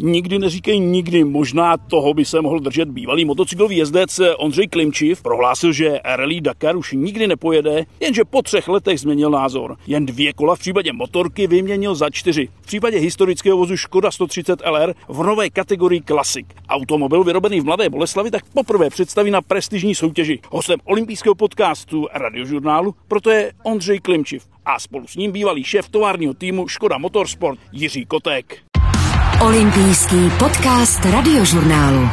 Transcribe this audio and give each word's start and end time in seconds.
Nikdy 0.00 0.38
neříkej 0.38 0.80
nikdy, 0.80 1.24
možná 1.24 1.76
toho 1.76 2.14
by 2.14 2.24
se 2.24 2.40
mohl 2.40 2.60
držet 2.60 2.88
bývalý 2.88 3.24
motocyklový 3.24 3.76
jezdec 3.76 4.20
Ondřej 4.38 4.68
Klimčiv. 4.68 5.22
Prohlásil, 5.22 5.72
že 5.72 5.98
Rally 6.04 6.40
Dakar 6.40 6.76
už 6.76 6.92
nikdy 6.92 7.26
nepojede, 7.26 7.86
jenže 8.00 8.24
po 8.24 8.42
třech 8.42 8.68
letech 8.68 9.00
změnil 9.00 9.30
názor. 9.30 9.76
Jen 9.86 10.06
dvě 10.06 10.32
kola 10.32 10.56
v 10.56 10.58
případě 10.58 10.92
motorky 10.92 11.46
vyměnil 11.46 11.94
za 11.94 12.10
čtyři. 12.10 12.48
V 12.60 12.66
případě 12.66 12.98
historického 12.98 13.56
vozu 13.56 13.76
Škoda 13.76 14.10
130 14.10 14.62
LR 14.70 14.94
v 15.08 15.22
nové 15.22 15.50
kategorii 15.50 16.02
Classic. 16.02 16.46
Automobil 16.68 17.24
vyrobený 17.24 17.60
v 17.60 17.64
Mladé 17.64 17.90
Boleslavi 17.90 18.30
tak 18.30 18.44
poprvé 18.54 18.90
představí 18.90 19.30
na 19.30 19.42
prestižní 19.42 19.94
soutěži. 19.94 20.38
Hostem 20.50 20.78
olympijského 20.84 21.34
podcastu 21.34 22.06
radiožurnálu 22.14 22.94
proto 23.08 23.30
je 23.30 23.52
Ondřej 23.64 23.98
Klimčiv 23.98 24.46
a 24.64 24.78
spolu 24.80 25.06
s 25.06 25.16
ním 25.16 25.32
bývalý 25.32 25.64
šéf 25.64 25.88
továrního 25.88 26.34
týmu 26.34 26.68
Škoda 26.68 26.98
Motorsport 26.98 27.58
Jiří 27.72 28.06
Kotek. 28.06 28.68
Olympijský 29.42 30.16
podcast 30.38 31.04
radiožurnálu. 31.04 32.08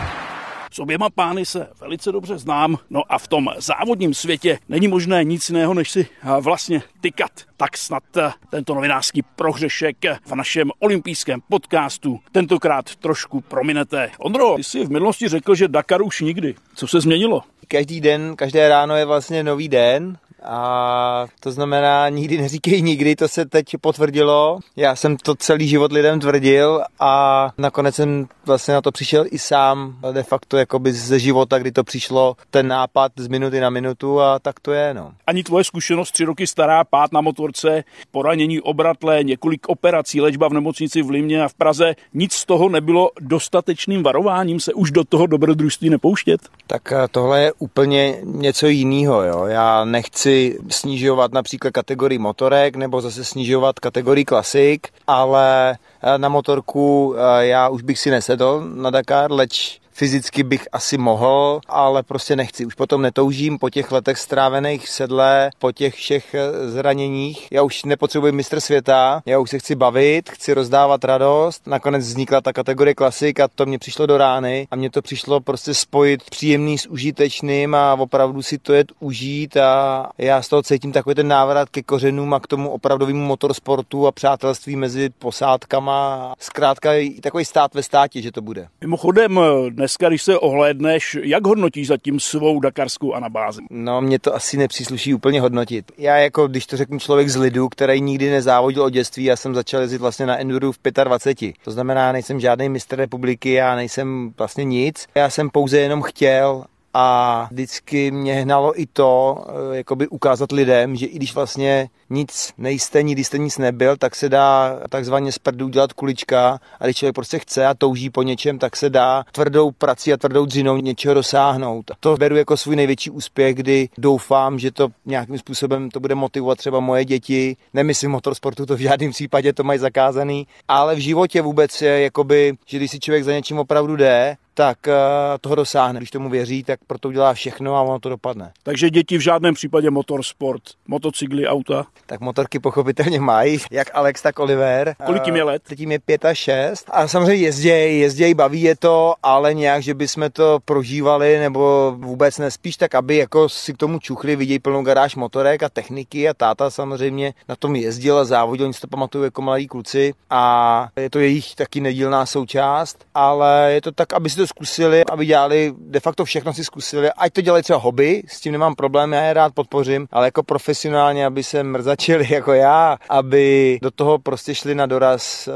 S 0.71 0.79
oběma 0.79 1.09
pány 1.09 1.45
se 1.45 1.67
velice 1.81 2.11
dobře 2.11 2.37
znám, 2.37 2.77
no 2.89 3.01
a 3.09 3.17
v 3.17 3.27
tom 3.27 3.49
závodním 3.57 4.13
světě 4.13 4.59
není 4.69 4.87
možné 4.87 5.23
nic 5.23 5.49
jiného, 5.49 5.73
než 5.73 5.91
si 5.91 6.07
vlastně 6.39 6.81
tykat. 7.01 7.31
Tak 7.57 7.77
snad 7.77 8.03
tento 8.49 8.75
novinářský 8.75 9.21
prohřešek 9.35 9.97
v 10.25 10.35
našem 10.35 10.71
olympijském 10.79 11.39
podcastu 11.49 12.19
tentokrát 12.31 12.95
trošku 12.95 13.41
prominete. 13.41 14.11
Ondro, 14.19 14.55
ty 14.55 14.63
jsi 14.63 14.85
v 14.85 14.91
minulosti 14.91 15.27
řekl, 15.27 15.55
že 15.55 15.67
Dakar 15.67 16.01
už 16.01 16.21
nikdy. 16.21 16.55
Co 16.75 16.87
se 16.87 17.01
změnilo? 17.01 17.41
Každý 17.67 18.01
den, 18.01 18.35
každé 18.35 18.69
ráno 18.69 18.95
je 18.95 19.05
vlastně 19.05 19.43
nový 19.43 19.69
den 19.69 20.17
a 20.47 21.27
to 21.39 21.51
znamená, 21.51 22.09
nikdy 22.09 22.37
neříkej 22.37 22.81
nikdy, 22.81 23.15
to 23.15 23.27
se 23.27 23.45
teď 23.45 23.65
potvrdilo. 23.81 24.59
Já 24.75 24.95
jsem 24.95 25.17
to 25.17 25.35
celý 25.35 25.67
život 25.67 25.91
lidem 25.91 26.19
tvrdil 26.19 26.83
a 26.99 27.49
nakonec 27.57 27.95
jsem 27.95 28.27
vlastně 28.45 28.73
na 28.73 28.81
to 28.81 28.91
přišel 28.91 29.25
i 29.31 29.39
sám, 29.39 29.95
de 30.11 30.23
facto 30.23 30.57
jakoby 30.57 30.93
ze 30.93 31.19
života, 31.19 31.59
kdy 31.59 31.71
to 31.71 31.83
přišlo, 31.83 32.35
ten 32.49 32.67
nápad 32.67 33.11
z 33.15 33.27
minuty 33.27 33.59
na 33.59 33.69
minutu 33.69 34.21
a 34.21 34.39
tak 34.39 34.59
to 34.59 34.71
je, 34.71 34.93
no. 34.93 35.11
Ani 35.27 35.43
tvoje 35.43 35.63
zkušenost 35.63 36.11
tři 36.11 36.25
roky 36.25 36.47
stará, 36.47 36.83
pát 36.83 37.11
na 37.11 37.21
motorce, 37.21 37.83
poranění 38.11 38.61
obratle, 38.61 39.23
několik 39.23 39.69
operací, 39.69 40.21
léčba 40.21 40.47
v 40.47 40.53
nemocnici 40.53 41.01
v 41.01 41.09
Limě 41.09 41.43
a 41.43 41.47
v 41.47 41.53
Praze, 41.53 41.95
nic 42.13 42.33
z 42.33 42.45
toho 42.45 42.69
nebylo 42.69 43.09
dostatečným 43.19 44.03
varováním 44.03 44.59
se 44.59 44.73
už 44.73 44.91
do 44.91 45.03
toho 45.03 45.25
dobrodružství 45.25 45.89
nepouštět? 45.89 46.41
Tak 46.67 46.91
eh, 46.91 47.07
tohle 47.11 47.41
je 47.41 47.53
úplně 47.53 48.17
něco 48.23 48.67
jiného, 48.67 49.23
jo. 49.23 49.45
Já 49.45 49.85
nechci 49.85 50.34
snižovat 50.69 51.33
například 51.33 51.71
kategorii 51.71 52.19
motorek 52.19 52.75
nebo 52.75 53.01
zase 53.01 53.25
snižovat 53.25 53.79
kategorii 53.79 54.25
klasik, 54.25 54.87
ale 55.07 55.77
eh, 56.03 56.17
na 56.17 56.29
motorku 56.29 57.15
eh, 57.17 57.45
já 57.45 57.69
už 57.69 57.81
bych 57.81 57.99
si 57.99 58.11
nesedl 58.11 58.63
na 58.75 58.89
Dakar, 58.89 59.31
leč 59.31 59.79
fyzicky 59.95 60.43
bych 60.43 60.67
asi 60.71 60.97
mohl, 60.97 61.59
ale 61.67 62.03
prostě 62.03 62.35
nechci. 62.35 62.65
Už 62.65 62.75
potom 62.75 63.01
netoužím 63.01 63.59
po 63.59 63.69
těch 63.69 63.91
letech 63.91 64.17
strávených 64.17 64.89
sedle, 64.89 65.49
po 65.59 65.71
těch 65.71 65.95
všech 65.95 66.33
eh, 66.33 66.69
zraněních. 66.69 67.47
Já 67.51 67.63
už 67.63 67.83
nepotřebuji 67.83 68.31
mistr 68.31 68.59
světa, 68.59 69.21
já 69.25 69.39
už 69.39 69.49
se 69.49 69.59
chci 69.59 69.75
bavit, 69.75 70.29
chci 70.29 70.53
rozdávat 70.53 71.03
radost. 71.03 71.67
Nakonec 71.67 72.05
vznikla 72.05 72.41
ta 72.41 72.53
kategorie 72.53 72.95
klasik 72.95 73.39
a 73.39 73.47
to 73.47 73.65
mě 73.65 73.79
přišlo 73.79 74.05
do 74.05 74.17
rány 74.17 74.67
a 74.71 74.75
mě 74.75 74.89
to 74.89 75.01
přišlo 75.01 75.39
prostě 75.39 75.73
spojit 75.73 76.23
příjemný 76.29 76.77
s 76.77 76.87
užitečným 76.87 77.75
a 77.75 77.93
opravdu 77.93 78.41
si 78.41 78.57
to 78.57 78.73
jet 78.73 78.91
užít 78.99 79.57
a 79.57 80.09
já 80.17 80.41
z 80.41 80.47
toho 80.47 80.63
cítím 80.63 80.91
takový 80.91 81.15
ten 81.15 81.27
návrat 81.27 81.69
ke 81.69 81.83
kořenům 81.83 82.33
a 82.33 82.39
k 82.39 82.47
tomu 82.47 82.69
opravdovému 82.69 83.25
motorsportu 83.25 84.07
a 84.07 84.11
přátelství 84.11 84.75
mezi 84.75 85.09
posádkama. 85.09 86.33
Zkrátka 86.39 86.89
takový 87.21 87.45
stát 87.45 87.73
ve 87.73 87.83
státě, 87.83 88.21
že 88.21 88.31
to 88.31 88.41
bude. 88.41 88.67
Mimochodem, 88.81 89.39
dneska, 89.85 90.09
když 90.09 90.23
se 90.23 90.39
ohlédneš, 90.39 91.17
jak 91.23 91.47
hodnotíš 91.47 91.87
zatím 91.87 92.19
svou 92.19 92.59
dakarskou 92.59 93.13
anabázi? 93.13 93.61
No, 93.69 94.01
mě 94.01 94.19
to 94.19 94.35
asi 94.35 94.57
nepřísluší 94.57 95.13
úplně 95.13 95.41
hodnotit. 95.41 95.91
Já 95.97 96.17
jako, 96.17 96.47
když 96.47 96.65
to 96.65 96.77
řeknu 96.77 96.99
člověk 96.99 97.29
z 97.29 97.35
lidu, 97.35 97.69
který 97.69 98.01
nikdy 98.01 98.29
nezávodil 98.29 98.83
od 98.83 98.89
dětství, 98.89 99.23
já 99.23 99.35
jsem 99.35 99.55
začal 99.55 99.81
jezdit 99.81 99.97
vlastně 99.97 100.25
na 100.25 100.37
enduru 100.37 100.71
v 100.71 100.77
25. 101.03 101.55
To 101.63 101.71
znamená, 101.71 102.11
nejsem 102.11 102.39
žádný 102.39 102.69
mistr 102.69 102.95
republiky, 102.95 103.53
já 103.53 103.75
nejsem 103.75 104.33
vlastně 104.37 104.63
nic. 104.63 105.07
Já 105.15 105.29
jsem 105.29 105.49
pouze 105.49 105.79
jenom 105.79 106.01
chtěl, 106.01 106.63
a 106.97 107.47
vždycky 107.51 108.11
mě 108.11 108.33
hnalo 108.33 108.81
i 108.81 108.85
to, 108.85 109.37
eh, 109.47 109.77
jakoby 109.77 110.07
ukázat 110.07 110.51
lidem, 110.51 110.95
že 110.95 111.05
i 111.05 111.15
když 111.15 111.35
vlastně 111.35 111.89
nic 112.09 112.53
nejste, 112.57 113.03
nikdy 113.03 113.23
jste 113.23 113.37
nic 113.37 113.57
nebyl, 113.57 113.97
tak 113.97 114.15
se 114.15 114.29
dá 114.29 114.79
takzvaně 114.89 115.31
z 115.31 115.39
prdu 115.39 115.65
udělat 115.65 115.93
kulička 115.93 116.59
a 116.79 116.85
když 116.85 116.97
člověk 116.97 117.15
prostě 117.15 117.39
chce 117.39 117.65
a 117.65 117.73
touží 117.73 118.09
po 118.09 118.23
něčem, 118.23 118.59
tak 118.59 118.75
se 118.75 118.89
dá 118.89 119.23
tvrdou 119.31 119.71
prací 119.71 120.13
a 120.13 120.17
tvrdou 120.17 120.45
dřinou 120.45 120.77
něčeho 120.77 121.13
dosáhnout. 121.13 121.91
To 121.99 122.17
beru 122.17 122.35
jako 122.35 122.57
svůj 122.57 122.75
největší 122.75 123.09
úspěch, 123.09 123.55
kdy 123.55 123.89
doufám, 123.97 124.59
že 124.59 124.71
to 124.71 124.87
nějakým 125.05 125.37
způsobem 125.37 125.89
to 125.89 125.99
bude 125.99 126.15
motivovat 126.15 126.57
třeba 126.57 126.79
moje 126.79 127.05
děti. 127.05 127.57
Nemyslím 127.73 128.11
motorsportu, 128.11 128.65
to 128.65 128.75
v 128.75 128.79
žádném 128.79 129.11
případě 129.11 129.53
to 129.53 129.63
mají 129.63 129.79
zakázaný, 129.79 130.47
ale 130.67 130.95
v 130.95 130.99
životě 130.99 131.41
vůbec 131.41 131.81
je 131.81 132.01
jakoby, 132.01 132.53
že 132.65 132.77
když 132.77 132.91
si 132.91 132.99
člověk 132.99 133.23
za 133.23 133.31
něčím 133.31 133.59
opravdu 133.59 133.95
jde, 133.95 134.37
tak 134.57 134.77
uh, 134.87 134.93
toho 135.41 135.55
dosáhne. 135.55 135.99
Když 135.99 136.11
tomu 136.11 136.29
věří, 136.29 136.63
tak 136.63 136.79
proto 136.87 137.07
udělá 137.07 137.33
všechno 137.33 137.75
a 137.75 137.81
ono 137.81 137.99
to 137.99 138.09
dopadne. 138.09 138.51
Takže 138.63 138.89
děti 138.89 139.17
v 139.17 139.21
žádném 139.21 139.53
případě 139.53 139.89
motorsport, 139.89 140.61
motocykly, 140.87 141.47
auta? 141.47 141.85
Tak 142.05 142.19
motorky 142.19 142.59
pochopitelně 142.59 143.19
mají, 143.19 143.59
jak 143.71 143.87
Alex, 143.93 144.21
tak 144.21 144.39
Oliver. 144.39 144.95
Kolik 145.05 145.25
jim 145.25 145.35
je 145.35 145.43
let? 145.43 145.61
Teď 145.67 145.79
jim 145.79 145.91
je 145.91 145.99
pět 145.99 146.25
a 146.25 146.33
šest. 146.33 146.89
A 146.91 147.07
samozřejmě 147.07 147.45
jezděj, 147.45 147.99
jezděj, 147.99 148.33
baví 148.33 148.61
je 148.61 148.75
to, 148.75 149.13
ale 149.23 149.53
nějak, 149.53 149.83
že 149.83 149.93
bychom 149.93 150.29
to 150.31 150.59
prožívali 150.65 151.39
nebo 151.39 151.95
vůbec 151.97 152.37
nespíš, 152.37 152.77
tak 152.77 152.95
aby 152.95 153.17
jako 153.17 153.49
si 153.49 153.73
k 153.73 153.77
tomu 153.77 153.99
čuchli, 153.99 154.35
vidějí 154.35 154.59
plnou 154.59 154.83
garáž 154.83 155.15
motorek 155.15 155.63
a 155.63 155.69
techniky 155.69 156.29
a 156.29 156.33
táta 156.33 156.69
samozřejmě 156.69 157.33
na 157.49 157.55
tom 157.55 157.75
jezdil 157.75 158.17
a 158.17 158.25
závodil, 158.25 158.65
oni 158.65 158.73
si 158.73 158.81
to 158.81 158.87
pamatují 158.87 159.23
jako 159.23 159.41
mladí 159.41 159.67
kluci 159.67 160.13
a 160.29 160.87
je 160.95 161.09
to 161.09 161.19
jejich 161.19 161.55
taky 161.55 161.81
nedílná 161.81 162.25
součást, 162.25 163.05
ale 163.13 163.73
je 163.73 163.81
to 163.81 163.91
tak, 163.91 164.13
aby 164.13 164.29
si 164.29 164.35
to 164.35 164.44
zkusili, 164.47 165.03
aby 165.11 165.25
dělali 165.25 165.73
de 165.77 165.99
facto 165.99 166.25
všechno 166.25 166.53
si 166.53 166.63
zkusili, 166.63 167.11
ať 167.11 167.33
to 167.33 167.41
dělají 167.41 167.63
třeba 167.63 167.79
hobby, 167.79 168.23
s 168.27 168.39
tím 168.39 168.51
nemám 168.51 168.75
problém, 168.75 169.13
já 169.13 169.21
je 169.21 169.33
rád 169.33 169.53
podpořím, 169.53 170.07
ale 170.11 170.27
jako 170.27 170.43
profesionálně, 170.43 171.25
aby 171.25 171.43
se 171.43 171.63
mrzačili 171.63 172.27
jako 172.33 172.53
já, 172.53 172.97
aby 173.09 173.79
do 173.81 173.91
toho 173.91 174.19
prostě 174.19 174.55
šli 174.55 174.75
na 174.75 174.85
doraz 174.85 175.47
eh, 175.47 175.51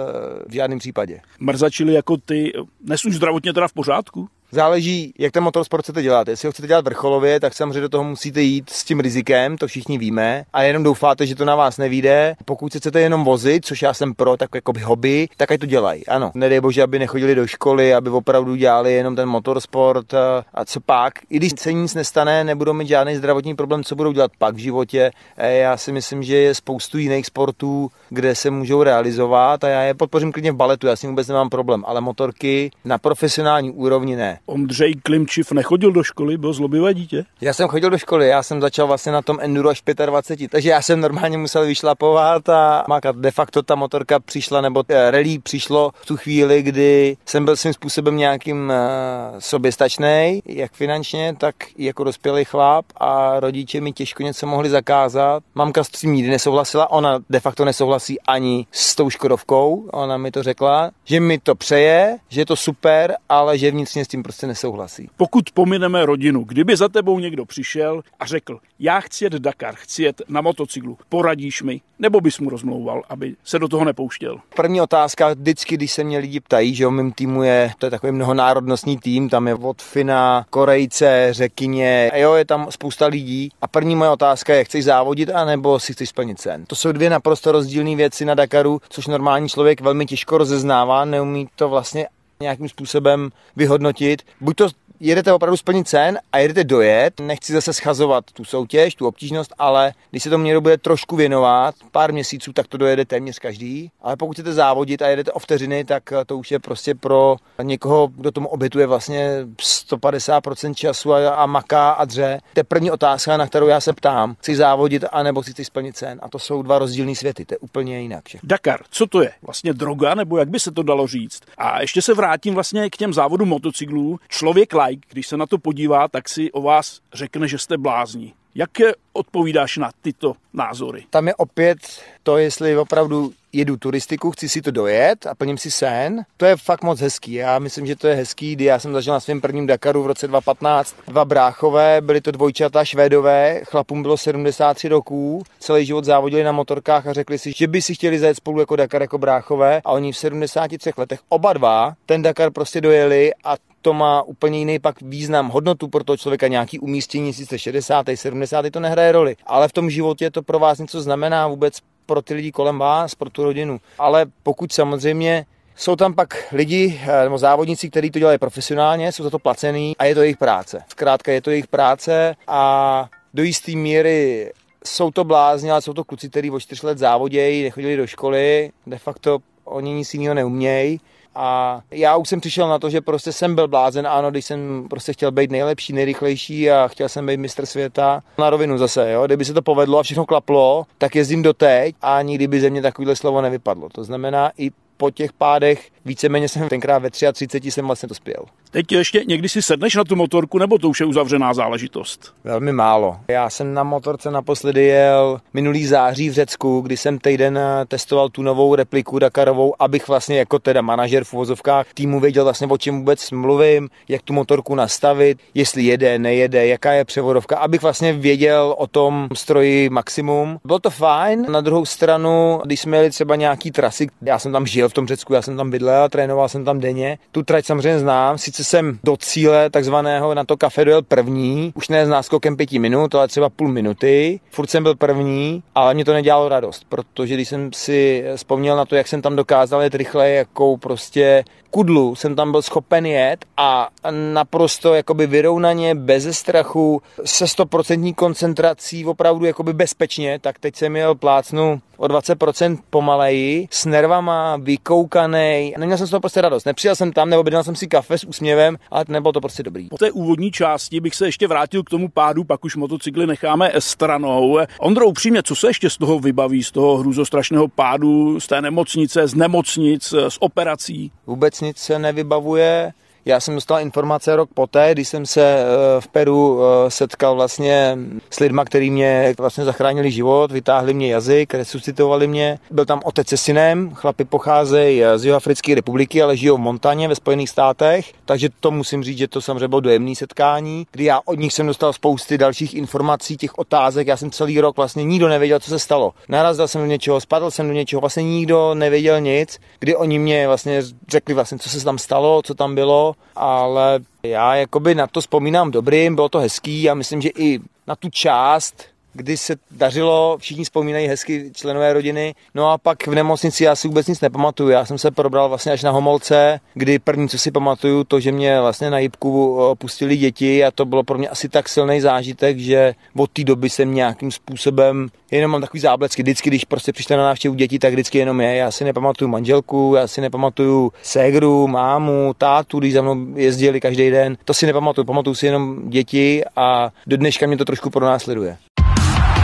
v 0.48 0.54
žádném 0.54 0.80
případě. 0.80 1.22
Mrzačili 1.40 1.94
jako 1.94 2.18
ty, 2.18 2.52
nesuň 2.82 3.12
zdravotně 3.12 3.54
teda 3.54 3.68
v 3.68 3.74
pořádku? 3.74 4.30
Záleží, 4.52 5.14
jak 5.20 5.32
ten 5.32 5.44
motorsport 5.44 5.84
chcete 5.84 6.02
dělat. 6.02 6.28
Jestli 6.28 6.48
ho 6.48 6.52
chcete 6.52 6.68
dělat 6.68 6.86
vrcholově, 6.86 7.40
tak 7.40 7.54
samozřejmě 7.54 7.82
do 7.82 7.90
toho 7.90 8.04
musíte 8.04 8.42
jít 8.42 8.70
s 8.70 8.84
tím 8.84 9.00
rizikem, 9.00 9.58
to 9.58 9.68
všichni 9.68 9.98
víme, 9.98 10.44
a 10.54 10.64
jenom 10.64 10.84
doufáte, 10.84 11.26
že 11.26 11.36
to 11.36 11.46
na 11.46 11.56
vás 11.56 11.78
nevíde. 11.78 12.36
Pokud 12.46 12.72
se 12.72 12.80
chcete 12.80 13.02
jenom 13.02 13.24
vozit, 13.24 13.66
což 13.66 13.82
já 13.82 13.94
jsem 13.94 14.14
pro, 14.14 14.38
tak 14.38 14.50
jako 14.56 14.74
by 14.74 14.80
hobby, 14.80 15.28
tak 15.38 15.52
ať 15.52 15.60
to 15.60 15.66
dělají. 15.66 16.08
Ano, 16.08 16.32
nedej 16.34 16.62
bože, 16.62 16.84
aby 16.84 17.00
nechodili 17.00 17.36
do 17.36 17.48
školy, 17.48 17.94
aby 17.94 18.10
opravdu 18.10 18.56
dělali 18.56 18.94
jenom 18.94 19.16
ten 19.16 19.30
motorsport 19.30 20.14
a, 20.14 20.46
a 20.54 20.66
co 20.66 20.80
pak. 20.80 21.14
I 21.30 21.38
když 21.38 21.54
se 21.60 21.74
nic 21.74 21.94
nestane, 21.94 22.44
nebudou 22.44 22.74
mít 22.74 22.88
žádný 22.88 23.16
zdravotní 23.16 23.56
problém, 23.56 23.84
co 23.84 23.96
budou 23.96 24.12
dělat 24.12 24.32
pak 24.38 24.56
v 24.56 24.58
životě. 24.58 25.12
E, 25.38 25.56
já 25.58 25.78
si 25.78 25.92
myslím, 25.92 26.24
že 26.24 26.38
je 26.38 26.56
spoustu 26.56 26.98
jiných 26.98 27.26
sportů, 27.26 27.92
kde 28.10 28.36
se 28.36 28.50
můžou 28.50 28.84
realizovat 28.84 29.64
a 29.64 29.68
já 29.68 29.82
je 29.82 29.94
podpořím 29.94 30.32
klidně 30.32 30.52
v 30.52 30.56
baletu, 30.56 30.88
já 30.88 30.96
s 30.96 31.02
tím 31.02 31.10
vůbec 31.10 31.28
nemám 31.28 31.50
problém, 31.50 31.84
ale 31.88 32.02
motorky 32.02 32.72
na 32.86 32.98
profesionální 32.98 33.72
úrovni 33.72 34.16
ne. 34.16 34.39
Ondřej 34.46 34.94
Klimčiv 34.94 35.52
nechodil 35.52 35.92
do 35.92 36.04
školy, 36.04 36.38
byl 36.38 36.54
zlobivé 36.54 36.94
dítě? 36.94 37.26
Já 37.42 37.54
jsem 37.54 37.68
chodil 37.68 37.90
do 37.90 37.98
školy, 37.98 38.28
já 38.28 38.44
jsem 38.44 38.62
začal 38.62 38.88
vlastně 38.88 39.12
na 39.12 39.22
tom 39.22 39.38
enduro 39.42 39.70
až 39.70 39.84
25, 40.06 40.52
takže 40.52 40.70
já 40.70 40.82
jsem 40.82 41.02
normálně 41.02 41.38
musel 41.38 41.66
vyšlapovat 41.66 42.50
a 42.50 42.84
mákat. 42.88 43.16
De 43.16 43.32
facto 43.32 43.64
ta 43.64 43.76
motorka 43.76 44.20
přišla, 44.20 44.62
nebo 44.62 44.84
eh, 44.90 45.12
rally 45.12 45.40
přišlo 45.40 45.92
v 46.02 46.06
tu 46.06 46.18
chvíli, 46.18 46.62
kdy 46.62 47.18
jsem 47.26 47.46
byl 47.46 47.56
svým 47.56 47.74
způsobem 47.74 48.18
nějakým 48.18 48.70
uh, 48.70 49.40
soběstačný, 49.40 50.42
jak 50.46 50.72
finančně, 50.72 51.36
tak 51.38 51.56
jako 51.78 52.04
dospělý 52.04 52.46
chlap 52.46 52.86
a 52.98 53.40
rodiče 53.40 53.82
mi 53.82 53.94
těžko 53.94 54.24
něco 54.24 54.48
mohli 54.48 54.70
zakázat. 54.70 55.44
Mamka 55.56 55.84
s 55.84 55.90
tím 55.90 56.14
nikdy 56.14 56.32
nesouhlasila, 56.32 56.92
ona 56.92 57.20
de 57.30 57.40
facto 57.40 57.66
nesouhlasí 57.66 58.22
ani 58.22 58.66
s 58.72 58.96
tou 58.96 59.10
Škodovkou, 59.10 59.90
ona 59.92 60.18
mi 60.18 60.32
to 60.32 60.44
řekla, 60.44 60.92
že 61.06 61.20
mi 61.20 61.40
to 61.40 61.56
přeje, 61.56 62.18
že 62.30 62.42
je 62.42 62.46
to 62.46 62.56
super, 62.56 63.16
ale 63.30 63.58
že 63.58 63.72
vnitřně 63.72 64.06
s 64.06 64.08
tím 64.08 64.24
prostě 64.30 64.48
nesouhlasí. 64.48 65.10
Pokud 65.18 65.52
pomineme 65.54 66.06
rodinu, 66.06 66.44
kdyby 66.44 66.76
za 66.76 66.90
tebou 66.90 67.20
někdo 67.20 67.46
přišel 67.46 68.02
a 68.20 68.26
řekl, 68.26 68.60
já 68.80 69.00
chci 69.00 69.24
jet 69.24 69.34
Dakar, 69.34 69.76
chci 69.76 70.04
jet 70.04 70.22
na 70.28 70.42
motocyklu, 70.42 70.98
poradíš 71.10 71.62
mi, 71.64 71.82
nebo 72.00 72.22
bys 72.22 72.40
mu 72.40 72.50
rozmlouval, 72.50 73.04
aby 73.10 73.36
se 73.44 73.60
do 73.60 73.68
toho 73.68 73.86
nepouštěl? 73.86 74.40
První 74.56 74.82
otázka, 74.82 75.34
vždycky, 75.34 75.76
když 75.76 75.92
se 75.92 76.04
mě 76.04 76.18
lidi 76.18 76.40
ptají, 76.40 76.76
že 76.76 76.88
o 76.88 76.92
mým 76.92 77.12
týmu 77.12 77.44
je, 77.44 77.72
to 77.78 77.86
je 77.86 77.90
takový 77.90 78.12
mnohonárodnostní 78.12 78.98
tým, 78.98 79.30
tam 79.30 79.48
je 79.48 79.56
od 79.56 79.82
Fina, 79.82 80.46
Korejce, 80.50 81.28
Řekyně, 81.32 82.12
a 82.14 82.18
jo, 82.18 82.34
je 82.34 82.46
tam 82.46 82.68
spousta 82.70 83.06
lidí. 83.06 83.52
A 83.62 83.68
první 83.68 83.96
moje 83.96 84.10
otázka 84.10 84.54
je, 84.56 84.64
chceš 84.64 84.86
závodit, 84.86 85.30
anebo 85.30 85.80
si 85.80 85.94
chceš 85.94 86.10
splnit 86.10 86.42
sen? 86.42 86.66
To 86.66 86.76
jsou 86.76 86.92
dvě 86.92 87.10
naprosto 87.10 87.52
rozdílné 87.52 87.96
věci 87.96 88.26
na 88.26 88.36
Dakaru, 88.36 88.82
což 88.90 89.08
normální 89.08 89.50
člověk 89.50 89.82
velmi 89.82 90.06
těžko 90.06 90.38
rozeznává, 90.38 91.06
neumí 91.06 91.48
to 91.56 91.70
vlastně 91.70 92.08
nějakým 92.44 92.70
způsobem 92.70 93.30
vyhodnotit. 93.56 94.22
Buď 94.42 94.56
to 94.56 94.68
jedete 95.00 95.34
opravdu 95.34 95.58
splnit 95.58 95.88
cen 95.88 96.20
a 96.32 96.38
jedete 96.38 96.64
dojet. 96.64 97.20
Nechci 97.20 97.54
zase 97.54 97.74
schazovat 97.74 98.26
tu 98.34 98.46
soutěž, 98.46 98.96
tu 98.96 99.08
obtížnost, 99.08 99.54
ale 99.58 99.94
když 100.12 100.24
se 100.24 100.30
tomu 100.30 100.44
někdo 100.44 100.62
bude 100.62 100.78
trošku 100.78 101.16
věnovat, 101.16 101.76
pár 101.92 102.14
měsíců, 102.14 102.54
tak 102.54 102.68
to 102.68 102.78
dojede 102.78 103.06
téměř 103.06 103.40
každý. 103.40 103.92
Ale 104.02 104.16
pokud 104.16 104.34
chcete 104.34 104.54
závodit 104.54 105.02
a 105.02 105.08
jedete 105.08 105.32
o 105.32 105.40
vteřiny, 105.40 105.86
tak 105.86 106.04
to 106.26 106.38
už 106.38 106.52
je 106.52 106.60
prostě 106.60 106.96
pro 106.96 107.36
někoho, 107.64 108.08
kdo 108.08 108.32
tomu 108.32 108.48
obětuje 108.48 108.88
vlastně 108.88 109.46
150% 109.90 110.74
času 110.74 111.14
a, 111.14 111.30
a 111.30 111.46
maká 111.46 111.92
a 111.92 112.06
dře. 112.06 112.40
To 112.54 112.60
je 112.60 112.64
první 112.64 112.92
otázka, 112.92 113.38
na 113.38 113.48
kterou 113.48 113.68
já 113.68 113.82
se 113.82 113.94
ptám. 113.94 114.36
Chci 114.40 114.56
závodit 114.56 115.04
anebo 115.12 115.42
chci 115.42 115.66
splnit 115.66 115.98
cen. 115.98 116.20
A 116.22 116.30
to 116.30 116.40
jsou 116.40 116.62
dva 116.62 116.80
rozdílné 116.80 117.16
světy, 117.16 117.46
to 117.46 117.54
je 117.54 117.58
úplně 117.58 118.02
jinak. 118.02 118.30
Že? 118.30 118.40
Dakar, 118.44 118.82
co 118.90 119.08
to 119.08 119.22
je? 119.22 119.32
Vlastně 119.42 119.74
droga, 119.74 120.16
nebo 120.16 120.38
jak 120.38 120.50
by 120.50 120.60
se 120.60 120.72
to 120.72 120.84
dalo 120.84 121.08
říct? 121.08 121.42
A 121.58 121.82
ještě 121.82 122.02
se 122.02 122.14
vrátím 122.14 122.54
vlastně 122.54 122.90
k 122.90 122.98
těm 122.98 123.14
závodům 123.14 123.50
motocyklů. 123.50 124.20
Člověk 124.28 124.74
like, 124.90 125.08
když 125.12 125.28
se 125.28 125.38
na 125.38 125.46
to 125.46 125.58
podívá, 125.58 126.08
tak 126.08 126.30
si 126.30 126.52
o 126.52 126.62
vás 126.62 127.00
řekne, 127.14 127.48
že 127.48 127.58
jste 127.58 127.78
blázni. 127.78 128.34
Jak 128.56 128.70
odpovídáš 129.14 129.78
na 129.78 129.92
tyto 130.02 130.34
názory? 130.54 131.06
Tam 131.10 131.28
je 131.28 131.36
opět 131.36 131.78
to, 132.24 132.38
jestli 132.38 132.78
opravdu 132.78 133.34
jedu 133.54 133.78
turistiku, 133.78 134.32
chci 134.32 134.50
si 134.50 134.62
to 134.62 134.72
dojet 134.72 135.28
a 135.28 135.36
plním 135.36 135.58
si 135.58 135.72
sen. 135.72 136.26
To 136.38 136.46
je 136.46 136.56
fakt 136.58 136.84
moc 136.84 137.00
hezký. 137.00 137.34
Já 137.34 137.60
myslím, 137.60 137.86
že 137.86 137.96
to 137.96 138.08
je 138.08 138.16
hezký, 138.16 138.56
kdy 138.56 138.64
já 138.66 138.80
jsem 138.80 138.94
zažil 138.94 139.14
na 139.14 139.20
svém 139.20 139.42
prvním 139.42 139.68
Dakaru 139.68 140.04
v 140.04 140.08
roce 140.08 140.28
2015 140.28 140.96
dva 141.08 141.26
bráchové, 141.26 142.02
byly 142.02 142.22
to 142.22 142.32
dvojčata 142.32 142.86
švédové, 142.86 143.62
chlapům 143.66 144.02
bylo 144.02 144.18
73 144.18 144.88
roků, 144.88 145.44
celý 145.60 145.86
život 145.86 146.06
závodili 146.06 146.44
na 146.44 146.52
motorkách 146.52 147.08
a 147.08 147.14
řekli 147.14 147.38
si, 147.38 147.54
že 147.56 147.68
by 147.68 147.82
si 147.82 147.96
chtěli 147.96 148.20
zajet 148.20 148.38
spolu 148.38 148.60
jako 148.60 148.76
Dakar 148.76 149.02
jako 149.02 149.18
bráchové 149.18 149.82
a 149.86 149.92
oni 149.92 150.12
v 150.12 150.18
73 150.18 150.92
letech 150.98 151.20
oba 151.30 151.54
dva 151.54 151.94
ten 152.06 152.22
Dakar 152.22 152.52
prostě 152.52 152.82
dojeli 152.82 153.32
a 153.44 153.56
to 153.82 153.94
má 153.94 154.22
úplně 154.22 154.60
jiný 154.60 154.80
pak 154.80 155.02
význam, 155.02 155.50
hodnotu 155.50 155.88
pro 155.88 156.04
toho 156.04 156.18
člověka, 156.18 156.48
nějaký 156.48 156.80
umístění, 156.80 157.34
sice 157.34 157.60
60. 157.60 158.06
70. 158.16 158.66
to 158.72 158.80
nehraje 158.80 159.12
roli, 159.12 159.36
ale 159.46 159.68
v 159.68 159.74
tom 159.74 159.90
životě 159.90 160.32
to 160.32 160.42
pro 160.44 160.60
vás 160.60 160.80
něco 160.80 161.02
znamená 161.02 161.48
vůbec 161.48 161.80
pro 162.10 162.22
ty 162.22 162.34
lidi 162.34 162.52
kolem 162.52 162.80
vás, 162.80 163.16
pro 163.16 163.30
tu 163.30 163.44
rodinu. 163.44 163.80
Ale 164.00 164.26
pokud 164.44 164.74
samozřejmě 164.74 165.46
jsou 165.76 165.96
tam 165.96 166.14
pak 166.14 166.48
lidi 166.52 167.02
eh, 167.04 167.24
nebo 167.24 167.38
závodníci, 167.38 167.90
kteří 167.90 168.12
to 168.12 168.20
dělají 168.20 168.38
profesionálně, 168.38 169.12
jsou 169.12 169.24
za 169.24 169.30
to 169.30 169.40
placený 169.40 169.96
a 170.00 170.06
je 170.06 170.16
to 170.16 170.22
jejich 170.22 170.38
práce. 170.38 170.84
Zkrátka 170.88 171.32
je 171.32 171.42
to 171.42 171.50
jejich 171.50 171.68
práce 171.68 172.36
a 172.48 173.10
do 173.34 173.44
jisté 173.44 173.72
míry 173.72 174.52
jsou 174.86 175.12
to 175.12 175.24
blázni, 175.24 175.72
ale 175.72 175.82
jsou 175.82 175.94
to 175.94 176.04
kluci, 176.04 176.30
kteří 176.30 176.52
o 176.52 176.60
4 176.60 176.86
let 176.86 176.98
závodějí, 176.98 177.64
nechodili 177.64 177.98
do 177.98 178.08
školy, 178.08 178.72
de 178.88 178.98
facto 178.98 179.40
oni 179.66 179.94
nic 179.94 180.14
jiného 180.14 180.34
neumějí 180.34 181.00
a 181.42 181.82
já 181.92 182.16
už 182.16 182.30
jsem 182.30 182.40
přišel 182.40 182.70
na 182.70 182.80
to, 182.80 182.90
že 182.90 183.02
prostě 183.02 183.32
jsem 183.32 183.56
byl 183.56 183.68
blázen, 183.68 184.08
ano, 184.08 184.32
když 184.32 184.46
jsem 184.46 184.88
prostě 184.90 185.14
chtěl 185.14 185.32
být 185.32 185.52
nejlepší, 185.52 185.94
nejrychlejší 185.94 186.72
a 186.72 186.88
chtěl 186.88 187.10
jsem 187.10 187.26
být 187.26 187.38
mistr 187.38 187.66
světa. 187.66 188.24
Na 188.38 188.50
rovinu 188.50 188.78
zase, 188.78 189.12
jo, 189.12 189.26
kdyby 189.26 189.46
se 189.46 189.54
to 189.54 189.62
povedlo 189.62 190.00
a 190.00 190.04
všechno 190.04 190.26
klaplo, 190.26 190.86
tak 190.98 191.16
jezdím 191.16 191.44
doteď 191.44 191.96
a 192.02 192.22
nikdy 192.22 192.48
by 192.48 192.60
ze 192.60 192.70
mě 192.70 192.82
takovýhle 192.82 193.16
slovo 193.16 193.42
nevypadlo. 193.42 193.90
To 193.90 194.04
znamená, 194.04 194.52
i 194.58 194.72
po 195.00 195.12
těch 195.12 195.34
pádech 195.34 195.90
víceméně 196.06 196.48
jsem 196.50 196.70
tenkrát 196.70 197.00
ve 197.00 197.10
33 197.10 197.72
jsem 197.72 197.86
vlastně 197.86 198.10
to 198.10 198.16
spěl. 198.16 198.46
Teď 198.72 198.92
ještě 198.92 199.24
někdy 199.28 199.50
si 199.50 199.62
sedneš 199.62 199.96
na 199.96 200.04
tu 200.04 200.16
motorku, 200.16 200.58
nebo 200.58 200.78
to 200.78 200.90
už 200.90 201.00
je 201.00 201.06
uzavřená 201.06 201.54
záležitost? 201.54 202.34
Velmi 202.44 202.72
málo. 202.74 203.18
Já 203.28 203.50
jsem 203.50 203.74
na 203.74 203.84
motorce 203.84 204.32
naposledy 204.32 204.84
jel 204.84 205.40
minulý 205.54 205.86
září 205.86 206.30
v 206.30 206.34
Řecku, 206.34 206.82
kdy 206.82 206.98
jsem 206.98 207.20
týden 207.20 207.58
eh, 207.58 207.86
testoval 207.86 208.30
tu 208.30 208.42
novou 208.42 208.76
repliku 208.76 209.20
Dakarovou, 209.20 209.74
abych 209.80 210.08
vlastně 210.08 210.40
jako 210.40 210.60
teda 210.60 210.82
manažer 210.82 211.24
v 211.24 211.34
uvozovkách 211.34 211.94
týmu 211.94 212.20
věděl 212.20 212.44
vlastně 212.44 212.68
o 212.68 212.78
čem 212.78 212.98
vůbec 212.98 213.32
mluvím, 213.32 213.90
jak 214.08 214.22
tu 214.22 214.34
motorku 214.34 214.76
nastavit, 214.76 215.40
jestli 215.54 215.84
jede, 215.84 216.20
nejede, 216.20 216.68
jaká 216.68 216.94
je 216.94 217.06
převodovka, 217.06 217.58
abych 217.58 217.82
vlastně 217.82 218.14
věděl 218.14 218.76
o 218.78 218.88
tom 218.88 219.28
stroji 219.34 219.90
maximum. 219.90 220.58
Bylo 220.66 220.80
to 220.80 220.90
fajn, 220.90 221.46
na 221.50 221.62
druhou 221.62 221.86
stranu, 221.86 222.62
když 222.66 222.80
jsme 222.80 222.98
jeli 222.98 223.10
třeba 223.10 223.36
nějaký 223.36 223.72
trasy, 223.72 224.08
já 224.22 224.40
jsem 224.40 224.52
tam 224.52 224.68
žil 224.68 224.89
v 224.90 224.94
tom 224.94 225.08
Řecku, 225.08 225.34
já 225.34 225.42
jsem 225.42 225.58
tam 225.58 225.72
bydlel, 225.72 226.10
trénoval 226.10 226.50
jsem 226.50 226.66
tam 226.66 226.80
denně. 226.80 227.18
Tu 227.32 227.44
trať 227.44 227.66
samozřejmě 227.66 228.00
znám, 228.00 228.38
sice 228.38 228.64
jsem 228.64 229.00
do 229.04 229.18
cíle 229.18 229.70
takzvaného 229.70 230.34
na 230.34 230.44
to 230.44 230.58
kafe 230.58 230.86
dojel 230.86 231.02
první, 231.02 231.72
už 231.76 231.90
ne 231.90 232.06
s 232.06 232.10
náskokem 232.10 232.58
pěti 232.58 232.80
minut, 232.80 233.16
ale 233.16 233.28
třeba 233.28 233.50
půl 233.50 233.68
minuty. 233.68 234.40
Furt 234.52 234.70
jsem 234.70 234.84
byl 234.84 234.96
první, 234.96 235.64
ale 235.76 235.94
mě 235.94 236.06
to 236.06 236.14
nedělalo 236.14 236.50
radost, 236.50 236.86
protože 236.90 237.34
když 237.34 237.50
jsem 237.50 237.74
si 237.74 238.24
vzpomněl 238.36 238.78
na 238.78 238.86
to, 238.86 238.96
jak 238.96 239.08
jsem 239.08 239.22
tam 239.22 239.36
dokázal 239.36 239.82
jet 239.82 239.96
rychle, 239.96 240.30
jakou 240.30 240.78
prostě 240.78 241.44
kudlu 241.72 242.16
jsem 242.16 242.36
tam 242.36 242.52
byl 242.52 242.62
schopen 242.62 243.06
jet 243.06 243.46
a 243.58 243.90
naprosto 244.34 244.94
jakoby 244.94 245.28
vyrovnaně, 245.28 245.96
bez 245.96 246.38
strachu, 246.38 247.02
se 247.26 247.48
stoprocentní 247.48 248.14
koncentrací, 248.14 249.06
opravdu 249.06 249.46
jakoby 249.46 249.74
bezpečně, 249.74 250.40
tak 250.40 250.60
teď 250.60 250.76
jsem 250.76 250.96
jel 250.96 251.16
plácnu 251.16 251.82
o 251.98 252.08
20% 252.08 252.78
pomaleji, 252.90 253.68
s 253.72 253.86
nervama, 253.86 254.58
vykoukaný. 254.58 255.74
Neměl 255.78 255.98
jsem 255.98 256.08
z 256.08 256.10
toho 256.10 256.20
prostě 256.20 256.42
radost. 256.42 256.66
Nepřijel 256.66 256.96
jsem 256.96 257.12
tam, 257.12 257.30
nebo 257.30 257.64
jsem 257.64 257.76
si 257.76 257.88
kafe 257.88 258.18
s 258.18 258.24
úsměvem, 258.24 258.78
ale 258.92 259.06
nebylo 259.08 259.32
to 259.32 259.42
prostě 259.42 259.64
dobrý. 259.64 259.90
Po 259.90 259.98
té 259.98 260.12
úvodní 260.12 260.52
části 260.52 261.00
bych 261.00 261.16
se 261.16 261.26
ještě 261.26 261.48
vrátil 261.48 261.84
k 261.84 261.90
tomu 261.90 262.10
pádu, 262.10 262.44
pak 262.44 262.66
už 262.66 262.76
motocykly 262.76 263.28
necháme 263.28 263.72
stranou. 263.80 264.58
Ondro, 264.80 265.08
upřímně, 265.08 265.44
co 265.44 265.56
se 265.56 265.68
ještě 265.68 265.90
z 265.90 265.98
toho 265.98 266.20
vybaví, 266.20 266.64
z 266.64 266.72
toho 266.72 266.98
hrůzostrašného 266.98 267.68
pádu, 267.68 268.40
z 268.40 268.48
té 268.48 268.62
nemocnice, 268.62 269.28
z 269.28 269.36
nemocnic, 269.36 270.14
z 270.30 270.38
operací? 270.40 271.12
Vůbec 271.28 271.59
nic 271.62 271.78
se 271.78 272.00
nevybavuje. 272.00 272.94
Já 273.30 273.40
jsem 273.40 273.56
dostal 273.56 273.80
informace 273.80 274.36
rok 274.36 274.50
poté, 274.54 274.92
když 274.92 275.08
jsem 275.08 275.26
se 275.26 275.42
eh, 275.42 275.66
v 276.02 276.08
Peru 276.08 276.62
eh, 276.62 276.92
setkal 276.92 277.36
vlastně 277.36 277.98
s 278.30 278.40
lidma, 278.40 278.66
kteří 278.66 278.90
mě 278.90 279.34
vlastně 279.38 279.66
zachránili 279.66 280.12
život, 280.12 280.52
vytáhli 280.52 280.94
mě 280.94 281.12
jazyk, 281.12 281.54
resuscitovali 281.54 282.28
mě. 282.28 282.60
Byl 282.72 282.86
tam 282.86 283.02
otec 283.04 283.28
se 283.28 283.38
synem, 283.38 283.92
chlapi 283.96 284.26
pocházejí 284.26 285.04
z 285.16 285.26
Jihoafrické 285.26 285.76
republiky, 285.76 286.24
ale 286.24 286.38
žijou 286.38 286.58
v 286.58 286.60
Montaně 286.60 287.08
ve 287.08 287.16
Spojených 287.16 287.50
státech, 287.50 288.14
takže 288.26 288.50
to 288.60 288.72
musím 288.72 289.04
říct, 289.04 289.18
že 289.18 289.28
to 289.28 289.42
samozřejmě 289.42 289.68
bylo 289.68 289.82
dojemné 289.82 290.16
setkání, 290.16 290.88
kdy 290.92 291.04
já 291.04 291.20
od 291.26 291.40
nich 291.40 291.54
jsem 291.54 291.68
dostal 291.68 291.94
spousty 291.94 292.38
dalších 292.38 292.74
informací, 292.74 293.38
těch 293.38 293.58
otázek. 293.58 294.08
Já 294.08 294.18
jsem 294.18 294.32
celý 294.32 294.62
rok 294.62 294.78
vlastně 294.78 295.04
nikdo 295.04 295.28
nevěděl, 295.28 295.60
co 295.60 295.70
se 295.70 295.80
stalo. 295.80 296.14
Narazil 296.30 296.68
jsem 296.68 296.82
do 296.82 296.88
něčeho, 296.88 297.22
spadl 297.22 297.52
jsem 297.52 297.68
do 297.68 297.74
něčeho, 297.74 298.00
vlastně 298.00 298.24
nikdo 298.24 298.74
nevěděl 298.74 299.22
nic, 299.22 299.60
kdy 299.80 299.96
oni 299.96 300.20
mě 300.20 300.48
vlastně 300.48 300.82
řekli 301.10 301.34
vlastně, 301.34 301.60
co 301.60 301.70
se 301.70 301.84
tam 301.84 301.98
stalo, 301.98 302.42
co 302.42 302.54
tam 302.54 302.76
bylo 302.76 303.16
ale 303.36 304.00
já 304.24 304.56
jakoby 304.56 304.96
na 304.96 305.08
to 305.08 305.22
vzpomínám 305.22 305.72
dobrým, 305.72 306.16
bylo 306.16 306.30
to 306.30 306.40
hezký 306.40 306.90
a 306.90 306.94
myslím, 306.94 307.22
že 307.22 307.30
i 307.30 307.60
na 307.88 307.96
tu 307.96 308.10
část, 308.10 308.84
kdy 309.14 309.38
se 309.38 309.56
dařilo, 309.72 310.38
všichni 310.40 310.64
vzpomínají 310.64 311.08
hezky 311.08 311.52
členové 311.54 311.94
rodiny. 311.94 312.36
No 312.56 312.72
a 312.72 312.78
pak 312.78 313.08
v 313.08 313.16
nemocnici 313.16 313.64
já 313.64 313.76
si 313.76 313.88
vůbec 313.88 314.08
nic 314.08 314.22
nepamatuju. 314.22 314.70
Já 314.70 314.86
jsem 314.86 314.98
se 314.98 315.12
probral 315.12 315.50
vlastně 315.50 315.72
až 315.72 315.84
na 315.84 315.92
Homolce, 315.92 316.60
kdy 316.74 317.00
první, 317.00 317.30
co 317.30 317.38
si 317.38 317.52
pamatuju, 317.52 318.04
to, 318.04 318.20
že 318.20 318.32
mě 318.32 318.62
vlastně 318.62 318.90
na 318.90 319.00
jibku 319.00 319.60
pustili 319.78 320.18
děti 320.18 320.66
a 320.66 320.72
to 320.72 320.86
bylo 320.86 321.04
pro 321.04 321.18
mě 321.18 321.30
asi 321.30 321.50
tak 321.50 321.70
silný 321.70 322.02
zážitek, 322.02 322.58
že 322.60 322.94
od 323.18 323.32
té 323.32 323.44
doby 323.44 323.70
jsem 323.70 323.94
nějakým 323.94 324.32
způsobem 324.32 325.08
jenom 325.32 325.52
mám 325.52 325.62
takový 325.62 325.80
záblecky. 325.80 326.24
Vždycky, 326.24 326.50
když 326.50 326.66
prostě 326.66 326.94
přišli 326.94 327.16
na 327.16 327.24
návštěvu 327.24 327.56
děti, 327.56 327.80
tak 327.80 327.94
vždycky 327.94 328.18
jenom 328.18 328.42
je. 328.42 328.56
Já 328.56 328.72
si 328.72 328.84
nepamatuju 328.84 329.30
manželku, 329.30 329.94
já 329.98 330.08
si 330.08 330.22
nepamatuju 330.22 330.92
ségru, 331.02 331.68
mámu, 331.68 332.34
tátu, 332.38 332.80
když 332.80 332.94
za 332.94 333.02
mnou 333.02 333.26
jezdili 333.36 333.82
každý 333.82 334.10
den. 334.10 334.38
To 334.46 334.54
si 334.54 334.66
nepamatuju, 334.66 335.06
pamatuju 335.06 335.36
si 335.36 335.46
jenom 335.46 335.90
děti 335.90 336.44
a 336.56 336.90
do 337.08 337.18
dneška 337.18 337.48
mě 337.48 337.58
to 337.58 337.66
trošku 337.66 337.90
pronásleduje. 337.90 338.58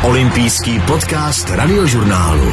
Olympijský 0.05 0.79
podcast 0.79 1.49
radiožurnálu. 1.49 2.51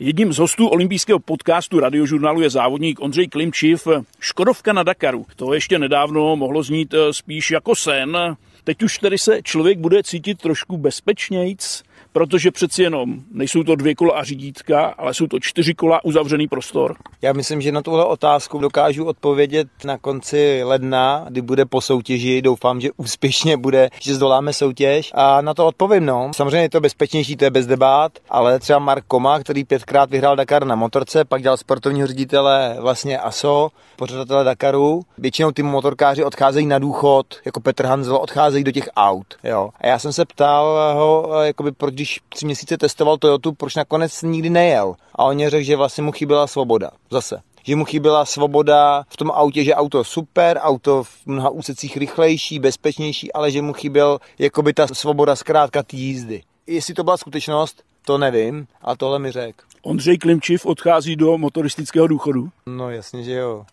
Jedním 0.00 0.32
z 0.32 0.38
hostů 0.38 0.68
olympijského 0.68 1.18
podcastu 1.18 1.80
radiožurnálu 1.80 2.40
je 2.40 2.50
závodník 2.50 3.00
Ondřej 3.00 3.28
Klimčiv. 3.28 3.88
Škodovka 4.20 4.72
na 4.72 4.82
Dakaru. 4.82 5.26
To 5.36 5.54
ještě 5.54 5.78
nedávno 5.78 6.36
mohlo 6.36 6.62
znít 6.62 6.94
eh, 6.94 7.12
spíš 7.12 7.50
jako 7.50 7.74
sen. 7.74 8.36
Teď 8.64 8.82
už 8.82 8.98
tedy 8.98 9.18
se 9.18 9.42
člověk 9.42 9.78
bude 9.78 10.02
cítit 10.02 10.38
trošku 10.38 10.76
bezpečnějc 10.76 11.82
protože 12.14 12.50
přeci 12.50 12.82
jenom 12.82 13.14
nejsou 13.32 13.62
to 13.62 13.76
dvě 13.76 13.94
kola 13.94 14.14
a 14.14 14.24
řídítka, 14.24 14.94
ale 14.98 15.14
jsou 15.14 15.26
to 15.26 15.40
čtyři 15.40 15.74
kola 15.74 16.04
uzavřený 16.04 16.48
prostor? 16.48 16.96
Já 17.22 17.32
myslím, 17.32 17.60
že 17.60 17.72
na 17.72 17.82
tuhle 17.82 18.04
otázku 18.04 18.58
dokážu 18.58 19.04
odpovědět 19.04 19.68
na 19.84 19.98
konci 19.98 20.60
ledna, 20.64 21.26
kdy 21.28 21.42
bude 21.42 21.64
po 21.64 21.80
soutěži. 21.80 22.42
Doufám, 22.42 22.80
že 22.80 22.88
úspěšně 22.96 23.56
bude, 23.56 23.90
že 24.00 24.14
zdoláme 24.14 24.52
soutěž. 24.52 25.10
A 25.14 25.40
na 25.40 25.54
to 25.54 25.66
odpovím, 25.66 26.06
no. 26.06 26.30
Samozřejmě 26.36 26.60
je 26.60 26.70
to 26.70 26.80
bezpečnější, 26.80 27.36
to 27.36 27.44
je 27.44 27.50
bez 27.50 27.66
debát, 27.66 28.12
ale 28.30 28.58
třeba 28.58 28.78
Mark 28.78 29.04
Koma, 29.08 29.40
který 29.40 29.64
pětkrát 29.64 30.10
vyhrál 30.10 30.36
Dakar 30.36 30.66
na 30.66 30.74
motorce, 30.74 31.24
pak 31.24 31.42
dělal 31.42 31.56
sportovního 31.56 32.06
ředitele 32.06 32.76
vlastně 32.80 33.18
ASO, 33.18 33.68
pořadatele 33.96 34.44
Dakaru. 34.44 35.02
Většinou 35.18 35.50
ty 35.50 35.62
motorkáři 35.62 36.24
odcházejí 36.24 36.66
na 36.66 36.78
důchod, 36.78 37.26
jako 37.44 37.60
Petr 37.60 37.86
Hanzel, 37.86 38.16
odcházejí 38.16 38.64
do 38.64 38.72
těch 38.72 38.88
aut. 38.96 39.26
Jo. 39.44 39.70
A 39.80 39.86
já 39.86 39.98
jsem 39.98 40.12
se 40.12 40.24
ptal 40.24 40.94
ho, 40.94 41.30
jakoby, 41.42 41.72
proč 41.72 41.94
když 42.04 42.20
tři 42.28 42.46
měsíce 42.46 42.78
testoval 42.78 43.18
Toyotu, 43.18 43.52
proč 43.52 43.74
nakonec 43.74 44.22
nikdy 44.22 44.50
nejel. 44.50 44.94
A 45.14 45.24
on 45.24 45.48
řekl, 45.48 45.64
že 45.64 45.76
vlastně 45.76 46.02
mu 46.02 46.12
chyběla 46.12 46.46
svoboda. 46.46 46.90
Zase. 47.10 47.40
že 47.66 47.76
mu 47.76 47.84
chyběla 47.84 48.24
svoboda 48.24 49.04
v 49.08 49.16
tom 49.16 49.30
autě, 49.30 49.64
že 49.64 49.74
auto 49.74 50.04
super, 50.04 50.58
auto 50.62 51.04
v 51.04 51.26
mnoha 51.26 51.50
úsecích 51.50 51.96
rychlejší, 51.96 52.58
bezpečnější, 52.58 53.32
ale 53.32 53.50
že 53.50 53.62
mu 53.62 53.72
chyběl 53.72 54.18
jakoby 54.38 54.72
ta 54.72 54.86
svoboda 54.86 55.36
zkrátka 55.36 55.82
té 55.82 55.96
jízdy. 55.96 56.42
Jestli 56.66 56.94
to 56.94 57.04
byla 57.04 57.16
skutečnost, 57.16 57.82
to 58.04 58.18
nevím, 58.18 58.66
a 58.82 58.96
tohle 58.96 59.18
mi 59.18 59.30
řekl. 59.30 59.64
Ondřej 59.86 60.18
Klimčiv 60.18 60.66
odchází 60.66 61.16
do 61.16 61.38
motoristického 61.38 62.06
důchodu? 62.06 62.48
No 62.66 62.90
jasně, 62.90 63.22
že 63.22 63.32
jo. 63.32 63.64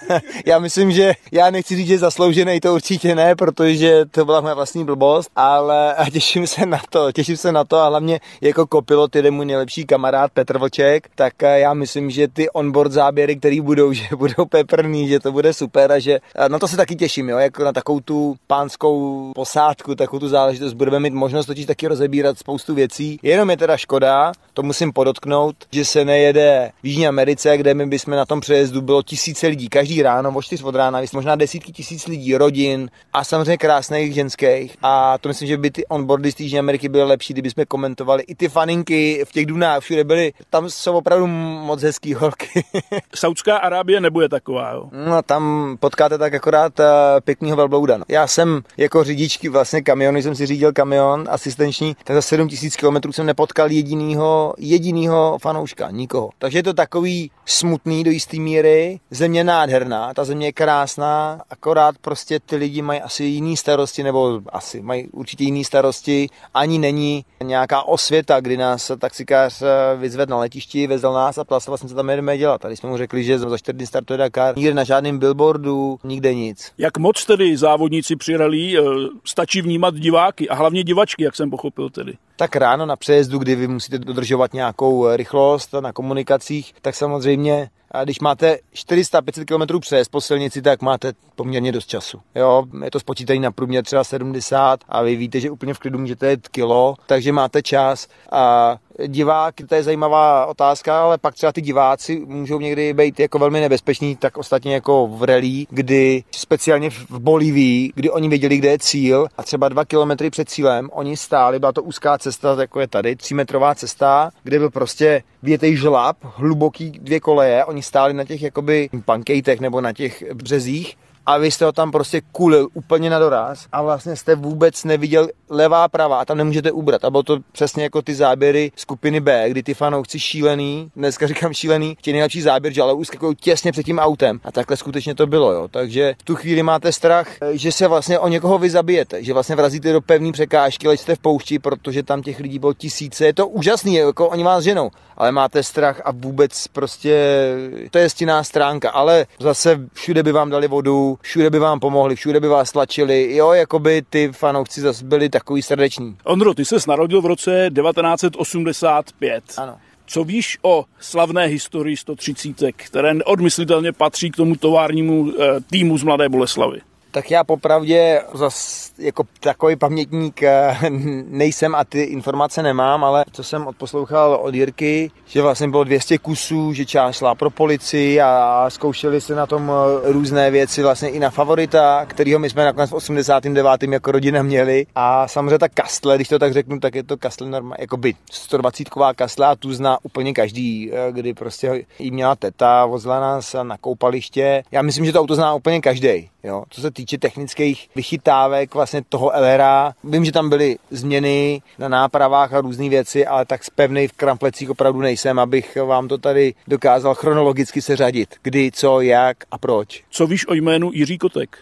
já 0.46 0.58
myslím, 0.58 0.92
že 0.92 1.12
já 1.32 1.50
nechci 1.50 1.76
říct, 1.76 1.88
že 1.88 1.98
zasloužený 1.98 2.60
to 2.60 2.74
určitě 2.74 3.14
ne, 3.14 3.36
protože 3.36 4.04
to 4.10 4.24
byla 4.24 4.40
moje 4.40 4.54
vlastní 4.54 4.84
blbost, 4.84 5.30
ale 5.36 5.94
a 5.94 6.10
těším 6.10 6.46
se 6.46 6.66
na 6.66 6.80
to, 6.90 7.12
těším 7.12 7.36
se 7.36 7.52
na 7.52 7.64
to 7.64 7.76
a 7.76 7.88
hlavně 7.88 8.20
jako 8.40 8.66
kopilot 8.66 9.16
jde 9.16 9.30
můj 9.30 9.46
nejlepší 9.46 9.84
kamarád 9.84 10.32
Petr 10.32 10.58
Vlček, 10.58 11.10
tak 11.14 11.32
já 11.42 11.74
myslím, 11.74 12.10
že 12.10 12.28
ty 12.28 12.50
onboard 12.50 12.92
záběry, 12.92 13.36
které 13.36 13.60
budou, 13.60 13.92
že 14.00 14.08
budou 14.16 14.44
peprný, 14.44 15.08
že 15.08 15.20
to 15.20 15.32
bude 15.32 15.52
super 15.52 15.92
a 15.92 15.98
že 15.98 16.20
na 16.48 16.58
to 16.58 16.68
se 16.68 16.76
taky 16.76 16.96
těším, 16.96 17.28
jo, 17.28 17.38
jako 17.38 17.64
na 17.64 17.72
takovou 17.72 18.00
tu 18.00 18.36
pánskou 18.46 19.32
posádku, 19.34 19.94
takovou 19.94 20.20
tu 20.20 20.28
záležitost 20.28 20.72
budeme 20.72 21.00
mít 21.00 21.14
možnost 21.14 21.46
totiž 21.46 21.66
taky 21.66 21.86
rozebírat 21.86 22.38
spoustu 22.38 22.74
věcí. 22.74 23.18
Jenom 23.22 23.50
je 23.50 23.56
teda 23.56 23.76
škoda, 23.80 24.32
to 24.54 24.62
musím 24.62 24.92
podotknout, 24.92 25.56
že 25.72 25.84
se 25.84 26.04
nejede 26.04 26.70
v 26.82 26.86
Jižní 26.86 27.06
Americe, 27.06 27.56
kde 27.56 27.74
my 27.74 27.86
bychom 27.86 28.14
na 28.14 28.24
tom 28.24 28.40
přejezdu 28.40 28.82
bylo 28.82 29.02
tisíce 29.02 29.46
lidí. 29.46 29.68
Každý 29.68 30.02
ráno 30.02 30.32
o 30.34 30.42
4 30.42 30.64
od 30.64 30.74
rána, 30.74 31.00
možná 31.12 31.36
desítky 31.36 31.72
tisíc 31.72 32.06
lidí, 32.06 32.36
rodin 32.36 32.90
a 33.12 33.24
samozřejmě 33.24 33.56
krásných 33.56 34.14
ženských. 34.14 34.76
A 34.82 35.18
to 35.18 35.28
myslím, 35.28 35.48
že 35.48 35.56
by 35.56 35.70
ty 35.70 35.86
onboardy 35.86 36.32
z 36.32 36.40
Jižní 36.40 36.58
Ameriky 36.58 36.88
byly 36.88 37.04
lepší, 37.04 37.32
kdyby 37.32 37.50
jsme 37.50 37.64
komentovali 37.64 38.22
i 38.22 38.34
ty 38.34 38.48
faninky 38.48 39.24
v 39.24 39.32
těch 39.32 39.46
dunách, 39.46 39.80
všude 39.80 40.04
byly. 40.04 40.32
Tam 40.50 40.70
jsou 40.70 40.92
opravdu 40.92 41.26
moc 41.26 41.82
hezký 41.82 42.14
holky. 42.14 42.64
Saudská 43.14 43.56
Arábie 43.56 44.00
nebude 44.00 44.28
taková, 44.28 44.72
jo? 44.72 44.88
No 44.92 45.22
tam 45.22 45.76
potkáte 45.80 46.18
tak 46.18 46.34
akorát 46.34 46.80
uh, 46.80 46.86
pěknýho 47.24 47.56
velblouda. 47.56 47.96
No. 47.98 48.04
Já 48.08 48.26
jsem 48.26 48.62
jako 48.76 49.04
řidičky 49.04 49.48
vlastně 49.48 49.82
kamion, 49.82 50.16
jsem 50.16 50.34
si 50.34 50.46
řídil 50.46 50.72
kamion 50.72 51.24
asistenční, 51.30 51.96
tak 52.04 52.16
za 52.16 52.22
7000 52.22 52.76
km 52.76 53.12
jsem 53.12 53.26
nepotkal 53.26 53.69
jedinýho, 53.72 54.54
jedinýho 54.58 55.38
fanouška, 55.42 55.90
nikoho. 55.90 56.30
Takže 56.38 56.58
je 56.58 56.62
to 56.62 56.74
takový 56.74 57.30
smutný 57.46 58.04
do 58.04 58.10
jisté 58.10 58.36
míry. 58.36 59.00
Země 59.10 59.44
nádherná, 59.44 60.14
ta 60.14 60.24
země 60.24 60.46
je 60.46 60.52
krásná, 60.52 61.42
akorát 61.50 61.94
prostě 62.00 62.40
ty 62.40 62.56
lidi 62.56 62.82
mají 62.82 63.00
asi 63.00 63.24
jiný 63.24 63.56
starosti, 63.56 64.02
nebo 64.02 64.40
asi 64.48 64.82
mají 64.82 65.08
určitě 65.08 65.44
jiný 65.44 65.64
starosti. 65.64 66.28
Ani 66.54 66.78
není 66.78 67.24
nějaká 67.44 67.82
osvěta, 67.82 68.40
kdy 68.40 68.56
nás 68.56 68.90
taxikář 68.98 69.62
eh, 69.62 69.66
vyzvedl 69.96 70.30
na 70.30 70.38
letišti, 70.38 70.86
vezl 70.86 71.12
nás 71.12 71.38
a 71.38 71.44
ptal 71.44 71.60
se 71.60 71.70
vlastně, 71.70 71.88
co 71.88 71.94
tam 71.94 72.06
jdeme 72.06 72.38
dělat. 72.38 72.60
Tady 72.60 72.76
jsme 72.76 72.88
mu 72.88 72.96
řekli, 72.96 73.24
že 73.24 73.38
za 73.38 73.58
čtyři 73.58 73.86
startuje 73.86 74.16
Dakar. 74.16 74.56
Nikde 74.56 74.74
na 74.74 74.84
žádném 74.84 75.18
billboardu, 75.18 75.98
nikde 76.04 76.34
nic. 76.34 76.72
Jak 76.78 76.98
moc 76.98 77.24
tedy 77.24 77.56
závodníci 77.56 78.16
přirali, 78.16 78.78
eh, 78.78 78.82
stačí 79.24 79.62
vnímat 79.62 79.94
diváky 79.94 80.48
a 80.48 80.54
hlavně 80.54 80.84
divačky, 80.84 81.24
jak 81.24 81.36
jsem 81.36 81.50
pochopil 81.50 81.90
tedy 81.90 82.14
tak 82.40 82.56
ráno 82.56 82.86
na 82.86 82.96
přejezdu, 82.96 83.38
kdy 83.38 83.54
vy 83.54 83.68
musíte 83.68 83.98
dodržovat 83.98 84.54
nějakou 84.54 85.06
eh, 85.06 85.16
rychlost 85.16 85.74
na 85.80 85.92
komunikacích, 85.92 86.74
tak 86.82 86.94
samozřejmě 86.94 87.70
a 87.90 88.04
když 88.04 88.20
máte 88.20 88.58
400-500 88.74 89.44
km 89.44 89.80
přes 89.80 90.08
po 90.08 90.20
silnici, 90.20 90.62
tak 90.62 90.82
máte 90.82 91.12
poměrně 91.34 91.72
dost 91.72 91.86
času. 91.86 92.20
Jo, 92.34 92.64
je 92.84 92.90
to 92.90 93.00
spočítaný 93.00 93.40
na 93.40 93.50
průměr 93.50 93.84
třeba 93.84 94.04
70 94.04 94.80
a 94.88 95.02
vy 95.02 95.16
víte, 95.16 95.40
že 95.40 95.50
úplně 95.50 95.74
v 95.74 95.78
klidu 95.78 95.98
můžete 95.98 96.26
jet 96.26 96.48
kilo, 96.48 96.94
takže 97.06 97.32
máte 97.32 97.62
čas 97.62 98.08
a 98.32 98.76
divák, 99.06 99.54
to 99.68 99.74
je 99.74 99.82
zajímavá 99.82 100.46
otázka, 100.46 101.02
ale 101.02 101.18
pak 101.18 101.34
třeba 101.34 101.52
ty 101.52 101.60
diváci 101.60 102.22
můžou 102.26 102.60
někdy 102.60 102.94
být 102.94 103.20
jako 103.20 103.38
velmi 103.38 103.60
nebezpeční, 103.60 104.16
tak 104.16 104.38
ostatně 104.38 104.74
jako 104.74 105.06
v 105.06 105.24
relí, 105.24 105.66
kdy 105.70 106.24
speciálně 106.30 106.90
v 106.90 107.10
Bolívii, 107.10 107.92
kdy 107.94 108.10
oni 108.10 108.28
věděli, 108.28 108.58
kde 108.58 108.68
je 108.70 108.78
cíl 108.78 109.26
a 109.38 109.42
třeba 109.42 109.68
dva 109.68 109.84
kilometry 109.84 110.30
před 110.30 110.48
cílem 110.48 110.90
oni 110.92 111.16
stáli, 111.16 111.58
byla 111.58 111.72
to 111.72 111.82
úzká 111.82 112.18
cesta, 112.18 112.56
jako 112.60 112.80
je 112.80 112.88
tady, 112.88 113.16
třímetrová 113.16 113.74
cesta, 113.74 114.30
kde 114.42 114.58
byl 114.58 114.70
prostě 114.70 115.22
větej 115.42 115.76
žlab, 115.76 116.16
hluboký 116.22 116.90
dvě 116.90 117.20
koleje, 117.20 117.64
oni 117.64 117.82
stáli 117.82 118.14
na 118.14 118.24
těch 118.24 118.42
jakoby 118.42 118.88
pankejtech 119.04 119.60
nebo 119.60 119.80
na 119.80 119.92
těch 119.92 120.34
březích 120.34 120.96
a 121.30 121.38
vy 121.38 121.50
jste 121.50 121.64
ho 121.64 121.72
tam 121.72 121.90
prostě 121.90 122.20
kulil 122.32 122.68
úplně 122.74 123.10
na 123.10 123.18
doraz 123.18 123.66
a 123.72 123.82
vlastně 123.82 124.16
jste 124.16 124.34
vůbec 124.34 124.84
neviděl 124.84 125.28
levá 125.50 125.88
pravá 125.88 126.20
a 126.20 126.24
tam 126.24 126.38
nemůžete 126.38 126.72
ubrat. 126.72 127.04
A 127.04 127.10
bylo 127.10 127.22
to 127.22 127.38
přesně 127.52 127.82
jako 127.82 128.02
ty 128.02 128.14
záběry 128.14 128.72
skupiny 128.76 129.20
B, 129.20 129.50
kdy 129.50 129.62
ty 129.62 129.74
fanoušci 129.74 130.20
šílený, 130.20 130.90
dneska 130.96 131.26
říkám 131.26 131.52
šílený, 131.52 131.96
chtějí 131.98 132.12
nejlepší 132.12 132.42
záběr, 132.42 132.72
že 132.72 132.82
ale 132.82 132.92
uskakují 132.94 133.36
těsně 133.36 133.72
před 133.72 133.82
tím 133.82 133.98
autem. 133.98 134.40
A 134.44 134.52
takhle 134.52 134.76
skutečně 134.76 135.14
to 135.14 135.26
bylo, 135.26 135.52
jo. 135.52 135.68
Takže 135.68 136.14
v 136.18 136.22
tu 136.22 136.36
chvíli 136.36 136.62
máte 136.62 136.92
strach, 136.92 137.28
že 137.50 137.72
se 137.72 137.88
vlastně 137.88 138.18
o 138.18 138.28
někoho 138.28 138.58
vy 138.58 138.70
zabijete, 138.70 139.24
že 139.24 139.32
vlastně 139.32 139.56
vrazíte 139.56 139.92
do 139.92 140.00
pevné 140.00 140.32
překážky, 140.32 140.86
ale 140.86 140.96
jste 140.96 141.14
v 141.14 141.18
poušti, 141.18 141.58
protože 141.58 142.02
tam 142.02 142.22
těch 142.22 142.40
lidí 142.40 142.58
bylo 142.58 142.74
tisíce. 142.74 143.26
Je 143.26 143.34
to 143.34 143.48
úžasný, 143.48 143.94
jako 143.94 144.28
oni 144.28 144.44
vás 144.44 144.64
ženou, 144.64 144.90
ale 145.16 145.32
máte 145.32 145.62
strach 145.62 146.02
a 146.04 146.10
vůbec 146.12 146.68
prostě 146.68 147.44
to 147.90 147.98
je 147.98 148.10
stinná 148.10 148.44
stránka, 148.44 148.90
ale 148.90 149.26
zase 149.40 149.80
všude 149.92 150.22
by 150.22 150.32
vám 150.32 150.50
dali 150.50 150.68
vodu, 150.68 151.18
všude 151.20 151.50
by 151.50 151.58
vám 151.58 151.80
pomohli, 151.80 152.16
všude 152.16 152.40
by 152.40 152.48
vás 152.48 152.72
tlačili, 152.72 153.36
jo, 153.36 153.52
jako 153.52 153.78
by 153.78 154.02
ty 154.10 154.30
fanoušci 154.32 154.80
zase 154.80 155.04
byli 155.04 155.28
takový 155.28 155.62
srdeční. 155.62 156.16
Ondro, 156.24 156.54
ty 156.54 156.64
se 156.64 156.76
narodil 156.88 157.22
v 157.22 157.26
roce 157.26 157.70
1985. 157.74 159.44
Ano. 159.56 159.76
Co 160.06 160.24
víš 160.24 160.58
o 160.62 160.84
slavné 161.00 161.46
historii 161.46 161.96
130, 161.96 162.72
které 162.76 163.14
neodmyslitelně 163.14 163.92
patří 163.92 164.30
k 164.30 164.36
tomu 164.36 164.56
továrnímu 164.56 165.32
e, 165.32 165.60
týmu 165.60 165.98
z 165.98 166.02
Mladé 166.02 166.28
Boleslavy? 166.28 166.80
Tak 167.10 167.30
já 167.30 167.44
popravdě 167.44 168.22
zas 168.34 168.90
jako 168.98 169.24
takový 169.40 169.76
pamětník 169.76 170.42
eh, 170.42 170.76
nejsem 171.28 171.74
a 171.74 171.84
ty 171.84 172.02
informace 172.02 172.62
nemám, 172.62 173.04
ale 173.04 173.24
co 173.32 173.44
jsem 173.44 173.66
odposlouchal 173.66 174.34
od 174.42 174.54
Jirky, 174.54 175.10
že 175.26 175.42
vlastně 175.42 175.68
bylo 175.68 175.84
200 175.84 176.18
kusů, 176.18 176.72
že 176.72 176.86
část 176.86 177.16
šla 177.16 177.34
pro 177.34 177.50
policii 177.50 178.20
a 178.20 178.66
zkoušeli 178.68 179.20
se 179.20 179.34
na 179.34 179.46
tom 179.46 179.72
eh, 179.72 180.12
různé 180.12 180.50
věci 180.50 180.82
vlastně 180.82 181.08
i 181.08 181.18
na 181.18 181.30
favorita, 181.30 182.06
kterýho 182.06 182.38
my 182.38 182.50
jsme 182.50 182.64
nakonec 182.64 182.90
v 182.90 182.94
89. 182.94 183.82
jako 183.82 184.12
rodina 184.12 184.42
měli. 184.42 184.86
A 184.94 185.28
samozřejmě 185.28 185.58
ta 185.58 185.68
kastle, 185.68 186.16
když 186.16 186.28
to 186.28 186.38
tak 186.38 186.52
řeknu, 186.52 186.80
tak 186.80 186.94
je 186.94 187.02
to 187.02 187.16
kastle 187.16 187.48
normálně, 187.48 187.80
jako 187.80 187.96
by 187.96 188.14
120 188.30 188.88
ková 188.88 189.14
kastle 189.14 189.46
a 189.46 189.56
tu 189.56 189.72
zná 189.72 189.98
úplně 190.02 190.32
každý, 190.32 190.90
eh, 190.92 191.12
kdy 191.12 191.34
prostě 191.34 191.84
jí 191.98 192.10
měla 192.10 192.36
teta, 192.36 192.86
vozila 192.86 193.20
nás 193.20 193.56
na 193.62 193.76
koupaliště. 193.78 194.62
Já 194.72 194.82
myslím, 194.82 195.04
že 195.04 195.12
to 195.12 195.20
auto 195.20 195.34
zná 195.34 195.54
úplně 195.54 195.80
každý. 195.80 196.30
Jo, 196.44 196.64
co 196.70 196.80
se 196.80 196.90
týče 196.90 197.18
technických 197.18 197.88
vychytávek 197.96 198.74
vlastně 198.74 199.02
toho 199.08 199.32
LRA, 199.34 199.92
vím, 200.04 200.24
že 200.24 200.32
tam 200.32 200.48
byly 200.48 200.76
změny 200.90 201.62
na 201.78 201.88
nápravách 201.88 202.52
a 202.52 202.60
různé 202.60 202.88
věci, 202.88 203.26
ale 203.26 203.44
tak 203.44 203.60
pevný 203.74 204.08
v 204.08 204.12
kramplecích 204.12 204.70
opravdu 204.70 205.00
nejsem, 205.00 205.38
abych 205.38 205.76
vám 205.76 206.08
to 206.08 206.18
tady 206.18 206.54
dokázal 206.68 207.14
chronologicky 207.14 207.82
seřadit. 207.82 208.34
Kdy, 208.42 208.70
co, 208.74 209.00
jak 209.00 209.36
a 209.50 209.58
proč. 209.58 210.04
Co 210.10 210.26
víš 210.26 210.48
o 210.48 210.54
jménu 210.54 210.90
Jiří 210.92 211.18
Kotek? 211.18 211.58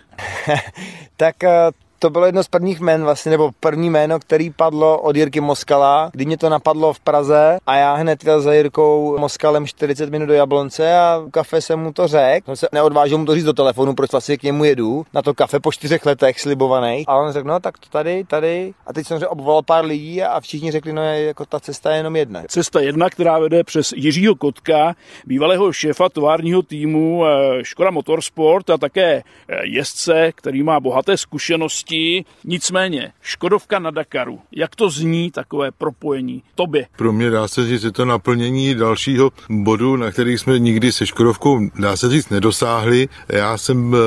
tak 1.16 1.44
eh, 1.44 1.70
to 1.98 2.10
bylo 2.10 2.26
jedno 2.26 2.44
z 2.44 2.48
prvních 2.48 2.80
jmén 2.80 3.02
vlastně, 3.02 3.30
nebo 3.30 3.50
první 3.60 3.90
jméno, 3.90 4.18
který 4.18 4.50
padlo 4.50 5.00
od 5.00 5.16
Jirky 5.16 5.40
Moskala, 5.40 6.10
kdy 6.12 6.26
mě 6.26 6.38
to 6.38 6.48
napadlo 6.48 6.92
v 6.92 7.00
Praze 7.00 7.58
a 7.66 7.76
já 7.76 7.94
hned 7.94 8.24
jel 8.24 8.40
za 8.40 8.52
Jirkou 8.52 9.18
Moskalem 9.18 9.66
40 9.66 10.10
minut 10.10 10.26
do 10.26 10.34
Jablonce 10.34 10.98
a 10.98 11.18
u 11.18 11.30
kafe 11.30 11.60
jsem 11.60 11.78
mu 11.78 11.92
to 11.92 12.08
řekl. 12.08 12.50
On 12.50 12.56
se 12.56 12.68
neodvážil 12.72 13.18
mu 13.18 13.24
to 13.24 13.34
říct 13.34 13.44
do 13.44 13.52
telefonu, 13.52 13.94
proč 13.94 14.12
vlastně 14.12 14.36
k 14.36 14.42
němu 14.42 14.64
jedu 14.64 15.06
na 15.14 15.22
to 15.22 15.34
kafe 15.34 15.60
po 15.60 15.72
čtyřech 15.72 16.06
letech 16.06 16.40
slibovaný. 16.40 17.04
A 17.06 17.16
on 17.16 17.32
řekl, 17.32 17.48
no 17.48 17.60
tak 17.60 17.78
to 17.78 17.88
tady, 17.88 18.24
tady. 18.24 18.74
A 18.86 18.92
teď 18.92 19.06
jsem 19.06 19.20
obvolal 19.28 19.62
pár 19.62 19.84
lidí 19.84 20.22
a 20.22 20.40
všichni 20.40 20.70
řekli, 20.70 20.92
no 20.92 21.02
jako 21.02 21.46
ta 21.46 21.60
cesta 21.60 21.90
je 21.90 21.96
jenom 21.96 22.16
jedna. 22.16 22.42
Cesta 22.48 22.80
jedna, 22.80 23.10
která 23.10 23.38
vede 23.38 23.64
přes 23.64 23.92
Jiřího 23.96 24.34
Kotka, 24.34 24.94
bývalého 25.26 25.72
šéfa 25.72 26.08
továrního 26.08 26.62
týmu 26.62 27.26
eh, 27.26 27.64
Škoda 27.64 27.90
Motorsport 27.90 28.70
a 28.70 28.78
také 28.78 29.22
eh, 29.48 29.56
jezdce, 29.62 30.32
který 30.34 30.62
má 30.62 30.80
bohaté 30.80 31.16
zkušenosti 31.16 31.87
rychlosti, 31.88 32.24
nicméně 32.44 33.12
Škodovka 33.22 33.78
na 33.78 33.90
Dakaru, 33.90 34.40
jak 34.52 34.76
to 34.76 34.90
zní 34.90 35.30
takové 35.30 35.70
propojení 35.70 36.42
tobě? 36.54 36.86
Pro 36.96 37.12
mě 37.12 37.30
dá 37.30 37.48
se 37.48 37.66
říct, 37.66 37.82
je 37.82 37.92
to 37.92 38.04
naplnění 38.04 38.74
dalšího 38.74 39.30
bodu, 39.50 39.96
na 39.96 40.10
který 40.10 40.38
jsme 40.38 40.58
nikdy 40.58 40.92
se 40.92 41.06
Škodovkou, 41.06 41.60
dá 41.78 41.96
se 41.96 42.10
říct, 42.10 42.28
nedosáhli. 42.28 43.08
Já 43.28 43.58
jsem 43.58 43.94
eh, 43.94 43.98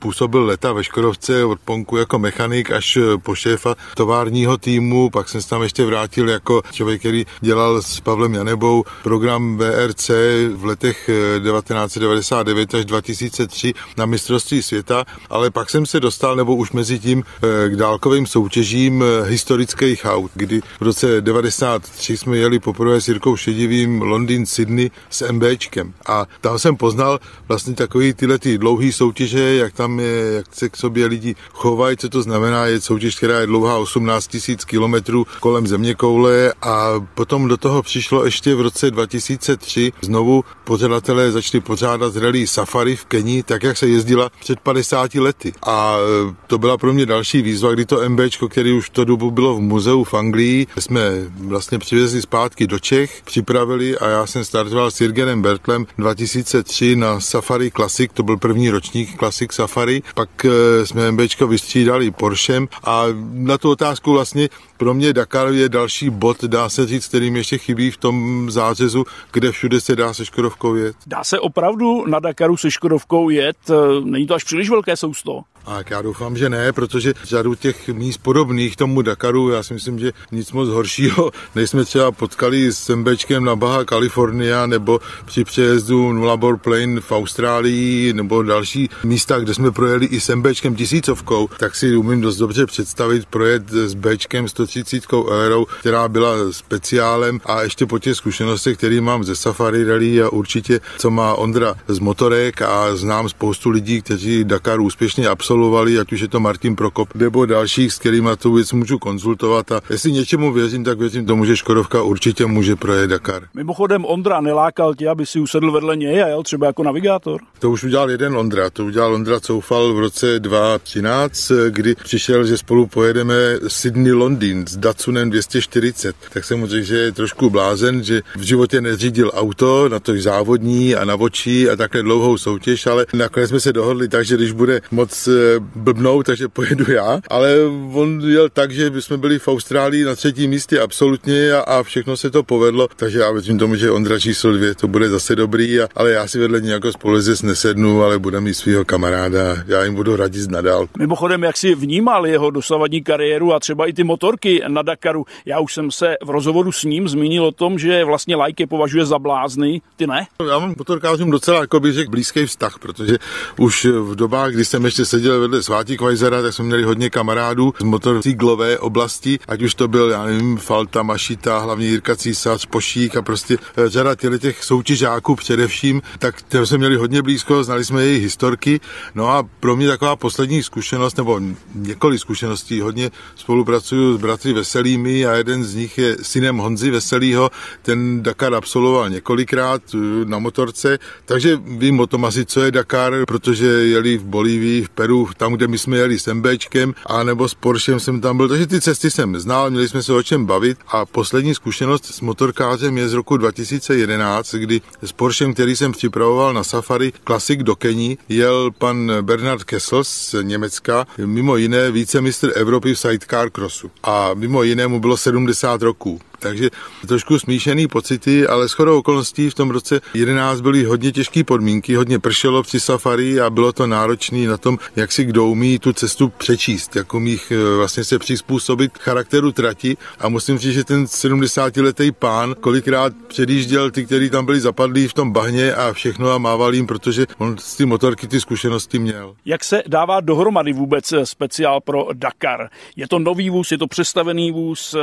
působil 0.00 0.44
leta 0.44 0.72
ve 0.72 0.84
Škodovce 0.84 1.44
od 1.44 1.60
Ponku 1.60 1.96
jako 1.96 2.18
mechanik 2.18 2.70
až 2.70 2.96
eh, 2.96 3.18
po 3.18 3.34
šéfa 3.34 3.74
továrního 3.94 4.58
týmu, 4.58 5.10
pak 5.10 5.28
jsem 5.28 5.42
se 5.42 5.48
tam 5.48 5.62
ještě 5.62 5.84
vrátil 5.84 6.28
jako 6.28 6.62
člověk, 6.72 7.00
který 7.00 7.24
dělal 7.40 7.82
s 7.82 8.00
Pavlem 8.00 8.34
Janebou 8.34 8.84
program 9.02 9.58
VRC 9.58 10.10
v 10.54 10.64
letech 10.64 11.10
1999 11.42 12.74
eh, 12.74 12.78
až 12.78 12.84
2003 12.84 13.74
na 13.96 14.06
mistrovství 14.06 14.62
světa, 14.62 15.04
ale 15.30 15.50
pak 15.50 15.70
jsem 15.70 15.86
se 15.86 16.00
dostal, 16.00 16.36
nebo 16.36 16.56
už 16.56 16.72
mezi 16.72 16.98
tím 16.98 17.17
patřím 17.22 17.68
k 17.68 17.76
dálkovým 17.76 18.26
soutěžím 18.26 19.04
historických 19.24 20.04
aut, 20.04 20.30
kdy 20.34 20.60
v 20.60 20.82
roce 20.82 21.20
93 21.20 22.16
jsme 22.16 22.36
jeli 22.36 22.58
poprvé 22.58 23.00
s 23.00 23.08
Jirkou 23.08 23.36
Šedivým 23.36 24.02
Londýn, 24.02 24.46
Sydney 24.46 24.90
s 25.10 25.32
MBčkem 25.32 25.92
a 26.06 26.26
tam 26.40 26.58
jsem 26.58 26.76
poznal 26.76 27.18
vlastně 27.48 27.74
takový 27.74 28.14
tyhle 28.14 28.38
ty 28.38 28.58
dlouhé 28.58 28.92
soutěže, 28.92 29.56
jak 29.56 29.72
tam 29.72 30.00
je, 30.00 30.32
jak 30.32 30.46
se 30.54 30.68
k 30.68 30.76
sobě 30.76 31.06
lidi 31.06 31.34
chovají, 31.52 31.96
co 31.96 32.08
to 32.08 32.22
znamená, 32.22 32.66
je 32.66 32.80
soutěž, 32.80 33.16
která 33.16 33.40
je 33.40 33.46
dlouhá 33.46 33.76
18 33.76 34.36
000 34.48 34.58
kilometrů 34.66 35.26
kolem 35.40 35.66
země 35.66 35.94
koule 35.94 36.52
a 36.62 36.92
potom 37.14 37.48
do 37.48 37.56
toho 37.56 37.82
přišlo 37.82 38.24
ještě 38.24 38.54
v 38.54 38.60
roce 38.60 38.90
2003 38.90 39.92
znovu 40.00 40.44
pořadatelé 40.64 41.32
začali 41.32 41.60
pořádat 41.60 42.16
rally 42.16 42.46
Safari 42.46 42.96
v 42.96 43.04
Keni, 43.04 43.42
tak 43.42 43.62
jak 43.62 43.76
se 43.76 43.88
jezdila 43.88 44.30
před 44.40 44.60
50 44.60 45.14
lety. 45.14 45.52
A 45.62 45.96
e, 45.96 46.34
to 46.46 46.58
byla 46.58 46.76
pro 46.76 46.92
mě 46.92 47.06
další 47.08 47.42
výzva, 47.42 47.72
kdy 47.72 47.86
to 47.86 48.08
MBčko, 48.08 48.48
který 48.48 48.72
už 48.72 48.90
tu 48.90 49.04
dobu 49.04 49.30
bylo 49.30 49.56
v 49.56 49.60
muzeu 49.60 50.04
v 50.04 50.14
Anglii, 50.14 50.66
jsme 50.78 51.00
vlastně 51.38 51.78
přivezli 51.78 52.22
zpátky 52.22 52.66
do 52.66 52.78
Čech, 52.78 53.22
připravili 53.24 53.98
a 53.98 54.08
já 54.08 54.26
jsem 54.26 54.44
startoval 54.44 54.90
s 54.90 55.00
Jirgenem 55.00 55.42
Bertlem 55.42 55.86
2003 55.98 56.96
na 56.96 57.20
Safari 57.20 57.70
Classic, 57.70 58.10
to 58.14 58.22
byl 58.22 58.36
první 58.36 58.70
ročník 58.70 59.18
Classic 59.18 59.52
Safari, 59.52 60.02
pak 60.14 60.44
e, 60.44 60.86
jsme 60.86 61.12
MBčko 61.12 61.46
vystřídali 61.46 62.10
Porschem 62.10 62.68
a 62.84 63.04
na 63.32 63.58
tu 63.58 63.70
otázku 63.70 64.12
vlastně 64.12 64.48
pro 64.76 64.94
mě 64.94 65.12
Dakar 65.12 65.48
je 65.48 65.68
další 65.68 66.10
bod, 66.10 66.44
dá 66.44 66.68
se 66.68 66.86
říct, 66.86 67.08
kterým 67.08 67.36
ještě 67.36 67.58
chybí 67.58 67.90
v 67.90 67.96
tom 67.96 68.46
zářezu, 68.50 69.04
kde 69.32 69.52
všude 69.52 69.80
se 69.80 69.96
dá 69.96 70.14
se 70.14 70.24
Škodovkou 70.24 70.74
jet. 70.74 70.96
Dá 71.06 71.24
se 71.24 71.40
opravdu 71.40 72.06
na 72.06 72.18
Dakaru 72.18 72.56
se 72.56 72.70
Škodovkou 72.70 73.30
jet? 73.30 73.56
Není 74.04 74.26
to 74.26 74.34
až 74.34 74.44
příliš 74.44 74.70
velké 74.70 74.96
sousto? 74.96 75.42
A 75.68 75.78
já 75.90 76.02
doufám, 76.02 76.36
že 76.36 76.48
ne, 76.48 76.72
protože 76.72 77.14
řadu 77.24 77.54
těch 77.54 77.88
míst 77.88 78.18
podobných 78.18 78.76
tomu 78.76 79.02
Dakaru, 79.02 79.50
já 79.50 79.62
si 79.62 79.74
myslím, 79.74 79.98
že 79.98 80.12
nic 80.32 80.52
moc 80.52 80.68
horšího, 80.68 81.30
než 81.54 81.70
jsme 81.70 81.84
třeba 81.84 82.12
potkali 82.12 82.72
s 82.72 82.78
Sembečkem 82.78 83.44
na 83.44 83.56
Baha 83.56 83.84
California 83.84 84.66
nebo 84.66 85.00
při 85.24 85.44
přejezdu 85.44 86.12
Nullarbor 86.12 86.58
Plain 86.58 87.00
v 87.00 87.12
Austrálii 87.12 88.12
nebo 88.12 88.42
další 88.42 88.90
místa, 89.04 89.38
kde 89.38 89.54
jsme 89.54 89.70
projeli 89.70 90.06
i 90.06 90.20
Sembečkem 90.20 90.74
tisícovkou, 90.74 91.48
tak 91.58 91.74
si 91.74 91.96
umím 91.96 92.20
dost 92.20 92.36
dobře 92.36 92.66
představit 92.66 93.26
projet 93.26 93.70
s 93.70 93.94
Bčkem 93.94 94.48
130 94.48 95.04
Aero, 95.32 95.64
která 95.80 96.08
byla 96.08 96.34
speciálem 96.50 97.40
a 97.44 97.62
ještě 97.62 97.86
po 97.86 97.98
těch 97.98 98.14
zkušenostech, 98.14 98.78
které 98.78 99.00
mám 99.00 99.24
ze 99.24 99.36
Safari 99.36 99.84
Rally 99.84 100.22
a 100.22 100.28
určitě, 100.28 100.80
co 100.98 101.10
má 101.10 101.34
Ondra 101.34 101.74
z 101.88 101.98
motorek 101.98 102.62
a 102.62 102.96
znám 102.96 103.28
spoustu 103.28 103.70
lidí, 103.70 104.02
kteří 104.02 104.44
Dakar 104.44 104.80
úspěšně 104.80 105.28
absolvovali 105.28 105.57
absolvovali, 105.58 105.98
ať 105.98 106.12
už 106.12 106.20
je 106.20 106.28
to 106.28 106.40
Martin 106.40 106.76
Prokop 106.76 107.14
nebo 107.14 107.46
dalších, 107.46 107.92
s 107.92 107.98
kterými 107.98 108.30
tu 108.38 108.52
věc 108.52 108.72
můžu 108.72 108.98
konzultovat. 108.98 109.72
A 109.72 109.80
jestli 109.90 110.12
něčemu 110.12 110.52
věřím, 110.52 110.84
tak 110.84 110.98
věřím 110.98 111.26
tomu, 111.26 111.44
že 111.44 111.56
Škodovka 111.56 112.02
určitě 112.02 112.46
může 112.46 112.76
projet 112.76 113.10
Dakar. 113.10 113.42
Mimochodem 113.54 114.04
Ondra 114.04 114.40
nelákal 114.40 114.94
tě, 114.94 115.08
aby 115.08 115.26
si 115.26 115.40
usedl 115.40 115.72
vedle 115.72 115.96
něj 115.96 116.22
a 116.22 116.28
jel 116.28 116.42
třeba 116.42 116.66
jako 116.66 116.82
navigátor? 116.82 117.40
To 117.58 117.70
už 117.70 117.84
udělal 117.84 118.10
jeden 118.10 118.36
Ondra. 118.36 118.70
To 118.70 118.84
udělal 118.84 119.14
Ondra 119.14 119.40
Coufal 119.40 119.94
v 119.94 119.98
roce 119.98 120.40
2013, 120.40 121.52
kdy 121.70 121.94
přišel, 121.94 122.44
že 122.44 122.58
spolu 122.58 122.86
pojedeme 122.86 123.34
Sydney 123.68 124.12
Londýn 124.12 124.66
s 124.68 124.76
Datsunem 124.76 125.30
240. 125.30 126.16
Tak 126.32 126.44
jsem 126.44 126.58
mu 126.58 126.66
řekl, 126.66 126.86
že 126.86 126.96
je 126.96 127.12
trošku 127.12 127.50
blázen, 127.50 128.04
že 128.04 128.22
v 128.36 128.42
životě 128.42 128.80
neřídil 128.80 129.30
auto, 129.34 129.88
na 129.88 130.00
to 130.00 130.12
závodní 130.18 130.94
a 130.94 131.04
na 131.04 131.14
očí 131.14 131.70
a 131.70 131.76
takhle 131.76 132.02
dlouhou 132.02 132.38
soutěž, 132.38 132.86
ale 132.86 133.06
nakonec 133.12 133.50
jsme 133.50 133.60
se 133.60 133.72
dohodli 133.72 134.08
tak, 134.08 134.24
že 134.24 134.36
když 134.36 134.52
bude 134.52 134.80
moc 134.90 135.28
blbnout, 135.74 136.26
takže 136.26 136.48
pojedu 136.48 136.92
já, 136.92 137.20
ale 137.30 137.54
on 137.92 138.22
jel 138.26 138.48
tak, 138.48 138.70
že 138.70 138.90
jsme 139.00 139.16
byli 139.16 139.38
v 139.38 139.48
Austrálii 139.48 140.04
na 140.04 140.14
třetím 140.14 140.50
místě 140.50 140.80
absolutně 140.80 141.52
a, 141.52 141.60
a 141.60 141.82
všechno 141.82 142.16
se 142.16 142.30
to 142.30 142.42
povedlo, 142.42 142.88
takže 142.96 143.18
já 143.18 143.30
věřím 143.32 143.58
tomu, 143.58 143.76
že 143.76 143.90
Ondra 143.90 144.18
číslo 144.18 144.52
dvě 144.52 144.74
to 144.74 144.88
bude 144.88 145.08
zase 145.08 145.36
dobrý, 145.36 145.80
a, 145.80 145.88
ale 145.94 146.10
já 146.10 146.28
si 146.28 146.38
vedle 146.38 146.60
něj 146.60 146.72
jako 146.72 146.92
spolezec 146.92 147.42
nesednu, 147.42 148.02
ale 148.02 148.18
bude 148.18 148.40
mít 148.40 148.54
svého 148.54 148.84
kamaráda, 148.84 149.56
já 149.66 149.84
jim 149.84 149.94
budu 149.94 150.16
radit 150.16 150.50
nadál. 150.50 150.88
Mimochodem, 150.98 151.42
jak 151.42 151.56
si 151.56 151.74
vnímal 151.74 152.26
jeho 152.26 152.50
dosavadní 152.50 153.02
kariéru 153.02 153.54
a 153.54 153.60
třeba 153.60 153.86
i 153.86 153.92
ty 153.92 154.04
motorky 154.04 154.62
na 154.68 154.82
Dakaru, 154.82 155.24
já 155.46 155.60
už 155.60 155.74
jsem 155.74 155.90
se 155.90 156.14
v 156.24 156.30
rozhovoru 156.30 156.72
s 156.72 156.84
ním 156.84 157.08
zmínil 157.08 157.44
o 157.44 157.52
tom, 157.52 157.78
že 157.78 158.04
vlastně 158.04 158.36
lajky 158.36 158.66
považuje 158.66 159.06
za 159.06 159.18
blázny, 159.18 159.80
ty 159.96 160.06
ne? 160.06 160.26
Já 160.48 160.58
mám 160.58 160.74
motorkářům 160.78 161.30
docela, 161.30 161.60
jako 161.60 161.80
bych 161.80 161.94
řekl, 161.94 162.10
blízký 162.10 162.46
vztah, 162.46 162.78
protože 162.78 163.16
už 163.58 163.84
v 163.84 164.14
dobách, 164.14 164.52
kdy 164.52 164.64
jsem 164.64 164.84
ještě 164.84 165.04
seděl 165.04 165.27
vedle 165.32 165.62
Svátí 165.62 165.96
Kvajzera, 165.96 166.42
tak 166.42 166.54
jsme 166.54 166.64
měli 166.64 166.82
hodně 166.82 167.10
kamarádů 167.10 167.74
z 167.80 167.84
motocyklové 167.84 168.78
oblasti, 168.78 169.38
ať 169.48 169.62
už 169.62 169.74
to 169.74 169.88
byl, 169.88 170.10
já 170.10 170.24
nevím, 170.24 170.56
Falta, 170.56 171.02
Mašita, 171.02 171.58
hlavně 171.58 171.86
Jirka 171.86 172.16
Císař, 172.16 172.66
Pošík 172.66 173.16
a 173.16 173.22
prostě 173.22 173.58
eh, 173.76 173.88
řada 173.88 174.14
těch 174.38 174.64
soutěžáků 174.64 175.36
především, 175.36 176.02
tak 176.18 176.42
těm 176.42 176.66
jsme 176.66 176.78
měli 176.78 176.96
hodně 176.96 177.22
blízko, 177.22 177.64
znali 177.64 177.84
jsme 177.84 178.04
jejich 178.04 178.22
historky. 178.22 178.80
No 179.14 179.28
a 179.28 179.42
pro 179.60 179.76
mě 179.76 179.88
taková 179.88 180.16
poslední 180.16 180.62
zkušenost, 180.62 181.16
nebo 181.16 181.40
několik 181.74 182.20
zkušeností, 182.20 182.80
hodně 182.80 183.10
spolupracuju 183.34 184.16
s 184.16 184.20
bratry 184.20 184.52
Veselými 184.52 185.26
a 185.26 185.32
jeden 185.32 185.64
z 185.64 185.74
nich 185.74 185.98
je 185.98 186.16
synem 186.22 186.56
Honzy 186.56 186.90
Veselýho, 186.90 187.50
ten 187.82 188.22
Dakar 188.22 188.54
absolvoval 188.54 189.10
několikrát 189.10 189.82
eh, 189.94 189.98
na 190.24 190.38
motorce, 190.38 190.98
takže 191.24 191.56
vím 191.56 192.00
o 192.00 192.06
tom 192.06 192.24
asi, 192.24 192.44
co 192.44 192.62
je 192.62 192.70
Dakar, 192.70 193.14
protože 193.26 193.66
jeli 193.66 194.18
v 194.18 194.24
Bolívii, 194.24 194.84
v 194.84 194.88
Peru, 194.88 195.17
tam, 195.36 195.52
kde 195.52 195.68
my 195.68 195.78
jsme 195.78 195.96
jeli 195.96 196.18
s 196.18 196.32
MBčkem, 196.32 196.94
a 197.06 197.22
nebo 197.22 197.48
s 197.48 197.54
Porschem 197.54 198.00
jsem 198.00 198.20
tam 198.20 198.36
byl, 198.36 198.48
takže 198.48 198.66
ty 198.66 198.80
cesty 198.80 199.10
jsem 199.10 199.40
znal, 199.40 199.70
měli 199.70 199.88
jsme 199.88 200.02
se 200.02 200.12
o 200.12 200.22
čem 200.22 200.46
bavit 200.46 200.78
a 200.88 201.06
poslední 201.06 201.54
zkušenost 201.54 202.04
s 202.04 202.20
motorkářem 202.20 202.98
je 202.98 203.08
z 203.08 203.12
roku 203.12 203.36
2011, 203.36 204.54
kdy 204.54 204.80
s 205.02 205.12
Porschem, 205.12 205.54
který 205.54 205.76
jsem 205.76 205.92
připravoval 205.92 206.54
na 206.54 206.64
Safari 206.64 207.12
Classic 207.26 207.60
do 207.62 207.76
Keni, 207.76 208.18
jel 208.28 208.70
pan 208.70 209.12
Bernard 209.20 209.64
Kessel 209.64 210.04
z 210.04 210.34
Německa, 210.42 211.06
mimo 211.24 211.56
jiné 211.56 211.90
vícemistr 211.90 212.52
Evropy 212.54 212.94
v 212.94 212.98
sidecar 212.98 213.50
crossu. 213.50 213.90
A 214.02 214.30
mimo 214.34 214.62
jiné 214.62 214.86
mu 214.86 215.00
bylo 215.00 215.16
70 215.16 215.82
roků. 215.82 216.20
Takže 216.38 216.70
trošku 217.06 217.38
smíšený 217.38 217.88
pocity, 217.88 218.46
ale 218.46 218.68
shodou 218.68 218.98
okolností 218.98 219.50
v 219.50 219.54
tom 219.54 219.70
roce 219.70 220.00
11 220.14 220.60
byly 220.60 220.84
hodně 220.84 221.12
těžké 221.12 221.44
podmínky, 221.44 221.94
hodně 221.94 222.18
pršelo 222.18 222.62
při 222.62 222.80
safari 222.80 223.40
a 223.40 223.50
bylo 223.50 223.72
to 223.72 223.86
náročné 223.86 224.48
na 224.48 224.56
tom, 224.56 224.78
jak 224.96 225.12
si 225.12 225.24
kdo 225.24 225.46
umí 225.46 225.78
tu 225.78 225.92
cestu 225.92 226.28
přečíst, 226.28 226.96
jak 226.96 227.14
umí 227.14 227.38
eh, 227.50 227.76
vlastně 227.76 228.04
se 228.04 228.18
přizpůsobit 228.18 228.98
charakteru 228.98 229.52
trati 229.52 229.96
a 230.18 230.28
musím 230.28 230.58
říct, 230.58 230.74
že 230.74 230.84
ten 230.84 231.04
70-letý 231.04 232.12
pán 232.12 232.54
kolikrát 232.60 233.12
předjížděl 233.28 233.90
ty, 233.90 234.06
kteří 234.06 234.30
tam 234.30 234.46
byli 234.46 234.60
zapadlí 234.60 235.08
v 235.08 235.14
tom 235.14 235.32
bahně 235.32 235.74
a 235.74 235.92
všechno 235.92 236.30
a 236.30 236.38
mával 236.38 236.74
jim, 236.74 236.86
protože 236.86 237.26
on 237.38 237.58
z 237.58 237.76
ty 237.76 237.86
motorky 237.86 238.26
ty 238.26 238.40
zkušenosti 238.40 238.98
měl. 238.98 239.34
Jak 239.44 239.64
se 239.64 239.82
dává 239.86 240.20
dohromady 240.20 240.72
vůbec 240.72 241.12
eh, 241.12 241.26
speciál 241.26 241.80
pro 241.80 242.08
Dakar? 242.12 242.68
Je 242.96 243.08
to 243.08 243.18
nový 243.18 243.50
vůz, 243.50 243.72
je 243.72 243.78
to 243.78 243.86
přestavený 243.86 244.52
vůz? 244.52 244.94
Eh, 244.94 245.00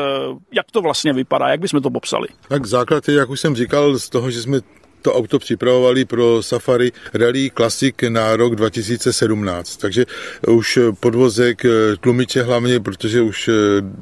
jak 0.52 0.72
to 0.72 0.82
vlastně 0.82 1.14
vypadá? 1.14 1.25
Vypadá? 1.26 1.50
Jak 1.50 1.60
bychom 1.60 1.82
to 1.82 1.90
popsali? 1.90 2.28
Tak 2.48 2.66
základ 2.66 3.08
je, 3.08 3.16
jak 3.16 3.30
už 3.30 3.40
jsem 3.40 3.56
říkal, 3.56 4.00
z 4.00 4.10
toho, 4.10 4.32
že 4.32 4.42
jsme 4.42 4.62
to 5.06 5.14
auto 5.14 5.40
připravovali 5.40 6.06
pro 6.06 6.44
Safari 6.44 6.92
Rally 7.14 7.52
Classic 7.58 7.96
na 8.10 8.36
rok 8.36 8.56
2017. 8.56 9.78
Takže 9.78 10.06
už 10.48 10.80
podvozek, 11.00 11.66
eh, 11.66 11.70
tlumiče 12.00 12.44
hlavně, 12.44 12.80
protože 12.80 13.22
už 13.22 13.48
eh, 13.48 13.52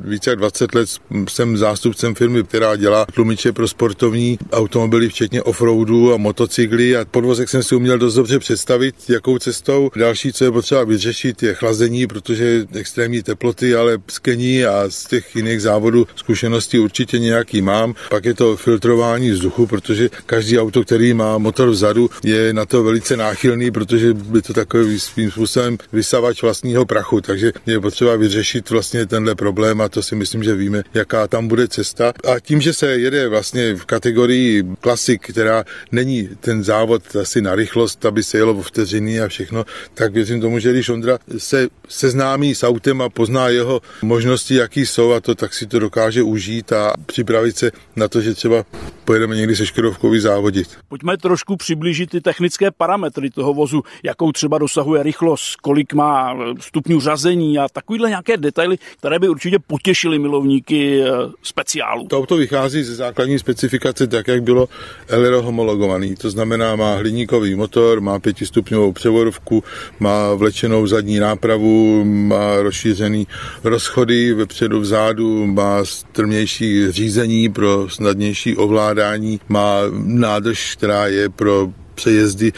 více 0.04 0.30
jak 0.30 0.40
20 0.40 0.76
let 0.76 0.90
jsem 1.30 1.58
zástupcem 1.58 2.16
firmy, 2.16 2.44
která 2.44 2.76
dělá 2.76 3.06
tlumiče 3.06 3.52
pro 3.52 3.68
sportovní 3.68 4.40
automobily, 4.52 5.10
včetně 5.10 5.44
offroadu 5.44 6.14
a 6.14 6.18
motocykly 6.18 6.98
a 6.98 7.06
podvozek 7.06 7.50
jsem 7.50 7.64
si 7.64 7.76
uměl 7.76 7.98
dost 7.98 8.16
dobře 8.16 8.40
představit, 8.40 8.96
jakou 9.10 9.38
cestou. 9.40 9.92
Další, 9.96 10.34
co 10.34 10.46
je 10.46 10.52
potřeba 10.52 10.84
vyřešit, 10.84 11.44
je 11.44 11.54
chlazení, 11.54 12.08
protože 12.08 12.66
extrémní 12.74 13.24
teploty, 13.24 13.76
ale 13.76 13.98
z 14.08 14.20
Kení 14.20 14.66
a 14.66 14.86
z 14.90 15.06
těch 15.06 15.36
jiných 15.36 15.62
závodů 15.62 16.08
zkušenosti 16.16 16.80
určitě 16.80 17.20
nějaký 17.20 17.62
mám. 17.62 17.94
Pak 18.10 18.26
je 18.26 18.34
to 18.34 18.56
filtrování 18.58 19.32
vzduchu, 19.32 19.68
protože 19.68 20.10
každý 20.26 20.60
auto, 20.60 20.84
který 20.94 21.14
má 21.14 21.38
motor 21.38 21.70
vzadu, 21.70 22.10
je 22.24 22.54
na 22.54 22.66
to 22.66 22.84
velice 22.84 23.18
náchylný, 23.18 23.72
protože 23.72 24.14
by 24.14 24.42
to 24.42 24.54
takový 24.54 25.00
svým 25.00 25.32
způsobem 25.32 25.78
vysavač 25.94 26.42
vlastního 26.42 26.86
prachu, 26.86 27.22
takže 27.22 27.52
je 27.66 27.80
potřeba 27.80 28.16
vyřešit 28.16 28.70
vlastně 28.70 29.06
tenhle 29.06 29.36
problém 29.36 29.82
a 29.82 29.90
to 29.90 30.04
si 30.04 30.16
myslím, 30.16 30.44
že 30.44 30.56
víme, 30.56 30.84
jaká 30.94 31.28
tam 31.28 31.48
bude 31.48 31.68
cesta. 31.68 32.14
A 32.34 32.40
tím, 32.40 32.62
že 32.62 32.74
se 32.74 32.92
jede 32.92 33.28
vlastně 33.28 33.76
v 33.76 33.86
kategorii 33.86 34.64
klasik, 34.80 35.28
která 35.32 35.64
není 35.92 36.30
ten 36.40 36.64
závod 36.64 37.16
asi 37.16 37.42
na 37.42 37.56
rychlost, 37.56 38.06
aby 38.06 38.24
se 38.24 38.38
jelo 38.38 38.54
v 38.54 38.64
vteřiny 38.64 39.22
a 39.22 39.28
všechno, 39.28 39.66
tak 39.94 40.14
věřím 40.14 40.42
tomu, 40.42 40.60
že 40.60 40.72
když 40.72 40.90
Ondra 40.90 41.18
se 41.38 41.68
seznámí 41.90 42.56
s 42.56 42.64
autem 42.64 43.02
a 43.02 43.10
pozná 43.10 43.50
jeho 43.50 43.82
možnosti, 44.02 44.56
jaký 44.56 44.86
jsou 44.86 45.12
a 45.12 45.20
to, 45.20 45.36
tak 45.36 45.54
si 45.54 45.66
to 45.66 45.80
dokáže 45.80 46.24
užít 46.24 46.74
a 46.74 46.94
připravit 47.06 47.58
se 47.58 47.72
na 47.96 48.08
to, 48.08 48.22
že 48.22 48.34
třeba 48.34 48.66
pojedeme 49.06 49.36
někdy 49.36 49.56
se 49.56 49.66
Škodovkou 49.66 50.20
závodit. 50.20 50.73
Pojďme 50.88 51.18
trošku 51.18 51.56
přiblížit 51.56 52.10
ty 52.10 52.22
technické 52.22 52.72
parametry 52.72 53.30
toho 53.30 53.54
vozu, 53.54 53.84
jakou 54.04 54.32
třeba 54.32 54.58
dosahuje 54.58 55.04
rychlost, 55.04 55.56
kolik 55.56 55.94
má 55.94 56.38
stupňů 56.60 57.00
řazení 57.00 57.60
a 57.60 57.68
takovýhle 57.74 58.10
nějaké 58.10 58.38
detaily, 58.38 58.78
které 58.98 59.20
by 59.20 59.30
určitě 59.30 59.60
potěšily 59.60 60.20
milovníky 60.20 61.02
eh, 61.02 61.12
speciálu. 61.44 62.08
To 62.08 62.18
auto 62.18 62.36
vychází 62.36 62.84
ze 62.84 62.96
základní 62.96 63.40
specifikace 63.40 64.08
tak, 64.08 64.28
jak 64.28 64.44
bylo 64.44 64.70
Elero 65.08 65.42
homologovaný. 65.42 66.16
To 66.16 66.30
znamená, 66.30 66.76
má 66.76 66.96
hliníkový 66.96 67.56
motor, 67.56 68.02
má 68.02 68.20
pětistupňovou 68.20 68.92
převodovku, 68.92 69.64
má 70.00 70.34
vlečenou 70.34 70.88
zadní 70.88 71.20
nápravu, 71.20 72.06
má 72.06 72.62
rozšířený 72.62 73.28
rozchody 73.64 74.34
vepředu 74.34 74.80
vzadu, 74.80 75.48
má 75.48 75.86
strmější 75.86 76.92
řízení 76.92 77.50
pro 77.50 77.90
snadnější 77.90 78.58
ovládání, 78.58 79.40
má 79.50 79.80
nádrž, 80.06 80.63
která 80.72 81.08
je 81.08 81.30
pro 81.30 81.70
přejezdy 81.96 82.54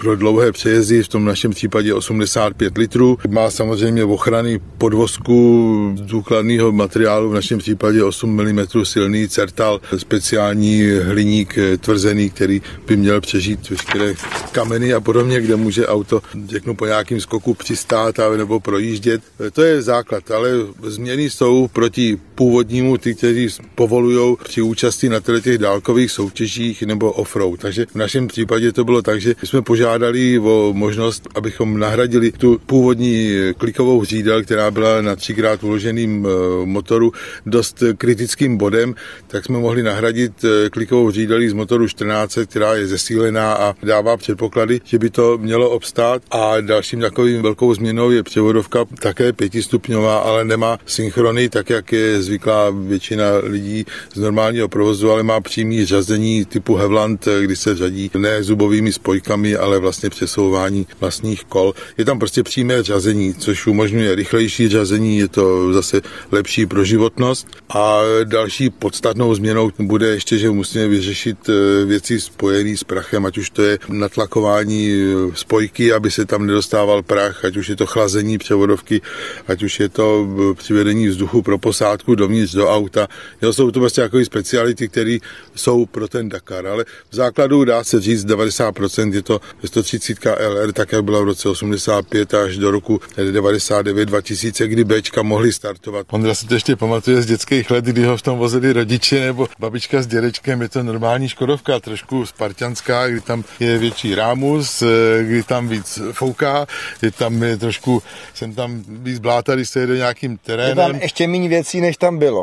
pro 0.00 0.16
dlouhé 0.16 0.52
přejezdy, 0.52 1.02
v 1.02 1.08
tom 1.08 1.24
našem 1.24 1.50
případě 1.50 1.94
85 1.94 2.78
litrů. 2.78 3.18
Má 3.28 3.50
samozřejmě 3.50 4.04
ochrany 4.04 4.60
podvozku 4.78 5.96
důkladného 6.00 6.72
materiálu, 6.72 7.30
v 7.30 7.34
našem 7.34 7.58
případě 7.58 8.04
8 8.04 8.36
mm 8.36 8.60
silný 8.82 9.28
certal, 9.28 9.80
speciální 9.96 10.90
hliník 11.02 11.58
tvrzený, 11.80 12.30
který 12.30 12.62
by 12.86 12.96
měl 12.96 13.20
přežít 13.20 13.70
veškeré 13.70 14.14
kameny 14.52 14.94
a 14.94 15.00
podobně, 15.00 15.40
kde 15.40 15.56
může 15.56 15.86
auto, 15.86 16.22
řeknu, 16.48 16.74
po 16.74 16.86
nějakým 16.86 17.20
skoku 17.20 17.54
přistát 17.54 18.20
a, 18.20 18.36
nebo 18.36 18.60
projíždět. 18.60 19.22
To 19.52 19.62
je 19.62 19.82
základ, 19.82 20.30
ale 20.30 20.50
změny 20.82 21.30
jsou 21.30 21.68
proti 21.68 22.18
původnímu 22.34 22.96
ty, 22.96 23.14
kteří 23.14 23.48
povolují 23.74 24.36
při 24.44 24.62
účasti 24.62 25.08
na 25.08 25.20
těch 25.20 25.58
dálkových 25.58 26.10
soutěžích 26.10 26.82
nebo 26.82 27.12
offroad. 27.12 27.60
Takže 27.60 27.86
v 27.86 27.94
našem 27.94 28.28
případě 28.28 28.72
to 28.72 28.84
bylo 28.84 29.02
tak, 29.02 29.20
že 29.20 29.34
jsme 29.44 29.62
požádali 29.62 29.89
požádali 29.90 30.38
o 30.38 30.70
možnost, 30.72 31.28
abychom 31.34 31.78
nahradili 31.78 32.32
tu 32.32 32.60
původní 32.66 33.34
klikovou 33.58 34.04
řídel, 34.04 34.42
která 34.42 34.70
byla 34.70 35.00
na 35.00 35.16
třikrát 35.16 35.64
uloženým 35.64 36.26
eh, 36.26 36.66
motoru 36.66 37.12
dost 37.46 37.82
kritickým 37.98 38.56
bodem, 38.56 38.94
tak 39.26 39.44
jsme 39.44 39.58
mohli 39.58 39.82
nahradit 39.82 40.44
eh, 40.44 40.70
klikovou 40.70 41.10
řídelí 41.10 41.48
z 41.48 41.52
motoru 41.52 41.88
14, 41.88 42.38
která 42.46 42.74
je 42.74 42.86
zesílená 42.86 43.54
a 43.54 43.74
dává 43.82 44.16
předpoklady, 44.16 44.80
že 44.84 44.98
by 44.98 45.10
to 45.10 45.38
mělo 45.38 45.70
obstát. 45.70 46.22
A 46.30 46.60
dalším 46.60 47.00
takovým 47.00 47.42
velkou 47.42 47.74
změnou 47.74 48.10
je 48.10 48.22
převodovka 48.22 48.84
také 49.00 49.32
pětistupňová, 49.32 50.18
ale 50.18 50.44
nemá 50.44 50.78
synchrony, 50.86 51.48
tak 51.48 51.70
jak 51.70 51.92
je 51.92 52.22
zvyklá 52.22 52.70
většina 52.70 53.24
lidí 53.42 53.86
z 54.14 54.20
normálního 54.20 54.68
provozu, 54.68 55.10
ale 55.10 55.22
má 55.22 55.40
přímý 55.40 55.84
řazení 55.84 56.44
typu 56.44 56.74
Hevland, 56.74 57.26
eh, 57.26 57.42
kdy 57.42 57.56
se 57.56 57.76
řadí 57.76 58.10
ne 58.18 58.42
zubovými 58.42 58.92
spojkami, 58.92 59.56
ale 59.56 59.79
vlastně 59.80 60.10
přesouvání 60.10 60.86
vlastních 61.00 61.44
kol. 61.44 61.74
Je 61.98 62.04
tam 62.04 62.18
prostě 62.18 62.42
přímé 62.42 62.82
řazení, 62.82 63.34
což 63.34 63.66
umožňuje 63.66 64.14
rychlejší 64.14 64.68
řazení, 64.68 65.18
je 65.18 65.28
to 65.28 65.72
zase 65.72 66.00
lepší 66.32 66.66
pro 66.66 66.84
životnost. 66.84 67.46
A 67.68 68.00
další 68.24 68.70
podstatnou 68.70 69.34
změnou 69.34 69.70
bude 69.78 70.08
ještě, 70.08 70.38
že 70.38 70.50
musíme 70.50 70.88
vyřešit 70.88 71.48
eh, 71.48 71.84
věci 71.84 72.20
spojené 72.20 72.76
s 72.76 72.84
prachem, 72.84 73.26
ať 73.26 73.38
už 73.38 73.50
to 73.50 73.62
je 73.62 73.78
natlakování 73.88 74.90
eh, 74.90 75.36
spojky, 75.36 75.92
aby 75.92 76.10
se 76.10 76.26
tam 76.26 76.46
nedostával 76.46 77.02
prach, 77.02 77.44
ať 77.44 77.56
už 77.56 77.68
je 77.68 77.76
to 77.76 77.86
chlazení 77.86 78.38
převodovky, 78.38 79.00
ať 79.48 79.62
už 79.62 79.80
je 79.80 79.88
to 79.88 80.26
eh, 80.26 80.54
přivedení 80.54 81.08
vzduchu 81.08 81.42
pro 81.42 81.58
posádku 81.58 82.14
dovnitř 82.14 82.54
do 82.54 82.68
auta. 82.68 83.08
Jo, 83.42 83.52
jsou 83.52 83.70
to 83.70 83.80
vlastně 83.80 84.02
takové 84.02 84.24
speciality, 84.24 84.88
které 84.88 85.18
jsou 85.54 85.86
pro 85.86 86.08
ten 86.08 86.28
Dakar, 86.28 86.66
ale 86.66 86.84
v 87.10 87.14
základu 87.14 87.64
dá 87.64 87.84
se 87.84 88.00
říct 88.00 88.26
90% 88.26 89.12
je 89.12 89.22
to 89.22 89.40
130 89.70 90.18
LR, 90.24 90.72
tak 90.72 90.92
jak 90.92 91.04
byla 91.04 91.20
v 91.20 91.24
roce 91.24 91.48
85 91.48 92.34
až 92.34 92.56
do 92.56 92.70
roku 92.70 93.00
99-2000, 93.16 94.64
kdy 94.64 94.84
Bčka 94.84 95.22
mohli 95.22 95.52
startovat. 95.52 96.06
On 96.10 96.34
si 96.34 96.46
to 96.46 96.54
ještě 96.54 96.76
pamatuje 96.76 97.22
z 97.22 97.26
dětských 97.26 97.70
let, 97.70 97.84
kdy 97.84 98.04
ho 98.04 98.16
v 98.16 98.22
tom 98.22 98.38
vozili 98.38 98.72
rodiče 98.72 99.20
nebo 99.20 99.48
babička 99.58 100.02
s 100.02 100.06
dědečkem, 100.06 100.62
je 100.62 100.68
to 100.68 100.82
normální 100.82 101.28
Škodovka, 101.28 101.80
trošku 101.80 102.26
spartianská, 102.26 103.08
kdy 103.08 103.20
tam 103.20 103.44
je 103.60 103.78
větší 103.78 104.14
rámus, 104.14 104.82
kdy 105.22 105.42
tam 105.42 105.68
víc 105.68 105.98
fouká, 106.12 106.66
je 107.02 107.10
tam 107.10 107.42
je 107.42 107.56
trošku, 107.56 108.02
jsem 108.34 108.54
tam 108.54 108.82
víc 108.88 109.18
bláta, 109.18 109.54
když 109.54 109.68
se 109.68 109.80
jede 109.80 109.96
nějakým 109.96 110.38
terénem. 110.38 110.78
Je 110.78 110.92
tam 110.92 110.96
ještě 111.02 111.28
méně 111.28 111.48
věcí, 111.48 111.80
než 111.80 111.96
tam 111.96 112.18
bylo. 112.18 112.42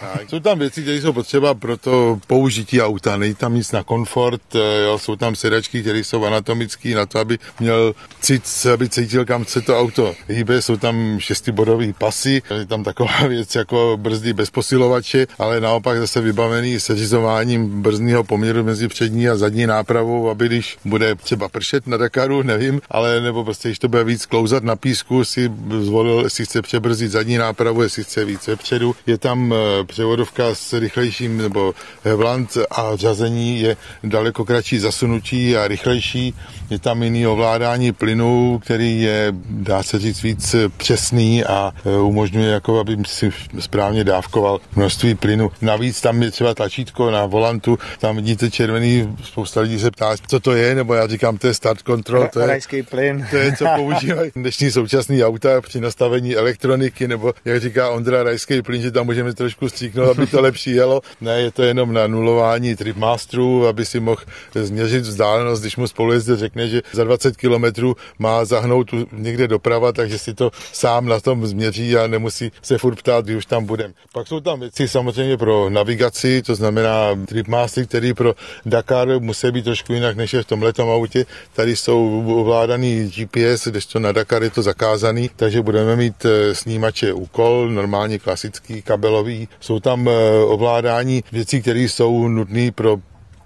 Tak, 0.00 0.30
jsou 0.30 0.40
tam 0.40 0.58
věci, 0.58 0.82
které 0.82 1.00
jsou 1.00 1.12
potřeba 1.12 1.54
pro 1.54 1.76
to 1.76 2.20
použití 2.26 2.82
auta. 2.82 3.16
Není 3.16 3.34
tam 3.34 3.54
nic 3.54 3.72
na 3.72 3.82
komfort, 3.82 4.42
eh, 4.54 4.82
jo, 4.84 4.98
jsou 4.98 5.16
tam 5.16 5.36
sedačky, 5.36 5.80
které 5.80 5.98
jsou 5.98 6.24
anatomické 6.24 6.94
na 6.94 7.06
to, 7.06 7.18
aby 7.18 7.38
měl 7.60 7.94
cit, 8.20 8.66
aby 8.72 8.88
cítil, 8.88 9.24
kam 9.24 9.44
se 9.44 9.60
to 9.60 9.78
auto 9.80 10.14
hýbe. 10.28 10.62
Jsou 10.62 10.76
tam 10.76 11.20
šestibodové 11.20 11.92
pasy, 11.92 12.42
je 12.58 12.66
tam 12.66 12.84
taková 12.84 13.16
věc 13.28 13.54
jako 13.54 13.98
brzdy 14.00 14.32
bez 14.32 14.50
posilovače, 14.50 15.26
ale 15.38 15.60
naopak 15.60 15.98
zase 15.98 16.20
vybavený 16.20 16.80
seřizováním 16.80 17.82
brzdního 17.82 18.24
poměru 18.24 18.64
mezi 18.64 18.88
přední 18.88 19.28
a 19.28 19.36
zadní 19.36 19.66
nápravou, 19.66 20.30
aby 20.30 20.46
když 20.46 20.76
bude 20.84 21.14
třeba 21.14 21.48
pršet 21.48 21.86
na 21.86 21.96
Dakaru, 21.96 22.42
nevím, 22.42 22.80
ale 22.90 23.20
nebo 23.20 23.44
prostě, 23.44 23.68
když 23.68 23.78
to 23.78 23.88
bude 23.88 24.04
víc 24.04 24.26
klouzat 24.26 24.64
na 24.64 24.76
písku, 24.76 25.24
si 25.24 25.52
zvolil, 25.80 26.20
jestli 26.24 26.44
chce 26.44 26.62
přebrzdit 26.62 27.10
zadní 27.10 27.38
nápravu, 27.38 27.82
jestli 27.82 28.04
chce 28.04 28.24
více 28.24 28.56
předu. 28.56 28.96
Je 29.06 29.18
tam 29.18 29.54
eh, 29.54 29.77
převodovka 29.84 30.54
s 30.54 30.72
rychlejším 30.72 31.38
nebo 31.38 31.74
vlant 32.16 32.58
a 32.70 32.96
řazení 32.96 33.60
je 33.60 33.76
daleko 34.04 34.44
kratší 34.44 34.78
zasunutí 34.78 35.56
a 35.56 35.68
rychlejší. 35.68 36.34
Je 36.70 36.78
tam 36.78 37.02
jiný 37.02 37.26
ovládání 37.26 37.92
plynu, 37.92 38.60
který 38.64 39.02
je, 39.02 39.34
dá 39.50 39.82
se 39.82 39.98
říct, 39.98 40.22
víc 40.22 40.54
přesný 40.76 41.44
a 41.44 41.72
e, 41.86 41.98
umožňuje, 41.98 42.50
jako 42.50 42.80
aby 42.80 42.96
si 43.06 43.30
správně 43.58 44.04
dávkoval 44.04 44.60
množství 44.76 45.14
plynu. 45.14 45.50
Navíc 45.62 46.00
tam 46.00 46.22
je 46.22 46.30
třeba 46.30 46.54
tlačítko 46.54 47.10
na 47.10 47.26
volantu, 47.26 47.78
tam 47.98 48.16
vidíte 48.16 48.50
červený, 48.50 49.16
spousta 49.24 49.60
lidí 49.60 49.80
se 49.80 49.90
ptá, 49.90 50.16
co 50.26 50.40
to 50.40 50.52
je, 50.52 50.74
nebo 50.74 50.94
já 50.94 51.06
říkám, 51.06 51.38
to 51.38 51.46
je 51.46 51.54
start 51.54 51.80
control, 51.86 52.28
to 52.32 52.40
je, 52.40 52.60
plyn. 52.90 53.26
to 53.30 53.36
je, 53.36 53.56
co 53.56 53.66
používají 53.76 54.30
dnešní 54.36 54.70
současný 54.70 55.24
auta 55.24 55.60
při 55.60 55.80
nastavení 55.80 56.36
elektroniky, 56.36 57.08
nebo 57.08 57.34
jak 57.44 57.60
říká 57.60 57.90
Ondra, 57.90 58.22
rajský 58.22 58.62
plyn, 58.62 58.82
že 58.82 58.90
tam 58.90 59.06
můžeme 59.06 59.34
trošku 59.34 59.57
stříknout, 59.66 60.18
aby 60.18 60.26
to 60.26 60.40
lepší 60.40 60.70
jelo. 60.70 61.00
Ne, 61.20 61.40
je 61.40 61.50
to 61.50 61.62
jenom 61.62 61.92
na 61.92 62.06
nulování 62.06 62.76
tripmasterů, 62.76 63.66
aby 63.66 63.84
si 63.84 64.00
mohl 64.00 64.22
změřit 64.54 65.00
vzdálenost, 65.00 65.60
když 65.60 65.76
mu 65.76 65.86
spolujezdec 65.86 66.38
řekne, 66.38 66.68
že 66.68 66.82
za 66.92 67.04
20 67.04 67.36
km 67.36 67.92
má 68.18 68.44
zahnout 68.44 68.90
někde 69.12 69.48
doprava, 69.48 69.92
takže 69.92 70.18
si 70.18 70.34
to 70.34 70.50
sám 70.72 71.06
na 71.06 71.20
tom 71.20 71.46
změří 71.46 71.96
a 71.96 72.06
nemusí 72.06 72.52
se 72.62 72.78
furt 72.78 72.96
ptát, 72.96 73.24
kdy 73.24 73.36
už 73.36 73.46
tam 73.46 73.64
budeme. 73.64 73.94
Pak 74.12 74.28
jsou 74.28 74.40
tam 74.40 74.60
věci 74.60 74.88
samozřejmě 74.88 75.36
pro 75.36 75.70
navigaci, 75.70 76.42
to 76.42 76.54
znamená 76.54 77.08
tripmastery, 77.26 77.86
který 77.86 78.14
pro 78.14 78.34
Dakar 78.66 79.20
musí 79.20 79.50
být 79.50 79.64
trošku 79.64 79.92
jinak, 79.92 80.16
než 80.16 80.32
je 80.32 80.42
v 80.42 80.46
tom 80.46 80.62
letom 80.62 80.90
autě. 80.90 81.26
Tady 81.52 81.76
jsou 81.76 82.24
ovládaný 82.40 83.12
GPS, 83.16 83.66
když 83.66 83.86
to 83.86 83.98
na 83.98 84.12
Dakar 84.12 84.42
je 84.42 84.50
to 84.50 84.62
zakázaný, 84.62 85.30
takže 85.36 85.62
budeme 85.62 85.96
mít 85.96 86.24
eh, 86.24 86.54
snímače 86.54 87.12
úkol, 87.12 87.70
normálně 87.70 88.18
klasický 88.18 88.82
kabelový 88.82 89.47
jsou 89.60 89.80
tam 89.80 90.08
eh, 90.08 90.12
ovládání 90.44 91.24
věcí, 91.32 91.62
které 91.62 91.80
jsou 91.80 92.28
nutné 92.28 92.70
pro 92.72 92.96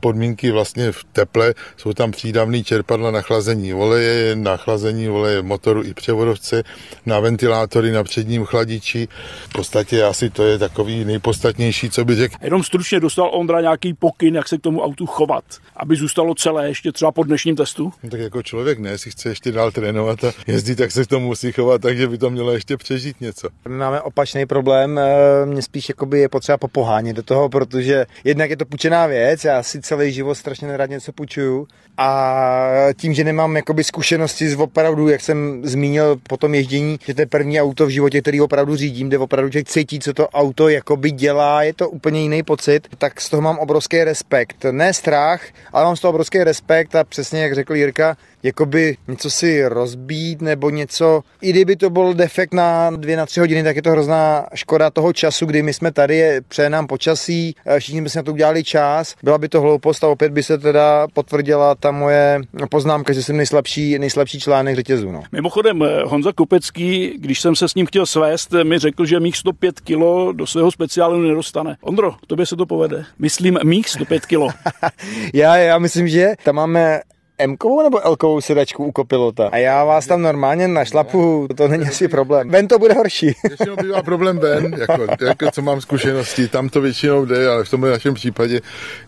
podmínky 0.02 0.50
vlastně 0.50 0.92
v 0.92 1.04
teple. 1.12 1.54
Jsou 1.76 1.92
tam 1.92 2.10
přídavný 2.10 2.64
čerpadla 2.64 3.10
na 3.10 3.20
chlazení 3.22 3.74
oleje, 3.74 4.36
na 4.36 4.56
chlazení 4.56 5.08
oleje 5.08 5.42
motoru 5.42 5.84
i 5.84 5.94
převodovce, 5.94 6.62
na 7.06 7.20
ventilátory 7.20 7.92
na 7.92 8.04
předním 8.04 8.44
chladiči. 8.44 9.08
V 9.48 9.52
podstatě 9.52 10.02
asi 10.02 10.30
to 10.30 10.42
je 10.42 10.58
takový 10.58 11.04
nejpodstatnější, 11.04 11.90
co 11.90 12.04
by 12.04 12.14
řekl. 12.14 12.34
Jenom 12.42 12.62
stručně 12.62 13.00
dostal 13.00 13.30
Ondra 13.32 13.60
nějaký 13.60 13.94
pokyn, 13.94 14.34
jak 14.34 14.48
se 14.48 14.58
k 14.58 14.60
tomu 14.60 14.82
autu 14.82 15.06
chovat, 15.06 15.44
aby 15.76 15.96
zůstalo 15.96 16.34
celé 16.34 16.68
ještě 16.68 16.92
třeba 16.92 17.12
po 17.12 17.24
dnešním 17.24 17.56
testu? 17.56 17.92
No, 18.02 18.10
tak 18.10 18.20
jako 18.20 18.42
člověk 18.42 18.78
ne, 18.78 18.98
si 18.98 19.10
chce 19.10 19.28
ještě 19.28 19.52
dál 19.52 19.70
trénovat 19.70 20.24
a 20.24 20.32
jezdit, 20.46 20.76
tak 20.76 20.90
se 20.90 21.04
k 21.04 21.06
tomu 21.06 21.26
musí 21.26 21.52
chovat, 21.52 21.82
takže 21.82 22.08
by 22.08 22.18
to 22.18 22.30
mělo 22.30 22.52
ještě 22.52 22.76
přežít 22.76 23.20
něco. 23.20 23.48
Máme 23.68 24.00
opačný 24.00 24.46
problém, 24.46 24.98
eh, 24.98 25.46
mě 25.46 25.62
spíš 25.62 25.88
jakoby 25.88 26.20
je 26.20 26.28
potřeba 26.28 26.58
popohánět 26.58 27.16
do 27.16 27.22
toho, 27.22 27.48
protože 27.48 28.06
jednak 28.24 28.50
je 28.50 28.56
to 28.56 28.64
půjčená 28.64 29.06
věc, 29.06 29.44
já 29.44 29.62
si 29.62 29.80
celý 29.92 30.12
život 30.12 30.34
strašně 30.34 30.68
nerad 30.68 30.90
něco 30.90 31.12
půjčuju 31.12 31.66
a 31.98 32.86
tím, 32.96 33.14
že 33.14 33.24
nemám 33.24 33.56
jakoby 33.56 33.84
zkušenosti 33.84 34.48
z 34.48 34.54
opravdu, 34.54 35.08
jak 35.08 35.20
jsem 35.20 35.60
zmínil 35.64 36.16
po 36.28 36.36
tom 36.36 36.54
ježdění, 36.54 36.98
že 37.06 37.14
to 37.14 37.20
je 37.20 37.26
první 37.26 37.60
auto 37.60 37.86
v 37.86 37.90
životě, 37.90 38.20
který 38.20 38.40
opravdu 38.40 38.76
řídím, 38.76 39.08
kde 39.08 39.18
opravdu 39.18 39.50
člověk 39.50 39.68
cítí, 39.68 40.00
co 40.00 40.14
to 40.14 40.28
auto 40.28 40.68
jakoby 40.68 41.10
dělá, 41.10 41.62
je 41.62 41.74
to 41.74 41.90
úplně 41.90 42.20
jiný 42.20 42.42
pocit, 42.42 42.88
tak 42.98 43.20
z 43.20 43.28
toho 43.30 43.42
mám 43.42 43.58
obrovský 43.58 44.04
respekt. 44.04 44.64
Ne 44.70 44.94
strach, 44.94 45.44
ale 45.72 45.84
mám 45.84 45.96
z 45.96 46.00
toho 46.00 46.10
obrovský 46.10 46.44
respekt 46.44 46.94
a 46.96 47.04
přesně 47.04 47.42
jak 47.42 47.54
řekl 47.54 47.74
Jirka, 47.74 48.16
jakoby 48.42 48.96
něco 49.08 49.30
si 49.30 49.68
rozbít 49.68 50.42
nebo 50.42 50.70
něco, 50.70 51.20
i 51.40 51.50
kdyby 51.50 51.76
to 51.76 51.90
byl 51.90 52.14
defekt 52.14 52.54
na 52.54 52.90
dvě, 52.90 53.16
na 53.16 53.26
tři 53.26 53.40
hodiny, 53.40 53.62
tak 53.62 53.76
je 53.76 53.82
to 53.82 53.90
hrozná 53.90 54.46
škoda 54.54 54.90
toho 54.90 55.12
času, 55.12 55.46
kdy 55.46 55.62
my 55.62 55.72
jsme 55.72 55.92
tady, 55.92 56.16
je, 56.16 56.40
přeje 56.48 56.70
nám 56.70 56.86
počasí, 56.86 57.54
eh, 57.66 57.80
všichni 57.80 58.02
by 58.02 58.10
si 58.10 58.18
na 58.18 58.22
to 58.22 58.32
udělali 58.32 58.64
čas, 58.64 59.14
byla 59.22 59.38
by 59.38 59.48
to 59.48 59.60
hloupost 59.60 60.04
a 60.04 60.08
opět 60.08 60.32
by 60.32 60.42
se 60.42 60.58
teda 60.58 61.06
potvrdila 61.14 61.74
ta 61.74 61.90
moje 61.90 62.40
poznámka, 62.70 63.12
že 63.12 63.22
jsem 63.22 63.36
nejslabší, 63.36 63.98
nejslabší 63.98 64.40
článek 64.40 64.76
řetězu. 64.76 65.12
No. 65.12 65.22
Mimochodem, 65.32 65.82
eh, 65.82 66.02
Honza 66.04 66.32
Kopecký, 66.32 67.14
když 67.18 67.40
jsem 67.40 67.56
se 67.56 67.68
s 67.68 67.74
ním 67.74 67.86
chtěl 67.86 68.06
svést, 68.06 68.52
mi 68.62 68.78
řekl, 68.78 69.06
že 69.06 69.20
mých 69.20 69.36
105 69.36 69.80
kilo 69.80 70.32
do 70.32 70.46
svého 70.46 70.70
speciálu 70.70 71.20
nedostane. 71.20 71.76
Ondro, 71.80 72.14
tobě 72.26 72.46
se 72.46 72.56
to 72.56 72.66
povede. 72.66 73.04
Myslím 73.18 73.58
mých 73.64 73.88
105 73.88 74.26
kilo. 74.26 74.48
já, 75.34 75.56
já 75.56 75.78
myslím, 75.78 76.08
že 76.08 76.34
tam 76.44 76.54
máme 76.54 77.00
m 77.42 77.56
nebo 77.82 78.00
l 78.00 78.40
sedačku 78.40 78.84
u 78.84 78.92
kopilota. 78.92 79.48
A 79.52 79.56
já 79.56 79.84
vás 79.84 80.06
tam 80.06 80.22
normálně 80.22 80.68
našlapu, 80.68 81.48
to 81.56 81.68
není 81.68 81.84
asi 81.84 82.08
problém. 82.08 82.48
Ven 82.50 82.68
to 82.68 82.78
bude 82.78 82.94
horší. 82.94 83.32
Většinou 83.48 83.76
bývá 83.76 84.02
problém 84.02 84.38
ven, 84.38 84.76
jako, 84.78 85.06
jako, 85.20 85.50
co 85.50 85.62
mám 85.62 85.80
zkušenosti, 85.80 86.48
tam 86.48 86.68
to 86.68 86.80
většinou 86.80 87.24
jde, 87.24 87.48
ale 87.48 87.64
v 87.64 87.70
tomhle 87.70 87.90
našem 87.90 88.14
případě 88.14 88.60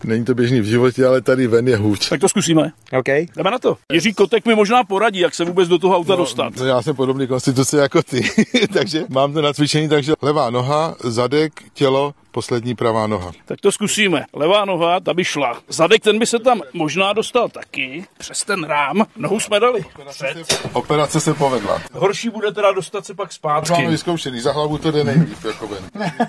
není 0.03 0.25
to 0.25 0.35
běžný 0.35 0.61
v 0.61 0.65
životě, 0.65 1.05
ale 1.05 1.21
tady 1.21 1.47
ven 1.47 1.67
je 1.67 1.77
hůř. 1.77 2.09
Tak 2.09 2.19
to 2.19 2.29
zkusíme. 2.29 2.71
OK. 2.99 3.07
Jdeme 3.07 3.51
na 3.51 3.59
to. 3.59 3.77
Jiří 3.91 4.13
Kotek 4.13 4.45
mi 4.45 4.55
možná 4.55 4.83
poradí, 4.83 5.19
jak 5.19 5.35
se 5.35 5.45
vůbec 5.45 5.69
do 5.69 5.79
toho 5.79 5.97
auta 5.97 6.11
no, 6.13 6.17
dostat. 6.17 6.53
No, 6.59 6.65
já 6.65 6.81
jsem 6.81 6.95
podobný 6.95 7.27
konstituce 7.27 7.77
jako 7.77 8.03
ty, 8.03 8.21
takže 8.73 9.03
mám 9.09 9.33
to 9.33 9.41
nacvičení, 9.41 9.89
takže 9.89 10.13
levá 10.21 10.49
noha, 10.49 10.95
zadek, 11.03 11.53
tělo, 11.73 12.13
poslední 12.35 12.75
pravá 12.75 13.07
noha. 13.07 13.31
Tak 13.45 13.61
to 13.61 13.71
zkusíme. 13.71 14.25
Levá 14.33 14.65
noha, 14.65 14.99
ta 14.99 15.13
by 15.13 15.23
šla. 15.23 15.61
Zadek 15.67 16.03
ten 16.03 16.19
by 16.19 16.25
se 16.25 16.39
tam 16.39 16.61
možná 16.73 17.13
dostal 17.13 17.49
taky. 17.49 18.05
Přes 18.17 18.43
ten 18.43 18.63
rám. 18.63 19.05
Nohu 19.17 19.39
jsme 19.39 19.59
dali. 19.59 19.85
Operace, 19.95 20.35
se, 20.43 20.69
operace 20.73 21.19
se 21.19 21.33
povedla. 21.33 21.81
Horší 21.93 22.29
bude 22.29 22.51
teda 22.51 22.71
dostat 22.71 23.05
se 23.05 23.13
pak 23.13 23.33
zpátky. 23.33 23.71
Máme 23.71 23.89
vyzkoušený, 23.89 24.39
za 24.39 24.51
hlavu 24.51 24.77
to 24.77 24.91
jde 24.91 25.03
nejlíp. 25.03 25.43
Jako 25.45 25.69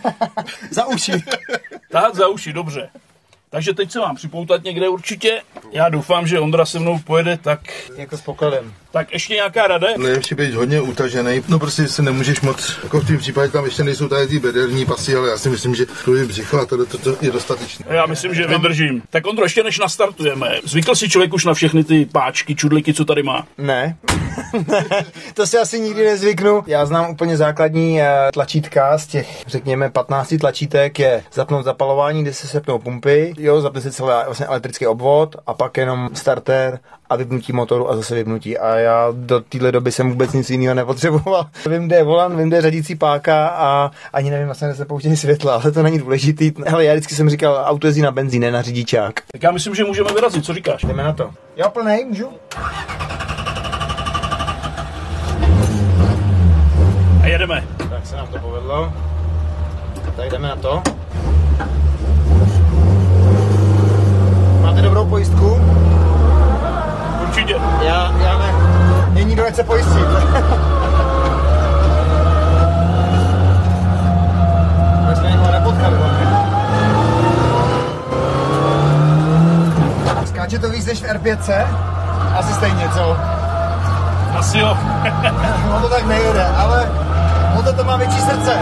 za 0.71 0.87
uši. 0.87 1.13
Tak 1.91 2.15
za 2.15 2.29
uši, 2.29 2.53
dobře. 2.53 2.91
Takže 3.51 3.75
teď 3.75 3.93
se 3.93 3.99
mám 3.99 4.17
připoutat 4.17 4.65
někde 4.65 4.89
určitě. 4.89 5.43
Já 5.73 5.89
doufám, 5.89 6.27
že 6.27 6.41
Ondra 6.41 6.65
se 6.65 6.79
mnou 6.79 6.99
pojede 6.99 7.37
tak... 7.37 7.61
Jako 7.97 8.17
s 8.17 8.21
pokladem. 8.21 8.73
Tak 8.91 9.13
ještě 9.13 9.35
nějaká 9.35 9.67
rada? 9.67 9.89
Nejlepší 9.99 10.35
být 10.35 10.55
hodně 10.55 10.81
utažený. 10.81 11.43
No 11.49 11.59
prostě 11.59 11.89
se 11.89 12.03
nemůžeš 12.03 12.41
moc, 12.41 12.79
jako 12.83 13.01
v 13.01 13.07
tom 13.07 13.19
případě 13.19 13.53
tam 13.53 13.65
ještě 13.65 13.85
nejsou 13.85 14.09
tady 14.09 14.27
ty 14.27 14.39
bederní 14.39 14.87
pasy, 14.87 15.17
ale 15.17 15.29
já 15.29 15.39
si 15.39 15.49
myslím, 15.49 15.75
že 15.75 15.87
to 16.05 16.15
je 16.15 16.27
břicho 16.27 16.61
a 16.61 16.67
to, 16.67 16.87
to, 16.87 16.99
to 16.99 17.17
je 17.21 17.31
dostatečné. 17.31 17.87
Já 17.89 18.07
myslím, 18.07 18.35
že 18.35 18.47
vydržím. 18.47 19.03
Tak 19.11 19.27
Ondro, 19.27 19.45
ještě 19.45 19.63
než 19.63 19.79
nastartujeme, 19.79 20.59
zvykl 20.65 20.95
si 20.95 21.09
člověk 21.09 21.35
už 21.35 21.45
na 21.45 21.55
všechny 21.55 21.85
ty 21.85 22.07
páčky, 22.07 22.55
čudliky, 22.55 22.95
co 22.95 23.05
tady 23.05 23.23
má? 23.23 23.47
Ne. 23.59 23.97
to 25.35 25.47
si 25.47 25.59
asi 25.59 25.81
nikdy 25.81 26.05
nezvyknu. 26.05 26.63
Já 26.67 26.87
znám 26.87 27.11
úplně 27.11 27.37
základní 27.37 28.01
eh, 28.01 28.09
tlačítka 28.33 28.99
z 28.99 29.07
těch, 29.07 29.43
řekněme, 29.47 29.91
15 29.91 30.35
tlačítek 30.41 30.99
je 30.99 31.25
zapnout 31.33 31.65
zapalování, 31.65 32.23
kde 32.23 32.35
se 32.35 32.49
sepnou 32.49 32.79
pumpy, 32.79 33.35
jo, 33.39 33.61
zapne 33.61 33.81
se 33.81 33.93
celý 33.93 34.11
vlastně 34.27 34.47
elektrický 34.47 34.87
obvod 34.87 35.37
a 35.47 35.55
pak 35.55 35.77
jenom 35.77 36.09
starter 36.13 36.79
a 37.11 37.17
vypnutí 37.17 37.53
motoru 37.53 37.91
a 37.91 37.97
zase 37.97 38.15
vypnutí. 38.15 38.59
A 38.59 38.77
já 38.77 39.09
do 39.13 39.41
téhle 39.41 39.73
doby 39.73 39.93
jsem 39.93 40.11
vůbec 40.11 40.33
nic 40.33 40.51
jiného 40.51 40.75
nepotřeboval. 40.75 41.47
vím, 41.71 41.87
kde 41.87 41.97
je 41.97 42.03
volan, 42.03 42.37
vím, 42.37 42.49
kde 42.49 42.57
je 42.57 42.63
řadící 42.63 42.95
páka 42.95 43.49
a 43.49 43.91
ani 44.13 44.31
nevím 44.31 44.47
vlastně, 44.47 44.69
kde 44.69 44.77
se 44.77 44.85
pouštění 44.85 45.17
světla, 45.17 45.55
ale 45.55 45.73
to 45.73 45.83
není 45.83 45.99
důležitý. 45.99 46.53
Hele, 46.67 46.85
já 46.85 46.93
vždycky 46.93 47.15
jsem 47.15 47.31
říkal, 47.31 47.63
auto 47.65 47.87
jezdí 47.87 48.03
na 48.03 48.11
benzín, 48.11 48.43
ne 48.43 48.51
na 48.51 48.63
řidičák. 48.63 49.21
Tak 49.33 49.43
já 49.43 49.51
myslím, 49.51 49.75
že 49.75 49.85
můžeme 49.85 50.13
vyrazit, 50.13 50.45
co 50.45 50.55
říkáš? 50.55 50.85
Jdeme 50.85 51.03
na 51.03 51.13
to. 51.13 51.31
Já 51.57 51.69
plnej, 51.69 52.05
můžu? 52.05 52.29
A 57.23 57.27
jedeme. 57.27 57.65
Tak 57.91 58.07
se 58.07 58.17
nám 58.17 58.27
to 58.27 58.39
povedlo. 58.39 58.93
Tak 60.17 60.31
jdeme 60.31 60.49
na 60.49 60.57
to. 60.57 60.83
Dobrou 65.07 65.19
pojistku? 65.19 65.61
Určitě. 67.23 67.55
Já, 67.83 68.13
já 68.21 68.39
ne. 68.39 68.55
Není 69.13 69.35
kdo 69.35 69.45
se 69.55 69.63
pojistit. 69.63 70.07
Tak 75.07 75.17
jsme 75.17 75.31
někoho 75.31 75.53
nepotkali. 75.53 75.97
Skáče 80.27 80.59
to 80.59 80.71
víc 80.71 80.87
než 80.87 81.03
v 81.03 81.05
R5? 81.05 81.67
Asi 82.39 82.53
stejně, 82.53 82.89
co? 82.95 83.17
Asi 84.39 84.59
jo. 84.59 84.79
no 85.71 85.81
to 85.81 85.89
tak 85.89 86.07
nejde, 86.07 86.47
ale 86.47 86.89
motor 87.55 87.75
to 87.75 87.85
má 87.85 87.97
větší 87.97 88.21
srdce. 88.21 88.59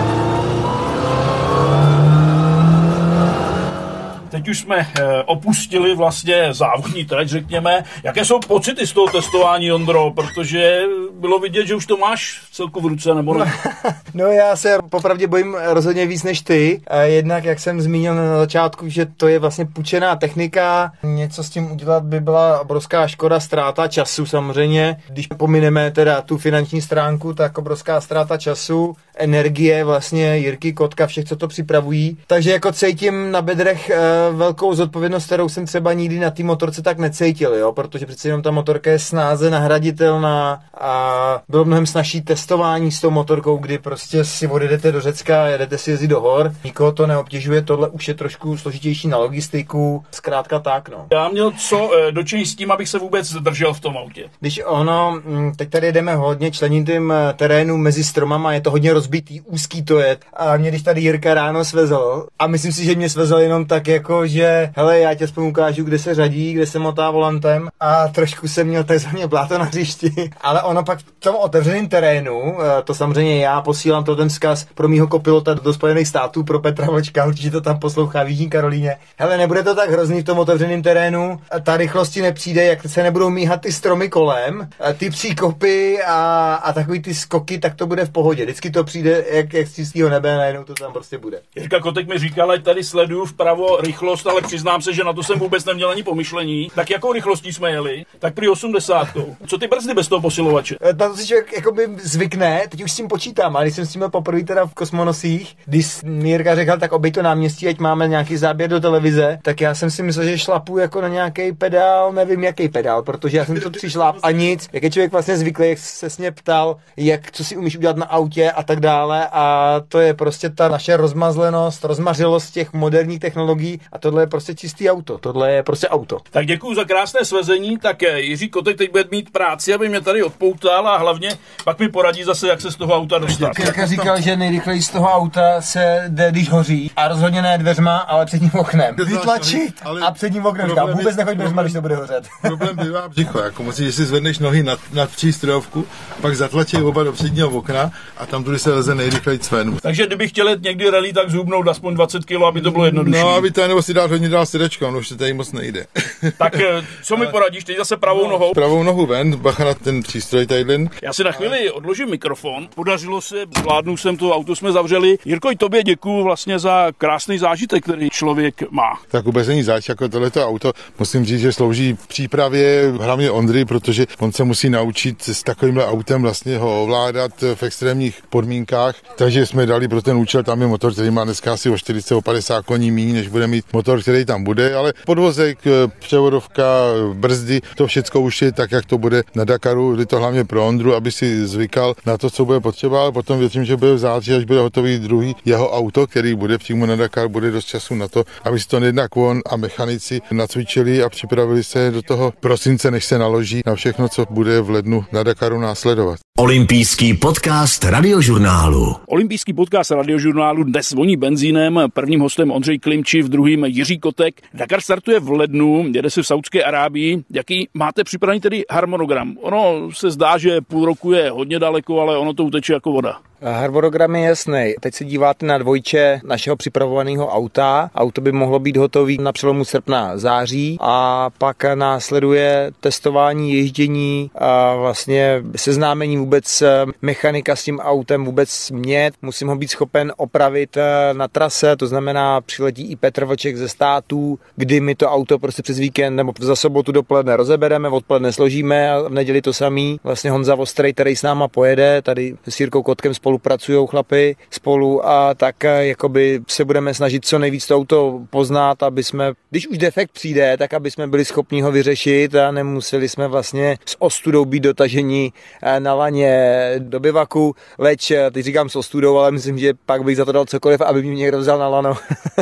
Teď 4.44 4.50
už 4.50 4.58
jsme 4.58 4.76
eh, 4.76 5.22
opustili 5.26 5.94
vlastně 5.94 6.54
závodní 6.54 7.04
trať, 7.04 7.28
řekněme. 7.28 7.84
Jaké 8.02 8.24
jsou 8.24 8.40
pocity 8.40 8.86
z 8.86 8.92
toho 8.92 9.06
testování, 9.06 9.72
Ondro? 9.72 10.10
Protože 10.10 10.80
bylo 11.12 11.38
vidět, 11.38 11.66
že 11.66 11.74
už 11.74 11.86
to 11.86 11.96
máš 11.96 12.42
celku 12.52 12.80
v 12.80 12.86
ruce, 12.86 13.14
nebo 13.14 13.34
ne? 13.34 13.52
No 14.14 14.26
já 14.26 14.56
se 14.56 14.78
popravdě 14.90 15.26
bojím 15.26 15.56
rozhodně 15.64 16.06
víc 16.06 16.22
než 16.22 16.40
ty. 16.40 16.80
Jednak, 17.02 17.44
jak 17.44 17.60
jsem 17.60 17.80
zmínil 17.80 18.14
na 18.14 18.38
začátku, 18.38 18.88
že 18.88 19.06
to 19.06 19.28
je 19.28 19.38
vlastně 19.38 19.66
půjčená 19.66 20.16
technika. 20.16 20.92
Něco 21.02 21.44
s 21.44 21.50
tím 21.50 21.72
udělat 21.72 22.02
by 22.02 22.20
byla 22.20 22.60
obrovská 22.60 23.06
škoda, 23.06 23.40
ztráta 23.40 23.88
času 23.88 24.26
samozřejmě. 24.26 24.96
Když 25.08 25.26
pomineme 25.26 25.90
teda 25.90 26.22
tu 26.22 26.38
finanční 26.38 26.82
stránku, 26.82 27.34
tak 27.34 27.58
obrovská 27.58 28.00
ztráta 28.00 28.36
času, 28.36 28.96
energie 29.16 29.84
vlastně 29.84 30.36
Jirky, 30.36 30.72
Kotka, 30.72 31.06
všech, 31.06 31.24
co 31.24 31.36
to 31.36 31.48
připravují. 31.48 32.18
Takže 32.26 32.52
jako 32.52 32.72
cítím 32.72 33.32
na 33.32 33.42
bedrech 33.42 33.90
eh, 33.90 34.00
velkou 34.32 34.74
zodpovědnost, 34.74 35.26
kterou 35.26 35.48
jsem 35.48 35.66
třeba 35.66 35.92
nikdy 35.92 36.18
na 36.18 36.30
té 36.30 36.42
motorce 36.42 36.82
tak 36.82 36.98
necítil, 36.98 37.54
jo, 37.54 37.72
protože 37.72 38.06
přece 38.06 38.28
jenom 38.28 38.42
ta 38.42 38.50
motorka 38.50 38.90
je 38.90 38.98
snáze 38.98 39.50
nahraditelná 39.50 40.62
a 40.80 41.42
bylo 41.48 41.64
mnohem 41.64 41.86
snažší 41.86 42.22
testování 42.22 42.92
s 42.92 43.00
tou 43.00 43.10
motorkou, 43.10 43.56
kdy 43.56 43.78
prostě 43.78 44.03
si 44.22 44.46
odjedete 44.46 44.92
do 44.92 45.00
Řecka, 45.00 45.46
jedete 45.46 45.78
si 45.78 45.90
jezdit 45.90 46.08
do 46.08 46.20
hor, 46.20 46.52
nikoho 46.64 46.92
to 46.92 47.06
neobtěžuje, 47.06 47.62
tohle 47.62 47.88
už 47.88 48.08
je 48.08 48.14
trošku 48.14 48.56
složitější 48.58 49.08
na 49.08 49.18
logistiku, 49.18 50.04
zkrátka 50.10 50.58
tak, 50.58 50.88
no. 50.88 51.06
Já 51.12 51.28
měl 51.28 51.52
co 51.68 51.90
eh, 51.94 52.12
dočinit 52.12 52.46
s 52.46 52.54
tím, 52.54 52.70
abych 52.70 52.88
se 52.88 52.98
vůbec 52.98 53.32
držel 53.32 53.74
v 53.74 53.80
tom 53.80 53.96
autě. 53.96 54.24
Když 54.40 54.60
ono, 54.66 55.20
mm, 55.24 55.54
teď 55.54 55.70
tady 55.70 55.92
jdeme 55.92 56.14
hodně 56.14 56.50
členitým 56.50 57.12
eh, 57.12 57.32
terénu 57.36 57.76
mezi 57.76 58.04
stromama, 58.04 58.52
je 58.52 58.60
to 58.60 58.70
hodně 58.70 58.92
rozbitý, 58.92 59.40
úzký 59.40 59.82
to 59.82 59.98
je. 59.98 60.16
A 60.32 60.56
mě 60.56 60.68
když 60.70 60.82
tady 60.82 61.00
Jirka 61.00 61.34
ráno 61.34 61.64
svezl, 61.64 62.26
a 62.38 62.46
myslím 62.46 62.72
si, 62.72 62.84
že 62.84 62.94
mě 62.94 63.10
svezl 63.10 63.36
jenom 63.36 63.66
tak 63.66 63.86
jako, 63.86 64.26
že 64.26 64.72
hele, 64.76 64.98
já 64.98 65.14
tě 65.14 65.24
aspoň 65.24 65.44
ukážu, 65.44 65.84
kde 65.84 65.98
se 65.98 66.14
řadí, 66.14 66.52
kde 66.52 66.66
se 66.66 66.78
motá 66.78 67.10
volantem 67.10 67.68
a 67.80 68.08
trošku 68.08 68.48
jsem 68.48 68.66
měl 68.66 68.84
takzvaně 68.94 69.26
bláto 69.26 69.58
na 69.58 69.64
hřišti. 69.64 70.30
Ale 70.40 70.62
ono 70.62 70.82
pak 70.82 70.98
v 70.98 71.04
tom 71.20 71.36
otevřeném 71.36 71.88
terénu, 71.88 72.56
eh, 72.62 72.82
to 72.82 72.94
samozřejmě 72.94 73.44
já 73.44 73.60
posílám 73.60 73.93
to 74.02 74.16
ten 74.16 74.28
vzkaz 74.28 74.66
pro 74.74 74.88
mýho 74.88 75.06
kopilota 75.06 75.54
do 75.54 75.74
Spojených 75.74 76.08
států, 76.08 76.44
pro 76.44 76.60
Petra 76.60 76.86
Vlčka, 76.86 77.26
určitě 77.26 77.50
to 77.50 77.60
tam 77.60 77.78
poslouchá 77.78 78.22
v 78.22 78.28
Jižní 78.28 78.50
Karolíně. 78.50 78.96
Hele, 79.16 79.36
nebude 79.36 79.62
to 79.62 79.74
tak 79.74 79.90
hrozný 79.90 80.20
v 80.20 80.24
tom 80.24 80.38
otevřeném 80.38 80.82
terénu, 80.82 81.40
ta 81.62 81.76
rychlosti 81.76 82.22
nepřijde, 82.22 82.64
jak 82.64 82.82
se 82.86 83.02
nebudou 83.02 83.30
míhat 83.30 83.60
ty 83.60 83.72
stromy 83.72 84.08
kolem, 84.08 84.68
ty 84.98 85.10
příkopy 85.10 86.02
a, 86.02 86.54
a 86.54 86.72
takový 86.72 87.02
ty 87.02 87.14
skoky, 87.14 87.58
tak 87.58 87.74
to 87.74 87.86
bude 87.86 88.04
v 88.04 88.10
pohodě. 88.10 88.44
Vždycky 88.44 88.70
to 88.70 88.84
přijde 88.84 89.24
jak, 89.30 89.52
jak 89.52 89.68
z 89.68 89.74
čistého 89.74 90.08
nebe, 90.08 90.36
najednou 90.36 90.64
to 90.64 90.74
tam 90.74 90.92
prostě 90.92 91.18
bude. 91.18 91.40
Jirka 91.56 91.80
Kotek 91.80 92.08
mi 92.08 92.18
říkal, 92.18 92.50
ať 92.50 92.62
tady 92.62 92.84
sleduju 92.84 93.24
vpravo 93.24 93.76
rychlost, 93.80 94.26
ale 94.26 94.42
přiznám 94.42 94.82
se, 94.82 94.92
že 94.92 95.04
na 95.04 95.12
to 95.12 95.22
jsem 95.22 95.38
vůbec 95.38 95.64
neměl 95.64 95.90
ani 95.90 96.02
pomyšlení. 96.02 96.68
Tak 96.74 96.90
jakou 96.90 97.12
rychlostí 97.12 97.52
jsme 97.52 97.70
jeli? 97.70 98.04
Tak 98.18 98.34
při 98.34 98.48
80. 98.48 99.08
Co 99.46 99.58
ty 99.58 99.66
brzdy 99.66 99.94
bez 99.94 100.08
toho 100.08 100.20
posilovače? 100.20 100.76
Na 100.98 101.08
to 101.08 101.16
si 101.16 101.26
člověk 101.26 101.52
jakoby 101.52 101.88
zvykne, 102.02 102.62
teď 102.68 102.82
už 102.82 102.92
s 102.92 102.96
tím 102.96 103.08
počítám, 103.08 103.56
ale 103.56 103.64
když 103.64 103.74
jsem 103.74 103.83
s 103.86 103.92
tím 103.92 103.98
byl 103.98 104.08
poprvé 104.08 104.44
teda 104.44 104.66
v 104.66 104.74
kosmonosích, 104.74 105.56
když 105.66 106.02
Mírka 106.04 106.54
řekl, 106.54 106.78
tak 106.78 106.92
obej 106.92 107.12
to 107.12 107.22
náměstí, 107.22 107.68
ať 107.68 107.78
máme 107.78 108.08
nějaký 108.08 108.36
záběr 108.36 108.70
do 108.70 108.80
televize, 108.80 109.38
tak 109.42 109.60
já 109.60 109.74
jsem 109.74 109.90
si 109.90 110.02
myslel, 110.02 110.26
že 110.26 110.38
šlapu 110.38 110.78
jako 110.78 111.00
na 111.00 111.08
nějaký 111.08 111.52
pedál, 111.52 112.12
nevím 112.12 112.44
jaký 112.44 112.68
pedál, 112.68 113.02
protože 113.02 113.38
já 113.38 113.44
jsem 113.44 113.60
to 113.60 113.70
přišláp 113.70 114.16
a 114.22 114.30
nic. 114.30 114.68
Jak 114.72 114.82
je 114.82 114.90
člověk 114.90 115.12
vlastně 115.12 115.36
zvyklý, 115.36 115.68
jak 115.68 115.78
se 115.78 116.10
s 116.10 116.18
mě 116.18 116.32
ptal, 116.32 116.76
jak 116.96 117.30
co 117.30 117.44
si 117.44 117.56
umíš 117.56 117.76
udělat 117.76 117.96
na 117.96 118.06
autě 118.06 118.50
a 118.50 118.62
tak 118.62 118.80
dále. 118.80 119.28
A 119.32 119.74
to 119.88 120.00
je 120.00 120.14
prostě 120.14 120.50
ta 120.50 120.68
naše 120.68 120.96
rozmazlenost, 120.96 121.84
rozmařilost 121.84 122.54
těch 122.54 122.72
moderních 122.72 123.20
technologií. 123.20 123.80
A 123.92 123.98
tohle 123.98 124.22
je 124.22 124.26
prostě 124.26 124.54
čistý 124.54 124.90
auto, 124.90 125.18
tohle 125.18 125.52
je 125.52 125.62
prostě 125.62 125.88
auto. 125.88 126.18
Tak 126.30 126.46
děkuji 126.46 126.74
za 126.74 126.84
krásné 126.84 127.24
svezení, 127.24 127.78
tak 127.78 128.02
eh, 128.02 128.20
Jiří 128.20 128.48
Kotek 128.48 128.78
teď 128.78 128.90
bude 128.90 129.04
mít 129.10 129.30
práci, 129.30 129.74
aby 129.74 129.88
mě 129.88 130.00
tady 130.00 130.22
odpoutal 130.22 130.88
a 130.88 130.96
hlavně 130.96 131.28
pak 131.64 131.78
mi 131.78 131.88
poradí 131.88 132.24
zase, 132.24 132.48
jak 132.48 132.60
se 132.60 132.70
z 132.70 132.76
toho 132.76 132.94
auta 132.94 133.18
dostat. 133.18 133.52
Kirka 133.74 133.86
říkal, 133.86 134.20
že 134.20 134.36
nejrychleji 134.36 134.82
z 134.82 134.88
toho 134.90 135.12
auta 135.12 135.60
se 135.60 136.04
jde, 136.08 136.30
když 136.30 136.50
hoří. 136.50 136.90
A 136.96 137.08
rozhodně 137.08 137.42
ne 137.42 137.58
dveřma, 137.58 137.96
ale 137.96 138.26
předním 138.26 138.50
oknem. 138.54 138.94
Vytlačit 138.96 139.74
Ale 139.84 140.00
a 140.00 140.10
předním 140.10 140.46
oknem. 140.46 140.68
Říkám, 140.68 140.76
problém 140.86 140.98
vůbec 140.98 141.16
nechoď 141.16 141.34
dveřma, 141.34 141.52
problém- 141.52 141.64
když 141.64 141.72
to 141.72 141.80
bude 141.80 141.96
hořet. 141.96 142.24
Problém 142.42 142.76
bývá 142.76 143.08
břicho, 143.08 143.38
jako 143.38 143.62
musíš, 143.62 143.86
že 143.86 143.92
si 143.92 144.04
zvedneš 144.04 144.38
nohy 144.38 144.62
nad, 144.62 144.78
nad 144.92 145.10
přístrojovku, 145.10 145.86
pak 146.20 146.36
zatlačí 146.36 146.76
oba 146.76 147.02
do 147.02 147.12
předního 147.12 147.48
okna 147.48 147.90
a 148.16 148.26
tam 148.26 148.44
tudy 148.44 148.58
se 148.58 148.72
leze 148.72 148.94
nejrychleji 148.94 149.38
ven. 149.50 149.76
Takže 149.82 150.06
kdybych 150.06 150.30
chtěl 150.30 150.48
jet 150.48 150.62
někdy 150.62 150.90
rally, 150.90 151.12
tak 151.12 151.30
zhubnout 151.30 151.68
aspoň 151.68 151.94
20 151.94 152.24
kg, 152.24 152.42
aby 152.48 152.60
to 152.60 152.70
bylo 152.70 152.84
jednodušší. 152.84 153.20
No, 153.20 153.34
aby 153.34 153.50
to 153.50 153.68
nebo 153.68 153.82
si 153.82 153.94
dát 153.94 154.10
hodně 154.10 154.28
dál 154.28 154.46
sedečko, 154.46 154.90
no 154.90 154.98
už 154.98 155.08
to 155.08 155.16
tady 155.16 155.32
moc 155.32 155.52
nejde. 155.52 155.86
Tak 156.38 156.54
eh, 156.60 156.84
co 157.02 157.16
mi 157.16 157.26
poradíš, 157.26 157.64
teď 157.64 157.76
zase 157.76 157.96
pravou 157.96 158.28
nohou? 158.30 158.52
Pravou 158.52 158.82
nohu 158.82 159.06
ven, 159.06 159.36
bacha 159.36 159.64
na 159.64 159.74
ten 159.74 160.02
přístroj 160.02 160.46
tadyhle. 160.46 160.78
Já 161.02 161.12
si 161.12 161.24
na 161.24 161.32
chvíli 161.32 161.70
odložím 161.70 162.10
mikrofon. 162.10 162.68
Podařilo 162.74 163.20
se, 163.20 163.36
zvládnu 163.64 163.96
jsem 163.96 164.16
to, 164.16 164.30
auto 164.30 164.56
jsme 164.56 164.72
zavřeli. 164.72 165.18
Jirko, 165.24 165.50
i 165.50 165.56
tobě 165.56 165.82
děkuju 165.82 166.24
vlastně 166.24 166.58
za 166.58 166.92
krásný 166.98 167.38
zážitek, 167.38 167.84
který 167.84 168.10
člověk 168.10 168.70
má. 168.70 169.00
Tak 169.10 169.24
vůbec 169.24 169.48
není 169.48 169.62
zač, 169.62 169.88
jako 169.88 170.08
tohleto 170.08 170.48
auto, 170.48 170.72
musím 170.98 171.24
říct, 171.24 171.40
že 171.40 171.52
slouží 171.52 171.96
přípravě 172.08 172.92
hlavně 173.00 173.30
Ondry, 173.30 173.64
protože 173.64 174.06
on 174.18 174.32
se 174.32 174.44
musí 174.44 174.70
naučit 174.70 175.22
s 175.22 175.42
takovýmhle 175.42 175.86
autem 175.86 176.22
vlastně 176.22 176.58
ho 176.58 176.82
ovládat 176.82 177.32
v 177.54 177.62
extrémních 177.62 178.20
podmínkách, 178.30 178.96
takže 179.16 179.46
jsme 179.46 179.66
dali 179.66 179.88
pro 179.88 180.02
ten 180.02 180.16
účel, 180.16 180.42
tam 180.42 180.60
je 180.60 180.66
motor, 180.66 180.92
který 180.92 181.10
má 181.10 181.24
dneska 181.24 181.52
asi 181.52 181.70
o 181.70 181.78
40, 181.78 182.14
o 182.14 182.22
50 182.22 182.64
koní 182.64 182.90
méně, 182.90 183.12
než 183.12 183.28
bude 183.28 183.46
mít 183.46 183.64
motor, 183.72 184.02
který 184.02 184.24
tam 184.24 184.44
bude, 184.44 184.74
ale 184.74 184.92
podvozek, 185.06 185.58
eh, 185.66 185.70
převodovka, 185.98 186.64
brzdy, 187.12 187.60
to 187.76 187.86
všechno 187.86 188.20
už 188.20 188.42
je 188.42 188.52
tak, 188.52 188.72
jak 188.72 188.86
to 188.86 188.98
bude 188.98 189.22
na 189.34 189.44
Dakaru, 189.44 190.00
je 190.00 190.06
to 190.06 190.18
hlavně 190.18 190.44
pro 190.44 190.66
Ondru, 190.66 190.94
aby 190.94 191.12
si 191.12 191.46
zvykal 191.46 191.94
na 192.06 192.18
to, 192.18 192.30
co 192.30 192.44
bude 192.44 192.60
potřeba, 192.60 193.00
ale 193.02 193.12
potom 193.12 193.40
věřím, 193.44 193.64
že 193.64 193.76
bude 193.76 193.94
v 193.94 193.98
září, 193.98 194.32
až 194.32 194.44
bude 194.44 194.60
hotový 194.60 194.98
druhý 194.98 195.36
jeho 195.44 195.72
auto, 195.72 196.06
který 196.06 196.34
bude 196.34 196.58
přímo 196.58 196.86
na 196.86 196.96
Dakar, 196.96 197.28
bude 197.28 197.50
dost 197.50 197.64
času 197.64 197.94
na 197.94 198.08
to, 198.08 198.24
aby 198.44 198.60
si 198.60 198.68
to 198.68 198.76
jednak 198.76 199.16
on 199.16 199.40
a 199.50 199.56
mechanici 199.56 200.20
nacvičili 200.32 201.02
a 201.02 201.08
připravili 201.08 201.64
se 201.64 201.90
do 201.90 202.02
toho 202.02 202.32
prosince, 202.40 202.90
než 202.90 203.04
se 203.04 203.18
naloží 203.18 203.60
na 203.66 203.74
všechno, 203.74 204.08
co 204.08 204.26
bude 204.30 204.60
v 204.60 204.70
lednu 204.70 205.04
na 205.12 205.22
Dakaru 205.22 205.60
následovat. 205.60 206.18
Olympijský 206.38 207.14
podcast 207.14 207.84
radiožurnálu. 207.84 208.96
Olympijský 209.06 209.52
podcast 209.52 209.90
radiožurnálu 209.90 210.64
dnes 210.64 210.90
voní 210.92 211.16
benzínem. 211.16 211.80
Prvním 211.92 212.20
hostem 212.20 212.50
Ondřej 212.50 212.78
Klimčiv, 212.78 213.26
druhým 213.26 213.64
Jiří 213.64 213.98
Kotek. 213.98 214.42
Dakar 214.54 214.80
startuje 214.80 215.20
v 215.20 215.30
lednu, 215.30 215.84
jede 215.94 216.10
se 216.10 216.22
v 216.22 216.26
Saudské 216.26 216.64
Arábii. 216.64 217.24
Jaký 217.30 217.68
máte 217.74 218.04
připravený 218.04 218.40
tedy 218.40 218.64
harmonogram? 218.70 219.36
Ono 219.40 219.90
se 219.92 220.10
zdá, 220.10 220.38
že 220.38 220.60
půl 220.60 220.84
roku 220.84 221.12
je 221.12 221.30
hodně 221.30 221.58
daleko, 221.58 222.00
ale 222.00 222.18
ono 222.18 222.34
to 222.34 222.44
uteče 222.44 222.72
jako 222.72 222.92
voda. 222.92 223.18
Harmonogram 223.42 224.16
je 224.16 224.22
jasný. 224.22 224.74
Teď 224.80 224.94
se 224.94 225.04
díváte 225.04 225.46
na 225.46 225.58
dvojče 225.58 226.20
našeho 226.24 226.56
připravovaného 226.56 227.28
auta. 227.28 227.90
Auto 227.94 228.20
by 228.20 228.32
mohlo 228.32 228.58
být 228.58 228.76
hotový 228.76 229.18
na 229.18 229.32
přelomu 229.32 229.64
srpna 229.64 230.18
září 230.18 230.78
a 230.80 231.30
pak 231.38 231.64
následuje 231.74 232.70
testování 232.80 233.52
ježdění 233.52 234.30
a 234.34 234.74
vlastně 234.74 235.42
seznámení 235.56 236.16
vůbec 236.16 236.62
mechanika 237.02 237.56
s 237.56 237.64
tím 237.64 237.78
autem 237.78 238.24
vůbec 238.24 238.70
mět. 238.70 239.14
Musím 239.22 239.48
ho 239.48 239.56
být 239.56 239.68
schopen 239.68 240.12
opravit 240.16 240.76
eh, 240.76 241.14
na 241.14 241.28
trase, 241.28 241.76
to 241.76 241.86
znamená 241.86 242.40
přiletí 242.40 242.90
i 242.90 242.96
Petr 242.96 243.24
Vlček 243.24 243.56
ze 243.56 243.68
států, 243.68 244.38
kdy 244.56 244.80
my 244.80 244.94
to 244.94 245.08
auto 245.10 245.38
prostě 245.38 245.62
přes 245.62 245.78
víkend 245.78 246.16
nebo 246.16 246.32
za 246.40 246.56
sobotu 246.56 246.92
dopoledne 246.92 247.36
rozebereme, 247.36 247.88
odpoledne 247.88 248.32
složíme 248.32 248.92
a 248.92 249.02
v 249.02 249.12
neděli 249.12 249.42
to 249.42 249.52
samý. 249.52 250.00
Vlastně 250.04 250.30
Honza 250.30 250.54
Ostrej, 250.54 250.92
který 250.92 251.16
s 251.16 251.22
náma 251.22 251.48
pojede, 251.48 252.02
tady 252.02 252.36
s 252.48 252.60
Jirkou 252.60 252.82
Kotkem 252.82 253.14
spolupracují 253.24 253.86
chlapy 253.90 254.36
spolu 254.50 255.06
a 255.06 255.34
tak 255.34 255.64
eh, 255.64 255.86
jakoby 255.86 256.40
se 256.48 256.64
budeme 256.64 256.94
snažit 256.94 257.24
co 257.26 257.38
nejvíc 257.38 257.66
to 257.66 257.76
auto 257.76 258.20
poznat, 258.30 258.82
aby 258.82 259.04
jsme, 259.04 259.32
když 259.50 259.68
už 259.68 259.78
defekt 259.78 260.10
přijde, 260.12 260.56
tak 260.56 260.74
aby 260.74 260.90
jsme 260.90 261.06
byli 261.06 261.24
schopni 261.24 261.60
ho 261.60 261.72
vyřešit 261.72 262.34
a 262.34 262.50
nemuseli 262.50 263.08
jsme 263.08 263.28
vlastně 263.28 263.78
s 263.84 263.96
ostudou 263.98 264.44
být 264.44 264.60
dotaženi 264.60 265.32
eh, 265.62 265.80
na 265.80 265.94
laně 265.94 266.34
do 266.78 267.00
bivaku, 267.00 267.54
leč, 267.78 268.10
eh, 268.10 268.30
teď 268.30 268.44
říkám 268.44 268.68
s 268.68 268.76
ostudou, 268.76 269.18
ale 269.18 269.30
myslím, 269.30 269.58
že 269.58 269.72
pak 269.86 270.04
bych 270.04 270.16
za 270.16 270.24
to 270.24 270.32
dal 270.32 270.44
cokoliv, 270.44 270.80
aby 270.80 271.02
mě 271.02 271.14
někdo 271.14 271.38
vzal 271.38 271.58
na 271.58 271.68
lano. 271.68 271.94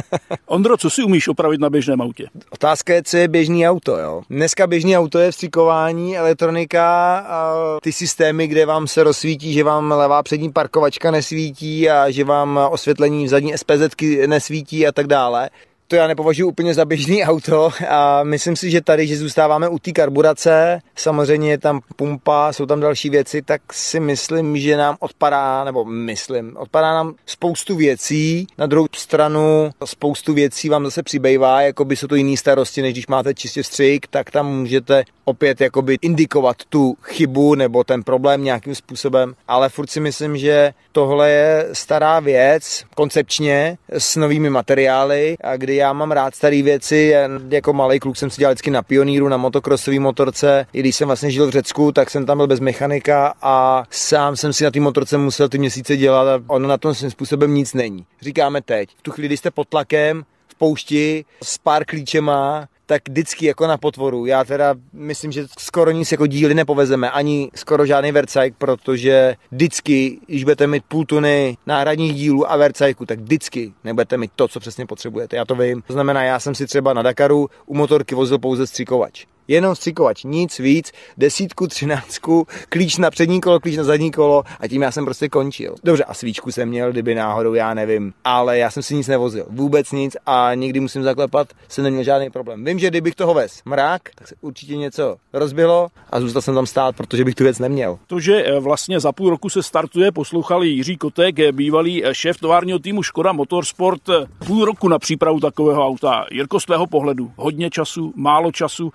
Ondro, 0.47 0.77
co 0.77 0.90
si 0.90 1.03
umíš 1.03 1.29
opravit 1.29 1.61
na 1.61 1.71
běžném 1.71 2.03
autě? 2.03 2.27
Otázka 2.51 2.95
je, 2.95 3.03
co 3.03 3.16
je 3.16 3.29
běžný 3.29 3.68
auto. 3.68 3.99
Jo? 3.99 4.23
Dneska 4.31 4.66
běžný 4.66 4.99
auto 4.99 5.18
je 5.18 5.31
vstřikování, 5.31 6.18
elektronika 6.18 7.18
a 7.18 7.55
ty 7.83 7.92
systémy, 7.92 8.47
kde 8.47 8.66
vám 8.66 8.87
se 8.87 9.05
rozsvítí, 9.05 9.53
že 9.53 9.64
vám 9.64 9.90
levá 9.90 10.23
přední 10.23 10.53
parkovačka 10.73 11.11
nesvítí 11.11 11.91
a 11.91 12.11
že 12.11 12.25
vám 12.25 12.61
osvětlení 12.71 13.25
v 13.25 13.29
zadní 13.29 13.59
SPZ 13.59 13.95
nesvítí 14.27 14.87
a 14.87 14.93
tak 14.93 15.07
dále. 15.07 15.51
To 15.93 15.97
já 15.97 16.07
nepovažuji 16.07 16.45
úplně 16.45 16.75
za 16.75 16.85
běžný 16.85 17.25
auto 17.25 17.71
a 17.89 18.23
myslím 18.25 18.57
si, 18.57 18.71
že 18.71 18.81
tady, 18.81 19.07
že 19.07 19.17
zůstáváme 19.17 19.69
u 19.69 19.79
té 19.79 19.93
karburace, 19.93 20.81
samozřejmě 20.97 21.51
je 21.51 21.59
tam 21.59 21.81
pumpa, 21.97 22.53
jsou 22.53 22.67
tam 22.67 22.81
další 22.81 23.11
věci, 23.11 23.43
tak 23.43 23.73
si 23.73 24.01
myslím, 24.01 24.59
že 24.59 24.77
nám 24.77 24.97
odpadá, 25.01 25.65
nebo 25.65 25.85
myslím, 25.85 26.57
odpadá 26.57 26.93
nám 26.95 27.15
spoustu 27.27 27.77
věcí. 27.77 28.47
Na 28.59 28.67
druhou 28.67 28.87
stranu 28.97 29.71
spoustu 29.85 30.35
věcí 30.35 30.69
vám 30.69 30.85
zase 30.85 31.03
přibývá, 31.03 31.61
jako 31.63 31.85
by 31.85 31.97
jsou 31.97 32.07
to 32.07 32.15
jiné 32.15 32.37
starosti, 32.37 32.83
než 32.83 32.93
když 32.93 33.07
máte 33.07 33.35
čistě 33.35 33.65
střik, 33.65 34.07
tak 34.07 34.31
tam 34.31 34.47
můžete 34.47 35.05
opět 35.25 35.61
jakoby 35.61 35.99
indikovat 36.03 36.57
tu 36.69 36.97
chybu 37.03 37.55
nebo 37.55 37.85
ten 37.85 38.03
problém 38.03 38.45
nějakým 38.45 38.75
způsobem, 38.75 39.35
ale 39.49 39.69
furt 39.69 39.91
si 39.91 40.01
myslím, 40.01 40.37
že 40.37 40.73
tohle 40.93 41.31
je 41.31 41.69
stará 41.73 42.21
věc 42.21 42.85
koncepčně 42.95 43.79
s 43.89 44.17
novými 44.17 44.51
materiály 44.51 45.37
a 45.45 45.57
kdy 45.57 45.77
já 45.83 45.92
mám 45.92 46.12
rád 46.12 46.35
staré 46.35 46.62
věci, 46.62 47.14
jako 47.49 47.73
malý 47.73 48.01
kluk 48.01 48.16
jsem 48.16 48.31
si 48.31 48.38
dělal 48.38 48.53
vždycky 48.53 48.71
na 48.71 48.83
pioníru, 48.83 49.29
na 49.29 49.37
motokrosové 49.37 50.01
motorce, 50.01 50.66
i 50.73 50.81
když 50.81 50.97
jsem 50.97 51.07
vlastně 51.09 51.31
žil 51.31 51.47
v 51.47 51.51
Řecku, 51.51 51.92
tak 51.92 52.11
jsem 52.11 52.27
tam 52.27 52.37
byl 52.37 52.47
bez 52.47 52.61
mechanika 52.61 53.35
a 53.42 53.85
sám 53.90 54.37
jsem 54.37 54.53
si 54.53 54.64
na 54.64 54.71
té 54.71 54.81
motorce 54.81 55.18
musel 55.18 55.49
ty 55.49 55.59
měsíce 55.59 55.97
dělat 55.97 56.29
a 56.29 56.45
ono 56.47 56.68
na 56.68 56.79
tom 56.79 56.95
svým 56.95 57.11
způsobem 57.11 57.55
nic 57.55 57.75
není. 57.75 58.07
Říkáme 58.21 58.62
teď, 58.62 58.88
v 58.97 59.03
tu 59.03 59.11
chvíli, 59.11 59.29
kdy 59.29 59.37
jste 59.37 59.51
pod 59.51 59.68
tlakem, 59.68 60.23
v 60.49 60.55
poušti, 60.55 61.25
s 61.42 61.59
pár 61.59 61.85
klíčema, 61.85 62.66
tak 62.87 63.09
vždycky 63.09 63.47
jako 63.47 63.66
na 63.66 63.77
potvoru. 63.77 64.27
Já 64.27 64.45
teda 64.45 64.75
myslím, 64.92 65.33
že 65.33 65.47
skoro 65.59 65.90
nic 65.90 66.12
jako 66.12 66.27
díly 66.27 66.55
nepovezeme, 66.55 67.11
ani 67.11 67.51
skoro 67.55 67.87
žádný 67.87 68.12
vercajk, 68.12 68.55
protože 68.59 69.35
vždycky, 69.51 70.18
když 70.27 70.45
budete 70.45 70.66
mít 70.66 70.85
půl 70.88 71.05
tuny 71.05 71.57
náhradních 71.66 72.14
dílů 72.14 72.51
a 72.51 72.57
vercajku, 72.57 73.07
tak 73.07 73.18
vždycky 73.18 73.73
nebudete 73.85 74.16
mít 74.16 74.31
to, 74.37 74.49
co 74.49 74.61
přesně 74.61 74.87
potřebujete. 74.87 75.37
Já 75.37 75.45
to 75.45 75.55
vím. 75.55 75.83
To 75.87 75.92
znamená, 75.92 76.23
já 76.23 76.40
jsem 76.40 76.55
si 76.55 76.66
třeba 76.66 76.92
na 76.92 77.03
Dakaru 77.03 77.49
u 77.66 77.75
motorky 77.75 78.14
vozil 78.14 78.38
pouze 78.38 78.66
střikovač. 78.66 79.25
Jenom 79.53 79.75
střikovač, 79.75 80.25
nic 80.25 80.59
víc, 80.59 80.93
desítku, 81.17 81.67
třináctku, 81.67 82.47
klíč 82.69 82.99
na 82.99 83.11
přední 83.11 83.41
kolo, 83.41 83.61
klíč 83.61 83.77
na 83.77 83.85
zadní 83.85 84.11
kolo 84.11 84.43
a 84.61 84.69
tím 84.69 84.83
já 84.83 84.91
jsem 84.91 85.05
prostě 85.05 85.29
končil. 85.29 85.75
Dobře, 85.85 86.05
a 86.05 86.15
svíčku 86.15 86.53
jsem 86.53 86.69
měl, 86.69 86.93
kdyby 86.93 87.15
náhodou, 87.15 87.55
já 87.55 87.75
nevím, 87.75 88.12
ale 88.25 88.59
já 88.59 88.71
jsem 88.71 88.83
si 88.83 88.95
nic 88.95 89.09
nevozil, 89.09 89.47
vůbec 89.51 89.93
nic 89.93 90.17
a 90.27 90.55
nikdy 90.55 90.81
musím 90.81 91.03
zaklepat, 91.03 91.49
jsem 91.69 91.85
neměl 91.85 92.05
žádný 92.05 92.31
problém. 92.31 92.65
Vím, 92.65 92.79
že 92.79 92.88
kdybych 92.88 93.15
toho 93.15 93.35
vez 93.35 93.61
mrák, 93.65 94.03
tak 94.15 94.29
se 94.29 94.35
určitě 94.41 94.77
něco 94.77 95.17
rozbilo 95.33 95.88
a 96.11 96.21
zůstal 96.21 96.43
jsem 96.43 96.55
tam 96.55 96.67
stát, 96.67 96.97
protože 96.97 97.25
bych 97.25 97.35
tu 97.35 97.45
věc 97.45 97.59
neměl. 97.59 97.99
To, 98.07 98.21
že 98.21 98.45
eh, 98.45 98.61
vlastně 98.61 99.01
za 99.01 99.12
půl 99.12 99.31
roku 99.31 99.49
se 99.49 99.62
startuje, 99.62 100.12
poslouchali 100.12 100.69
Jiří 100.69 100.97
Kotek, 100.97 101.38
eh, 101.38 101.53
bývalý 101.53 102.05
eh, 102.05 102.15
šéf 102.15 102.41
továrního 102.41 102.79
týmu 102.79 103.03
Škoda 103.03 103.33
Motorsport, 103.33 104.03
půl 104.47 104.65
roku 104.65 104.88
na 104.88 104.99
přípravu 104.99 105.41
takového 105.41 105.87
auta. 105.87 106.27
Jirko, 106.31 106.61
z 106.61 106.65
tvého 106.65 106.87
pohledu, 106.87 107.33
hodně 107.37 107.71
času, 107.71 108.12
málo 108.17 108.53
času. 108.53 108.93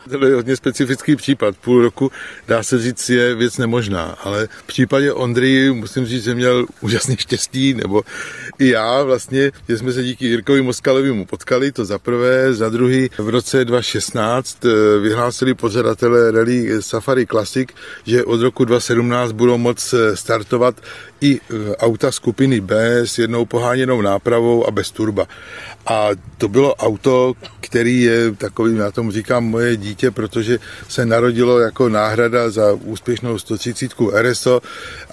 Hodně 0.47 0.55
specifický 0.55 1.15
případ. 1.15 1.57
Půl 1.57 1.81
roku, 1.81 2.11
dá 2.47 2.63
se 2.63 2.79
říct, 2.79 3.09
je 3.09 3.35
věc 3.35 3.57
nemožná, 3.57 4.17
ale 4.23 4.47
v 4.47 4.63
případě 4.63 5.13
Ondry 5.13 5.71
musím 5.71 6.05
říct, 6.05 6.23
že 6.23 6.35
měl 6.35 6.65
úžasně 6.81 7.17
štěstí, 7.17 7.73
nebo 7.73 8.03
i 8.59 8.69
já 8.69 9.03
vlastně, 9.03 9.51
že 9.69 9.77
jsme 9.77 9.93
se 9.93 10.03
díky 10.03 10.25
Jirkovi 10.25 10.61
Moskalovému 10.61 11.25
potkali, 11.25 11.71
to 11.71 11.85
za 11.85 11.99
prvé, 11.99 12.53
za 12.53 12.69
druhý 12.69 13.09
v 13.17 13.29
roce 13.29 13.65
2016 13.65 14.65
eh, 14.65 14.99
vyhlásili 14.99 15.53
pořadatelé 15.53 16.31
Rally 16.31 16.81
Safari 16.81 17.25
Classic, 17.25 17.69
že 18.05 18.23
od 18.23 18.41
roku 18.41 18.65
2017 18.65 19.31
budou 19.31 19.57
moc 19.57 19.93
eh, 19.93 20.15
startovat 20.15 20.81
i 21.21 21.39
eh, 21.39 21.75
auta 21.75 22.11
skupiny 22.11 22.61
B 22.61 22.99
s 23.05 23.17
jednou 23.17 23.45
poháněnou 23.45 24.01
nápravou 24.01 24.67
a 24.67 24.71
bez 24.71 24.91
turba. 24.91 25.27
A 25.87 26.09
to 26.37 26.47
bylo 26.47 26.75
auto, 26.75 27.33
který 27.61 28.01
je 28.01 28.31
takový, 28.31 28.77
já 28.77 28.91
tomu 28.91 29.11
říkám, 29.11 29.45
moje 29.45 29.77
dítě, 29.77 30.11
protože 30.11 30.59
se 30.87 31.05
narodilo 31.05 31.59
jako 31.59 31.89
náhrada 31.89 32.49
za 32.49 32.73
úspěšnou 32.73 33.39
130 33.39 33.91
RSO 34.21 34.61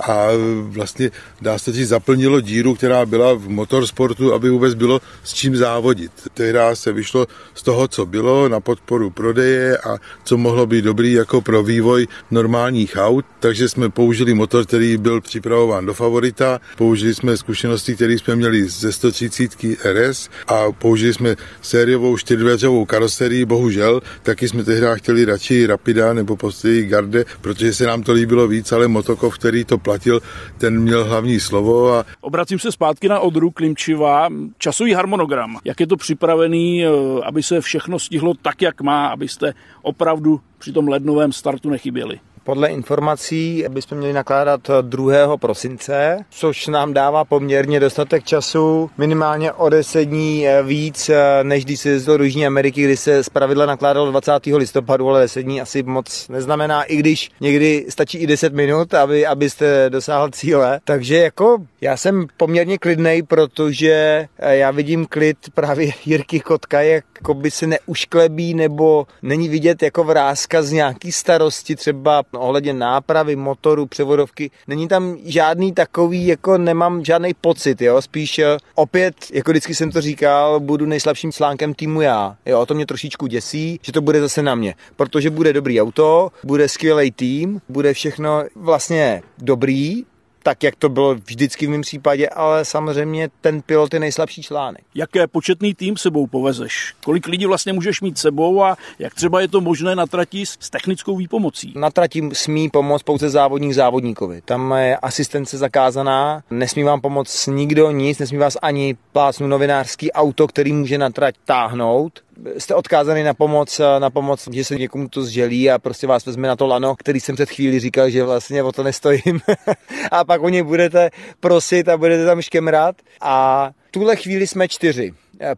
a 0.00 0.26
vlastně 0.62 1.10
dá 1.40 1.58
se 1.58 1.72
říct, 1.72 1.88
zaplnilo 1.88 2.40
díru, 2.40 2.74
která 2.74 3.06
byla 3.06 3.34
v 3.34 3.48
motorsportu, 3.48 4.34
aby 4.34 4.50
vůbec 4.50 4.74
bylo 4.74 5.00
s 5.24 5.34
čím 5.34 5.56
závodit. 5.56 6.12
Tehdy 6.34 6.58
se 6.74 6.92
vyšlo 6.92 7.26
z 7.54 7.62
toho, 7.62 7.88
co 7.88 8.06
bylo 8.06 8.48
na 8.48 8.60
podporu 8.60 9.10
prodeje 9.10 9.78
a 9.78 9.98
co 10.24 10.36
mohlo 10.36 10.66
být 10.66 10.84
dobrý 10.84 11.12
jako 11.12 11.40
pro 11.40 11.62
vývoj 11.62 12.06
normálních 12.30 12.96
aut, 12.96 13.24
takže 13.40 13.68
jsme 13.68 13.90
použili 13.90 14.34
motor, 14.34 14.66
který 14.66 14.96
byl 14.96 15.20
připravován 15.20 15.86
do 15.86 15.93
favorita, 15.94 16.60
použili 16.76 17.14
jsme 17.14 17.36
zkušenosti, 17.36 17.94
které 17.94 18.12
jsme 18.12 18.36
měli 18.36 18.68
ze 18.68 18.92
130 18.92 19.50
RS 19.92 20.30
a 20.46 20.72
použili 20.72 21.14
jsme 21.14 21.36
sériovou 21.62 22.16
čtyřdveřovou 22.16 22.84
karoserii, 22.84 23.44
bohužel, 23.44 24.00
taky 24.22 24.48
jsme 24.48 24.64
tehdy 24.64 24.86
chtěli 24.94 25.24
radši 25.24 25.66
Rapida 25.66 26.12
nebo 26.12 26.36
později 26.36 26.86
Garde, 26.86 27.24
protože 27.40 27.74
se 27.74 27.86
nám 27.86 28.02
to 28.02 28.12
líbilo 28.12 28.48
víc, 28.48 28.72
ale 28.72 28.88
Motokov, 28.88 29.38
který 29.38 29.64
to 29.64 29.78
platil, 29.78 30.20
ten 30.58 30.80
měl 30.80 31.04
hlavní 31.04 31.40
slovo. 31.40 31.92
A... 31.92 32.04
Obracím 32.20 32.58
se 32.58 32.72
zpátky 32.72 33.08
na 33.08 33.20
Odru 33.20 33.50
Klimčiva. 33.50 34.28
Časový 34.58 34.92
harmonogram, 34.92 35.58
jak 35.64 35.80
je 35.80 35.86
to 35.86 35.96
připravený, 35.96 36.84
eh, 36.84 36.88
aby 37.24 37.42
se 37.42 37.60
všechno 37.60 37.98
stihlo 37.98 38.34
tak, 38.42 38.62
jak 38.62 38.80
má, 38.80 39.06
abyste 39.06 39.54
opravdu 39.82 40.40
při 40.58 40.72
tom 40.72 40.88
lednovém 40.88 41.32
startu 41.32 41.70
nechyběli? 41.70 42.20
Podle 42.44 42.68
informací 42.68 43.64
bychom 43.68 43.98
měli 43.98 44.12
nakládat 44.12 44.70
2. 44.80 45.36
prosince, 45.36 46.18
což 46.30 46.66
nám 46.66 46.94
dává 46.94 47.24
poměrně 47.24 47.80
dostatek 47.80 48.24
času, 48.24 48.90
minimálně 48.98 49.52
o 49.52 49.68
10 49.68 50.04
dní 50.04 50.46
víc, 50.62 51.10
než 51.42 51.64
když 51.64 51.80
se 51.80 51.88
jezdil 51.88 52.18
do 52.18 52.24
Jižní 52.24 52.46
Ameriky, 52.46 52.84
kdy 52.84 52.96
se 52.96 53.24
zpravidla 53.24 53.66
nakládalo 53.66 54.10
20. 54.10 54.32
listopadu, 54.46 55.08
ale 55.08 55.20
10 55.20 55.42
dní 55.42 55.60
asi 55.60 55.82
moc 55.82 56.28
neznamená, 56.28 56.82
i 56.82 56.96
když 56.96 57.30
někdy 57.40 57.86
stačí 57.88 58.18
i 58.18 58.26
10 58.26 58.52
minut, 58.54 58.94
aby, 58.94 59.26
abyste 59.26 59.90
dosáhl 59.90 60.30
cíle. 60.30 60.80
Takže 60.84 61.16
jako 61.16 61.58
já 61.80 61.96
jsem 61.96 62.26
poměrně 62.36 62.78
klidnej, 62.78 63.22
protože 63.22 64.28
já 64.38 64.70
vidím 64.70 65.06
klid 65.06 65.38
právě 65.54 65.92
Jirky 66.06 66.40
Kotka, 66.40 66.80
jak 66.80 67.04
by 67.34 67.50
se 67.50 67.66
neušklebí 67.66 68.54
nebo 68.54 69.06
není 69.22 69.48
vidět 69.48 69.82
jako 69.82 70.04
vrázka 70.04 70.62
z 70.62 70.72
nějaký 70.72 71.12
starosti 71.12 71.76
třeba 71.76 72.22
ohledně 72.36 72.72
nápravy, 72.72 73.36
motoru, 73.36 73.86
převodovky. 73.86 74.50
Není 74.66 74.88
tam 74.88 75.16
žádný 75.24 75.72
takový, 75.72 76.26
jako 76.26 76.58
nemám 76.58 77.04
žádný 77.04 77.34
pocit, 77.34 77.82
jo, 77.82 78.02
spíš 78.02 78.38
eh, 78.38 78.56
opět, 78.74 79.14
jako 79.32 79.50
vždycky 79.50 79.74
jsem 79.74 79.90
to 79.90 80.00
říkal, 80.00 80.60
budu 80.60 80.86
nejslabším 80.86 81.32
článkem 81.32 81.74
týmu 81.74 82.00
já. 82.00 82.36
Jo, 82.46 82.66
to 82.66 82.74
mě 82.74 82.86
trošičku 82.86 83.26
děsí, 83.26 83.80
že 83.82 83.92
to 83.92 84.00
bude 84.00 84.20
zase 84.20 84.42
na 84.42 84.54
mě, 84.54 84.74
protože 84.96 85.30
bude 85.30 85.52
dobrý 85.52 85.80
auto, 85.80 86.30
bude 86.44 86.68
skvělý 86.68 87.10
tým, 87.10 87.60
bude 87.68 87.92
všechno 87.92 88.42
vlastně 88.56 89.22
dobrý, 89.38 90.04
tak, 90.44 90.62
jak 90.62 90.76
to 90.76 90.88
bylo 90.88 91.14
vždycky 91.14 91.66
v 91.66 91.70
mém 91.70 91.82
případě, 91.82 92.28
ale 92.28 92.64
samozřejmě 92.64 93.28
ten 93.40 93.62
pilot 93.62 93.94
je 93.94 94.00
nejslabší 94.00 94.42
článek. 94.42 94.84
Jaké 94.94 95.26
početný 95.26 95.74
tým 95.74 95.96
sebou 95.96 96.26
povezeš? 96.26 96.94
Kolik 97.04 97.26
lidí 97.26 97.46
vlastně 97.46 97.72
můžeš 97.72 98.00
mít 98.00 98.18
sebou 98.18 98.62
a 98.62 98.76
jak 98.98 99.14
třeba 99.14 99.40
je 99.40 99.48
to 99.48 99.60
možné 99.60 99.96
na 99.96 100.06
trati 100.06 100.46
s 100.46 100.70
technickou 100.70 101.16
výpomocí? 101.16 101.72
Na 101.76 101.90
trati 101.90 102.28
smí 102.32 102.70
pomoct 102.70 103.02
pouze 103.02 103.30
závodník 103.30 103.72
závodníkovi. 103.72 104.42
Tam 104.44 104.74
je 104.78 104.96
asistence 104.96 105.58
zakázaná, 105.58 106.42
nesmí 106.50 106.82
vám 106.82 107.00
pomoct 107.00 107.46
nikdo 107.46 107.90
nic, 107.90 108.18
nesmí 108.18 108.38
vás 108.38 108.56
ani 108.62 108.96
plácnu 109.12 109.46
novinářský 109.46 110.12
auto, 110.12 110.46
který 110.46 110.72
může 110.72 110.98
na 110.98 111.10
trať 111.10 111.34
táhnout 111.44 112.23
jste 112.58 112.74
odkázaný 112.74 113.22
na 113.22 113.34
pomoc, 113.34 113.80
na 113.98 114.10
pomoc, 114.10 114.48
že 114.52 114.64
se 114.64 114.78
někomu 114.78 115.08
to 115.08 115.24
zželí 115.24 115.70
a 115.70 115.78
prostě 115.78 116.06
vás 116.06 116.26
vezme 116.26 116.48
na 116.48 116.56
to 116.56 116.66
lano, 116.66 116.96
který 116.96 117.20
jsem 117.20 117.34
před 117.34 117.50
chvíli 117.50 117.80
říkal, 117.80 118.10
že 118.10 118.24
vlastně 118.24 118.62
o 118.62 118.72
to 118.72 118.82
nestojím. 118.82 119.40
a 120.10 120.24
pak 120.24 120.42
o 120.42 120.48
něj 120.48 120.62
budete 120.62 121.10
prosit 121.40 121.88
a 121.88 121.96
budete 121.96 122.26
tam 122.26 122.42
škemrat. 122.42 122.96
A 123.20 123.70
tuhle 123.90 124.16
chvíli 124.16 124.46
jsme 124.46 124.68
čtyři. 124.68 125.12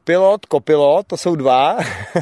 Pilot, 0.04 0.46
kopilot, 0.46 1.06
to 1.06 1.16
jsou 1.16 1.36
dva. 1.36 1.78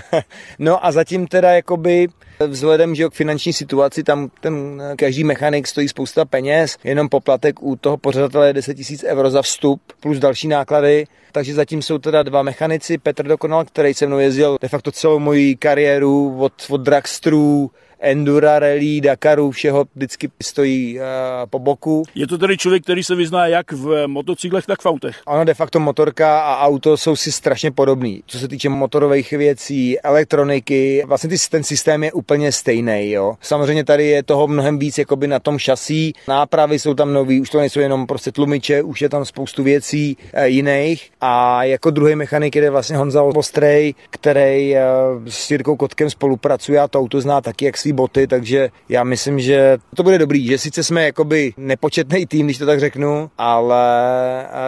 no 0.58 0.86
a 0.86 0.92
zatím 0.92 1.26
teda 1.26 1.52
jakoby 1.52 2.08
vzhledem 2.46 2.94
že 2.94 3.08
k 3.08 3.12
finanční 3.12 3.52
situaci, 3.52 4.02
tam 4.02 4.30
ten 4.40 4.82
každý 4.96 5.24
mechanik 5.24 5.66
stojí 5.66 5.88
spousta 5.88 6.24
peněz, 6.24 6.78
jenom 6.84 7.08
poplatek 7.08 7.62
u 7.62 7.76
toho 7.76 7.96
pořadatele 7.96 8.46
je 8.46 8.52
10 8.52 8.76
000 8.78 8.88
euro 9.04 9.30
za 9.30 9.42
vstup 9.42 9.82
plus 10.00 10.18
další 10.18 10.48
náklady, 10.48 11.06
takže 11.32 11.54
zatím 11.54 11.82
jsou 11.82 11.98
teda 11.98 12.22
dva 12.22 12.42
mechanici, 12.42 12.98
Petr 12.98 13.24
Dokonal, 13.26 13.64
který 13.64 13.94
se 13.94 14.06
mnou 14.06 14.18
jezdil 14.18 14.56
de 14.60 14.68
facto 14.68 14.92
celou 14.92 15.18
moji 15.18 15.56
kariéru 15.56 16.36
od, 16.38 16.52
od 16.68 16.80
dragstrů, 16.80 17.70
Endura, 18.04 18.58
Rally, 18.58 19.00
Dakaru, 19.00 19.50
všeho 19.50 19.84
vždycky 19.94 20.30
stojí 20.42 20.98
uh, 20.98 21.04
po 21.50 21.58
boku. 21.58 22.02
Je 22.14 22.26
to 22.26 22.38
tedy 22.38 22.56
člověk, 22.56 22.82
který 22.82 23.04
se 23.04 23.14
vyzná 23.14 23.46
jak 23.46 23.72
v 23.72 24.06
motocyklech, 24.06 24.66
tak 24.66 24.80
v 24.80 24.86
autech? 24.86 25.22
Ano, 25.26 25.44
de 25.44 25.54
facto 25.54 25.80
motorka 25.80 26.40
a 26.40 26.66
auto 26.66 26.96
jsou 26.96 27.16
si 27.16 27.32
strašně 27.32 27.70
podobný. 27.70 28.22
Co 28.26 28.38
se 28.38 28.48
týče 28.48 28.68
motorových 28.68 29.30
věcí, 29.30 30.00
elektroniky, 30.00 31.02
vlastně 31.06 31.30
ty, 31.30 31.36
ten 31.50 31.62
systém 31.62 32.04
je 32.04 32.12
úplně 32.12 32.52
stejný. 32.52 33.10
Jo. 33.10 33.34
Samozřejmě 33.40 33.84
tady 33.84 34.06
je 34.06 34.22
toho 34.22 34.48
mnohem 34.48 34.78
víc 34.78 34.98
jakoby 34.98 35.26
na 35.26 35.38
tom 35.38 35.58
šasí. 35.58 36.12
Nápravy 36.28 36.78
jsou 36.78 36.94
tam 36.94 37.12
nový, 37.12 37.40
už 37.40 37.50
to 37.50 37.58
nejsou 37.58 37.80
jenom 37.80 38.06
prostě 38.06 38.32
tlumiče, 38.32 38.82
už 38.82 39.02
je 39.02 39.08
tam 39.08 39.24
spoustu 39.24 39.62
věcí 39.62 40.16
e, 40.32 40.48
jiných. 40.48 41.10
A 41.20 41.64
jako 41.64 41.90
druhý 41.90 42.14
mechanik 42.14 42.56
je 42.56 42.70
vlastně 42.70 42.96
Honza 42.96 43.22
Ostrej, 43.22 43.94
který 44.10 44.76
e, 44.76 44.82
s 45.28 45.50
Jirkou 45.50 45.76
Kotkem 45.76 46.10
spolupracuje 46.10 46.80
a 46.80 46.88
to 46.88 46.98
auto 47.00 47.20
zná 47.20 47.40
taky 47.40 47.64
jak 47.64 47.76
svý 47.76 47.92
boty, 47.94 48.26
takže 48.26 48.68
já 48.88 49.04
myslím, 49.04 49.40
že 49.40 49.78
to 49.96 50.02
bude 50.02 50.18
dobrý, 50.18 50.46
že 50.46 50.58
sice 50.58 50.84
jsme 50.84 51.04
jakoby 51.04 51.52
nepočetný 51.56 52.26
tým, 52.26 52.46
když 52.46 52.58
to 52.58 52.66
tak 52.66 52.80
řeknu, 52.80 53.30
ale 53.38 53.84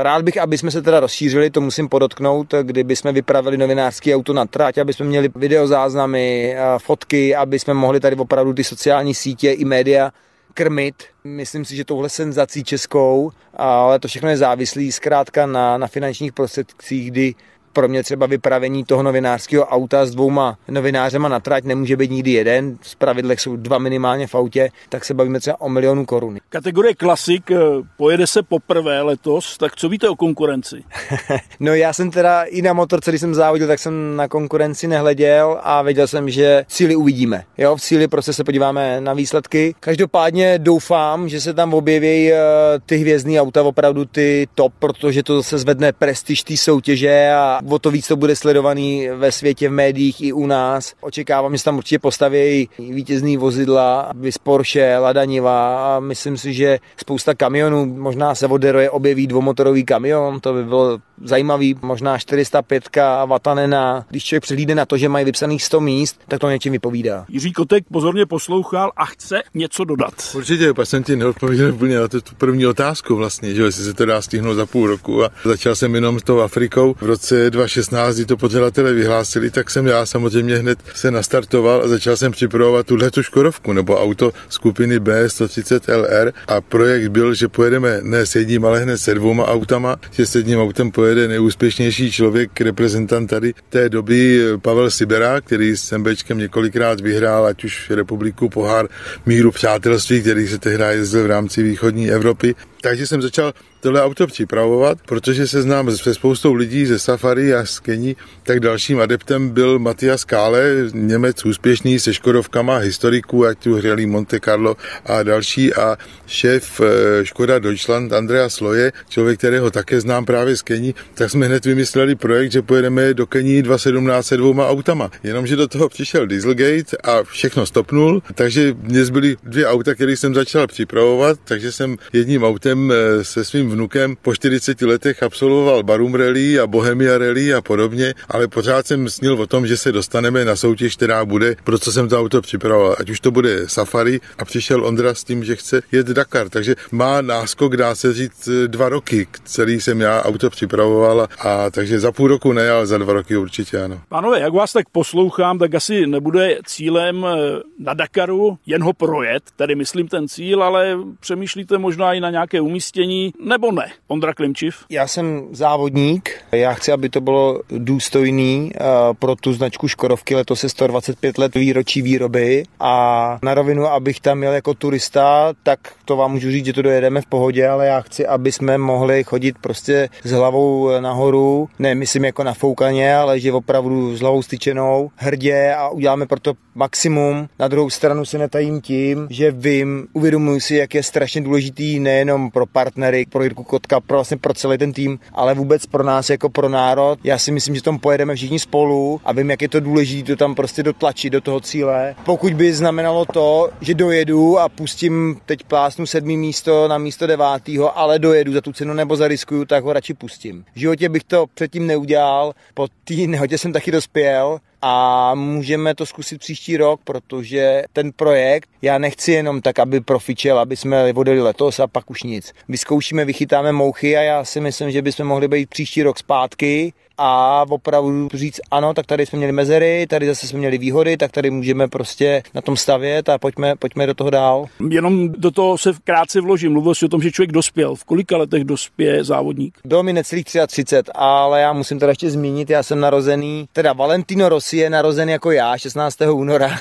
rád 0.03 0.22
bych, 0.22 0.39
aby 0.39 0.59
jsme 0.59 0.70
se 0.70 0.83
teda 0.83 1.01
rozšířili, 1.01 1.51
to 1.51 1.61
musím 1.61 1.89
podotknout, 1.89 2.55
kdyby 2.62 2.97
jsme 2.97 3.12
vypravili 3.12 3.57
novinářský 3.57 4.14
auto 4.14 4.33
na 4.33 4.47
trať, 4.47 4.79
aby 4.79 4.93
jsme 4.93 5.07
měli 5.07 5.29
videozáznamy, 5.37 6.57
fotky, 6.79 7.37
aby 7.37 7.59
jsme 7.59 7.74
mohli 7.74 8.01
tady 8.01 8.16
opravdu 8.16 8.53
ty 8.55 8.64
sociální 8.64 9.14
sítě 9.14 9.53
i 9.53 9.64
média 9.64 10.11
krmit. 10.55 10.95
Myslím 11.24 11.64
si, 11.64 11.77
že 11.77 11.85
touhle 11.85 12.09
senzací 12.09 12.64
českou, 12.64 13.33
ale 13.55 13.99
to 13.99 14.09
všechno 14.09 14.29
je 14.29 14.37
závislý 14.37 14.93
zkrátka 14.93 15.47
na, 15.47 15.79
na 15.79 15.87
finančních 15.87 16.33
prostředcích, 16.33 17.11
kdy 17.11 17.35
pro 17.77 17.89
mě 17.89 18.03
třeba 18.03 18.27
vypravení 18.27 18.85
toho 18.85 19.03
novinářského 19.03 19.66
auta 19.66 20.07
s 20.07 20.11
dvouma 20.11 20.59
novinářema 20.68 21.29
na 21.29 21.41
trať 21.41 21.64
nemůže 21.64 21.97
být 21.97 22.11
nikdy 22.11 22.31
jeden, 22.31 22.79
z 22.83 22.95
pravidlech 22.95 23.41
jsou 23.41 23.57
dva 23.57 23.79
minimálně 23.79 24.27
v 24.27 24.35
autě, 24.35 24.70
tak 24.89 25.05
se 25.05 25.14
bavíme 25.14 25.41
třeba 25.41 25.61
o 25.61 25.68
milionu 25.68 26.07
korun. 26.07 26.39
Kategorie 26.49 26.95
klasik 26.95 27.51
eh, 27.51 27.59
pojede 27.97 28.27
se 28.27 28.43
poprvé 28.43 29.03
letos, 29.03 29.59
tak 29.59 29.77
co 29.77 29.89
víte 29.89 30.09
o 30.09 30.16
konkurenci? 30.16 30.83
no 31.61 31.74
já 31.74 31.93
jsem 31.93 32.11
teda 32.11 32.43
i 32.43 32.62
na 32.62 32.72
motorce, 32.72 33.11
když 33.11 33.20
jsem 33.20 33.35
závodil, 33.35 33.66
tak 33.66 33.79
jsem 33.79 34.16
na 34.16 34.29
konkurenci 34.29 34.89
nehleděl 34.89 35.61
a 35.62 35.83
věděl 35.83 36.07
jsem, 36.07 36.31
že 36.31 36.64
cíli 36.68 36.97
uvidíme. 36.97 37.45
Jo, 37.59 37.77
v 37.77 37.81
cíli 37.81 38.09
prostě 38.09 38.33
se 38.33 38.45
podíváme 38.45 39.01
na 39.01 39.12
výsledky. 39.12 39.74
Každopádně 39.81 40.59
doufám, 40.59 41.29
že 41.29 41.41
se 41.41 41.55
tam 41.55 41.74
objeví 41.74 42.33
eh, 42.33 42.39
ty 42.87 42.97
hvězdní 42.97 43.41
auta, 43.41 43.62
opravdu 43.62 44.05
ty 44.05 44.49
top, 44.55 44.72
protože 44.79 45.22
to 45.22 45.37
zase 45.37 45.59
zvedne 45.59 45.93
prestiž 45.93 46.43
té 46.43 46.57
soutěže 46.57 47.33
a 47.35 47.59
o 47.70 47.78
to 47.78 47.90
víc 47.90 48.08
to 48.08 48.16
bude 48.16 48.36
sledovaný 48.36 49.08
ve 49.14 49.32
světě, 49.32 49.68
v 49.68 49.72
médiích 49.72 50.20
i 50.20 50.32
u 50.32 50.46
nás. 50.46 50.94
Očekávám, 51.00 51.52
že 51.52 51.58
se 51.58 51.64
tam 51.64 51.76
určitě 51.76 51.98
postaví 51.98 52.68
vítězný 52.78 53.36
vozidla, 53.36 54.10
vys 54.14 54.38
Porsche, 54.38 54.98
Lada 54.98 55.24
Niva 55.24 55.96
a 55.96 56.00
myslím 56.00 56.36
si, 56.36 56.52
že 56.52 56.78
spousta 56.96 57.34
kamionů, 57.34 57.86
možná 57.86 58.34
se 58.34 58.46
od 58.46 58.58
Deroje 58.58 58.90
objeví 58.90 59.26
dvomotorový 59.26 59.84
kamion, 59.84 60.40
to 60.40 60.52
by 60.52 60.64
bylo 60.64 60.98
zajímavý, 61.24 61.76
možná 61.82 62.18
405 62.18 62.88
Vatanena. 63.26 64.06
Když 64.10 64.24
člověk 64.24 64.42
přehlídne 64.42 64.74
na 64.74 64.86
to, 64.86 64.96
že 64.96 65.08
mají 65.08 65.24
vypsaných 65.24 65.62
100 65.62 65.80
míst, 65.80 66.20
tak 66.28 66.40
to 66.40 66.50
něčím 66.50 66.72
vypovídá. 66.72 67.24
Jiří 67.28 67.52
Kotek 67.52 67.84
pozorně 67.92 68.26
poslouchal 68.26 68.92
a 68.96 69.04
chce 69.04 69.42
něco 69.54 69.84
dodat. 69.84 70.14
Určitě, 70.34 70.74
pak 70.74 70.86
jsem 70.86 71.04
ti 71.04 71.16
neodpověděl 71.16 71.74
úplně 71.74 72.00
na 72.00 72.08
tu 72.08 72.20
první 72.38 72.66
otázku 72.66 73.16
vlastně, 73.16 73.54
že 73.54 73.62
jestli 73.62 73.84
se 73.84 73.94
to 73.94 74.04
dá 74.04 74.22
stihnout 74.22 74.54
za 74.54 74.66
půl 74.66 74.86
roku 74.86 75.24
a 75.24 75.30
začal 75.44 75.74
jsem 75.74 75.94
jenom 75.94 76.20
s 76.20 76.22
tou 76.22 76.40
Afrikou. 76.40 76.94
V 76.94 77.02
roce 77.02 77.45
2016, 77.51 78.16
kdy 78.16 78.24
to 78.24 78.36
pořadatelé 78.36 78.92
vyhlásili, 78.92 79.51
tak 79.51 79.70
jsem 79.70 79.86
já 79.86 80.07
samozřejmě 80.07 80.57
hned 80.57 80.78
se 80.94 81.11
nastartoval 81.11 81.82
a 81.84 81.88
začal 81.88 82.16
jsem 82.16 82.32
připravovat 82.32 82.86
tuhle 82.86 83.11
tu 83.11 83.22
Škodovku 83.22 83.72
nebo 83.72 84.03
auto 84.03 84.32
skupiny 84.49 84.99
B130 84.99 85.80
LR 85.97 86.32
a 86.49 86.61
projekt 86.61 87.09
byl, 87.09 87.34
že 87.34 87.49
pojedeme 87.49 87.99
ne 88.03 88.26
s 88.26 88.34
jedním, 88.34 88.64
ale 88.64 88.80
hned 88.80 88.99
se 88.99 89.14
dvouma 89.14 89.47
autama, 89.47 89.97
že 90.11 90.26
s 90.26 90.34
jedním 90.34 90.59
autem 90.59 90.90
pojede 90.90 91.28
nejúspěšnější 91.28 92.12
člověk, 92.12 92.61
reprezentant 92.61 93.30
tady 93.30 93.55
té 93.68 93.88
doby 93.88 94.40
Pavel 94.62 94.90
Sibera, 94.90 95.40
který 95.40 95.76
s 95.76 95.99
MBčkem 95.99 96.38
několikrát 96.38 97.01
vyhrál, 97.01 97.47
ať 97.47 97.64
už 97.64 97.90
republiku 97.90 98.49
pohár 98.49 98.88
míru 99.26 99.51
přátelství, 99.51 100.20
který 100.20 100.49
se 100.49 100.59
tehdy 100.59 100.84
jezdil 100.90 101.22
v 101.22 101.26
rámci 101.26 101.62
východní 101.62 102.11
Evropy 102.11 102.55
Takže 102.81 103.07
jsem 103.07 103.22
začal 103.22 103.53
tohle 103.81 104.03
auto 104.03 104.27
připravovat, 104.27 104.99
protože 105.07 105.47
se 105.47 105.62
znám 105.62 105.97
se 105.97 106.14
spoustou 106.14 106.55
lidí 106.55 106.87
ze 106.87 106.99
Safari 106.99 107.55
a 107.55 107.64
z 107.64 107.79
Kení, 107.79 108.16
tak 108.43 108.61
dalším 108.61 109.01
adeptem 109.01 109.49
byl 109.49 109.79
Matias 109.79 110.24
Kále, 110.24 110.72
Němec 110.93 111.45
úspěšný 111.45 111.99
se 111.99 112.14
Škodovkama, 112.14 112.77
historiků, 112.77 113.47
ať 113.47 113.59
tu 113.59 113.74
hřelý 113.74 114.07
Monte 114.07 114.41
Carlo 114.41 114.77
a 115.05 115.22
další 115.22 115.74
a 115.74 115.97
šéf 116.27 116.81
eh, 116.81 117.24
Škoda 117.24 117.59
Deutschland 117.59 118.12
Andrea 118.12 118.49
Sloje, 118.49 118.93
člověk, 119.09 119.39
kterého 119.39 119.70
také 119.70 120.01
znám 120.01 120.24
právě 120.24 120.57
z 120.57 120.62
Kení, 120.62 120.95
tak 121.14 121.31
jsme 121.31 121.47
hned 121.47 121.64
vymysleli 121.64 122.14
projekt, 122.14 122.53
že 122.53 122.62
pojedeme 122.62 123.14
do 123.14 123.27
Kení 123.27 123.62
2017 123.62 124.27
se 124.27 124.37
dvouma 124.37 124.68
autama. 124.68 125.11
Jenomže 125.22 125.57
do 125.57 125.68
toho 125.68 125.89
přišel 125.89 126.27
Dieselgate 126.27 126.97
a 127.05 127.22
všechno 127.22 127.66
stopnul, 127.66 128.22
takže 128.35 128.74
mě 128.83 129.05
zbyly 129.05 129.37
dvě 129.43 129.66
auta, 129.66 129.95
které 129.95 130.16
jsem 130.16 130.35
začal 130.35 130.66
připravovat, 130.66 131.39
takže 131.45 131.72
jsem 131.72 131.97
jedním 132.12 132.45
autem 132.45 132.65
eh, 132.74 133.24
se 133.24 133.44
svým 133.44 133.70
vnukem 133.70 134.16
po 134.22 134.34
40 134.34 134.82
letech 134.82 135.22
absolvoval 135.22 135.82
Barum 135.82 136.14
Rally 136.14 136.60
a 136.60 136.66
Bohemia 136.66 137.18
Rally 137.18 137.54
a 137.54 137.60
podobně, 137.60 138.14
ale 138.28 138.48
pořád 138.48 138.86
jsem 138.86 139.08
snil 139.08 139.34
o 139.34 139.46
tom, 139.46 139.66
že 139.66 139.76
se 139.76 139.92
dostaneme 139.92 140.44
na 140.44 140.56
soutěž, 140.56 140.96
která 140.96 141.24
bude, 141.24 141.56
pro 141.64 141.78
co 141.78 141.92
jsem 141.92 142.08
to 142.08 142.20
auto 142.20 142.42
připravoval. 142.42 142.96
Ať 142.98 143.10
už 143.10 143.20
to 143.20 143.30
bude 143.30 143.68
Safari 143.68 144.20
a 144.38 144.44
přišel 144.44 144.84
Ondra 144.84 145.14
s 145.14 145.24
tím, 145.24 145.44
že 145.44 145.56
chce 145.56 145.82
jet 145.92 146.06
Dakar. 146.06 146.48
Takže 146.48 146.74
má 146.92 147.20
náskok, 147.20 147.76
dá 147.76 147.94
se 147.94 148.14
říct, 148.14 148.48
dva 148.66 148.88
roky, 148.88 149.26
celý 149.44 149.80
jsem 149.80 150.00
já 150.00 150.22
auto 150.22 150.50
připravoval 150.50 151.20
a, 151.20 151.28
a 151.38 151.70
takže 151.70 152.00
za 152.00 152.12
půl 152.12 152.28
roku 152.28 152.52
ne, 152.52 152.70
ale 152.70 152.86
za 152.86 152.98
dva 152.98 153.12
roky 153.12 153.36
určitě 153.36 153.82
ano. 153.82 154.00
Pánové, 154.08 154.40
jak 154.40 154.52
vás 154.52 154.72
tak 154.72 154.88
poslouchám, 154.88 155.58
tak 155.58 155.74
asi 155.74 156.06
nebude 156.06 156.58
cílem 156.66 157.26
eh, 157.28 157.60
na 157.78 157.94
Dakaru 157.94 158.58
jen 158.66 158.82
ho 158.82 158.92
projet, 158.92 159.42
tedy 159.56 159.74
myslím 159.74 160.08
ten 160.08 160.28
cíl, 160.28 160.62
ale 160.62 160.98
přemýšlíte 161.20 161.78
možná 161.78 162.12
i 162.12 162.20
na 162.20 162.30
nějaké 162.30 162.55
umístění, 162.61 163.32
nebo 163.44 163.72
ne? 163.72 163.86
Ondra 164.09 164.34
Klimčiv? 164.34 164.76
Já 164.90 165.07
jsem 165.07 165.48
závodník, 165.50 166.30
já 166.52 166.74
chci, 166.74 166.92
aby 166.92 167.09
to 167.09 167.20
bylo 167.20 167.61
důstojný 167.70 168.72
uh, 168.74 169.14
pro 169.14 169.36
tu 169.36 169.52
značku 169.52 169.88
Škodovky, 169.88 170.34
letos 170.34 170.62
je 170.62 170.68
125 170.68 171.38
let 171.38 171.54
výročí 171.54 172.02
výroby 172.02 172.64
a 172.80 173.38
na 173.42 173.54
rovinu, 173.54 173.86
abych 173.86 174.20
tam 174.20 174.38
měl 174.38 174.52
jako 174.52 174.74
turista, 174.74 175.52
tak 175.62 175.80
to 176.04 176.16
vám 176.16 176.32
můžu 176.32 176.50
říct, 176.50 176.64
že 176.66 176.72
to 176.72 176.82
dojedeme 176.82 177.20
v 177.20 177.26
pohodě, 177.26 177.68
ale 177.68 177.86
já 177.86 178.00
chci, 178.00 178.26
aby 178.26 178.52
jsme 178.52 178.78
mohli 178.78 179.24
chodit 179.24 179.59
prostě 179.61 180.09
s 180.24 180.30
hlavou 180.30 181.00
nahoru, 181.00 181.68
ne 181.78 181.94
myslím 181.94 182.24
jako 182.24 182.44
na 182.44 182.54
foukaně, 182.54 183.16
ale 183.16 183.40
že 183.40 183.52
opravdu 183.52 184.16
s 184.16 184.20
hlavou 184.20 184.42
styčenou, 184.42 185.11
hrdě 185.16 185.74
a 185.74 185.88
uděláme 185.88 186.26
pro 186.26 186.40
to 186.40 186.54
maximum. 186.74 187.48
Na 187.59 187.68
druhou 187.68 187.90
stranu 187.90 188.24
se 188.24 188.38
netajím 188.38 188.80
tím, 188.80 189.26
že 189.30 189.50
vím, 189.50 190.07
uvědomuji 190.12 190.61
si, 190.61 190.74
jak 190.74 190.94
je 190.94 191.02
strašně 191.02 191.40
důležitý 191.40 192.00
nejenom 192.00 192.45
pro 192.51 192.66
partnery, 192.66 193.26
pro 193.30 193.42
Jirku 193.42 193.64
Kotka, 193.64 194.01
pro 194.01 194.16
vlastně 194.16 194.36
pro 194.36 194.55
celý 194.55 194.78
ten 194.78 194.92
tým, 194.92 195.18
ale 195.32 195.55
vůbec 195.55 195.86
pro 195.86 196.03
nás 196.03 196.30
jako 196.30 196.49
pro 196.49 196.68
národ. 196.68 197.18
Já 197.24 197.38
si 197.38 197.53
myslím, 197.53 197.74
že 197.74 197.82
tom 197.82 197.99
pojedeme 197.99 198.34
všichni 198.34 198.59
spolu 198.59 199.20
a 199.24 199.32
vím, 199.32 199.51
jak 199.51 199.62
je 199.62 199.68
to 199.68 199.80
důležité 199.80 200.26
to 200.26 200.36
tam 200.36 200.55
prostě 200.55 200.82
dotlačit 200.82 201.30
do 201.30 201.40
toho 201.40 201.61
cíle. 201.61 202.14
Pokud 202.24 202.55
by 202.55 202.72
znamenalo 202.72 203.24
to, 203.24 203.70
že 203.80 203.94
dojedu 203.94 204.59
a 204.59 204.68
pustím 204.68 205.40
teď 205.47 205.62
plásnu 205.62 206.07
sedmý 206.07 206.36
místo 206.36 206.88
na 206.88 206.99
místo 206.99 207.26
devátého, 207.26 207.99
ale 207.99 208.18
dojedu 208.18 208.53
za 208.53 208.61
tu 208.61 208.72
cenu 208.72 208.94
nebo 208.94 209.16
zariskuju, 209.16 209.64
tak 209.64 209.84
ho 209.84 209.92
radši 209.92 210.14
pustím. 210.14 210.64
V 210.74 210.78
životě 210.78 211.09
bych 211.09 211.24
to 211.24 211.47
předtím 211.55 211.86
neudělal, 211.86 212.53
po 212.74 212.88
té 213.05 213.14
nehodě 213.14 213.59
jsem 213.59 213.72
taky 213.72 213.90
dospěl, 213.90 214.59
a 214.83 215.35
můžeme 215.35 215.95
to 215.95 216.07
zkusit 216.07 216.39
příští 216.39 216.77
rok, 216.77 217.01
protože 217.05 217.83
ten 217.93 218.12
projekt, 218.12 218.68
já 218.83 218.99
nechci 218.99 219.33
jenom 219.33 219.61
tak, 219.61 219.79
aby 219.79 220.01
profičel, 220.01 220.59
aby 220.59 220.77
jsme 220.77 221.12
vodili 221.12 221.41
letos 221.41 221.81
a 221.81 221.87
pak 221.87 222.11
už 222.11 222.22
nic. 222.22 222.53
Vyzkoušíme, 222.68 223.24
vychytáme 223.24 223.72
mouchy 223.72 224.16
a 224.16 224.20
já 224.20 224.45
si 224.45 224.61
myslím, 224.61 224.91
že 224.91 225.03
bychom 225.03 225.27
mohli 225.27 225.49
být 225.49 225.70
příští 225.70 226.03
rok 226.03 226.18
zpátky 226.18 226.93
a 227.18 227.64
opravdu 227.68 228.28
říct 228.34 228.60
ano, 228.70 228.94
tak 228.94 229.06
tady 229.06 229.26
jsme 229.26 229.36
měli 229.36 229.52
mezery, 229.52 230.06
tady 230.06 230.26
zase 230.26 230.46
jsme 230.46 230.58
měli 230.58 230.78
výhody, 230.78 231.16
tak 231.16 231.32
tady 231.32 231.50
můžeme 231.50 231.88
prostě 231.88 232.42
na 232.54 232.60
tom 232.60 232.76
stavět 232.76 233.28
a 233.28 233.38
pojďme, 233.38 233.76
pojďme 233.76 234.06
do 234.06 234.14
toho 234.14 234.30
dál. 234.30 234.66
Jenom 234.88 235.28
do 235.28 235.50
toho 235.50 235.78
se 235.78 235.92
krátce 236.04 236.40
vložím. 236.40 236.72
Mluvil 236.72 236.94
jsi 236.94 237.04
o 237.04 237.08
tom, 237.08 237.22
že 237.22 237.30
člověk 237.30 237.52
dospěl. 237.52 237.94
V 237.94 238.04
kolika 238.04 238.36
letech 238.36 238.64
dospěje 238.64 239.24
závodník? 239.24 239.78
Bylo 239.84 240.02
mi 240.02 240.12
necelých 240.12 240.44
33, 240.44 240.84
ale 241.14 241.60
já 241.60 241.72
musím 241.72 241.98
teda 241.98 242.10
ještě 242.10 242.30
zmínit, 242.30 242.70
já 242.70 242.82
jsem 242.82 243.00
narozený, 243.00 243.68
teda 243.72 243.92
Valentino 243.92 244.48
Rossi 244.48 244.76
je 244.76 244.90
narozen 244.90 245.28
jako 245.28 245.50
já, 245.50 245.78
16. 245.78 246.20
února, 246.20 246.78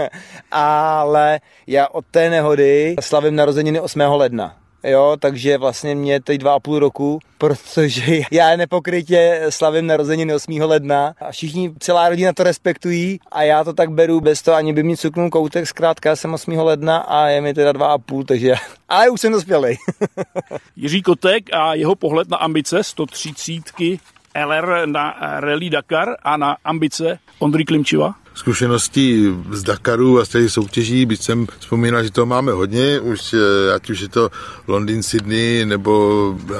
ale 0.50 1.40
já 1.66 1.88
od 1.88 2.04
té 2.10 2.30
nehody 2.30 2.96
slavím 3.00 3.36
narozeniny 3.36 3.80
8. 3.80 4.00
ledna 4.00 4.56
jo, 4.84 5.16
takže 5.20 5.58
vlastně 5.58 5.94
mě 5.94 6.20
teď 6.20 6.40
dva 6.40 6.54
a 6.54 6.60
půl 6.60 6.78
roku, 6.78 7.20
protože 7.38 8.20
já 8.30 8.56
nepokrytě 8.56 9.46
slavím 9.48 9.86
narozeniny 9.86 10.34
8. 10.34 10.60
ledna 10.60 11.14
a 11.20 11.32
všichni, 11.32 11.72
celá 11.78 12.08
rodina 12.08 12.32
to 12.32 12.42
respektují 12.42 13.20
a 13.32 13.42
já 13.42 13.64
to 13.64 13.72
tak 13.72 13.90
beru 13.90 14.20
bez 14.20 14.42
toho, 14.42 14.56
ani 14.56 14.72
by 14.72 14.82
mi 14.82 14.96
cuknul 14.96 15.30
koutek, 15.30 15.66
zkrátka 15.66 16.16
jsem 16.16 16.34
8. 16.34 16.58
ledna 16.58 16.98
a 16.98 17.26
je 17.26 17.40
mi 17.40 17.54
teda 17.54 17.72
dva 17.72 17.86
a 17.92 17.98
půl, 17.98 18.24
takže 18.24 18.54
ale 18.88 19.10
už 19.10 19.20
jsem 19.20 19.32
dospělý. 19.32 19.76
Jiří 20.76 21.02
Kotek 21.02 21.44
a 21.52 21.74
jeho 21.74 21.94
pohled 21.94 22.28
na 22.28 22.36
ambice 22.36 22.84
130 22.84 23.62
LR 24.44 24.86
na 24.86 25.14
Rally 25.40 25.70
Dakar 25.70 26.08
a 26.22 26.36
na 26.36 26.56
ambice 26.64 27.18
Ondry 27.38 27.64
Klimčiva? 27.64 28.14
Zkušeností 28.38 29.34
z 29.50 29.62
Dakaru 29.62 30.20
a 30.20 30.24
z 30.24 30.28
těch 30.28 30.50
soutěží, 30.50 31.06
byť 31.06 31.22
jsem 31.22 31.46
vzpomínal, 31.58 32.02
že 32.02 32.10
to 32.10 32.26
máme 32.26 32.52
hodně, 32.52 33.00
už 33.00 33.34
eh, 33.34 33.74
ať 33.74 33.90
už 33.90 34.00
je 34.00 34.08
to 34.08 34.30
Londýn, 34.66 35.02
Sydney 35.02 35.66
nebo 35.66 35.92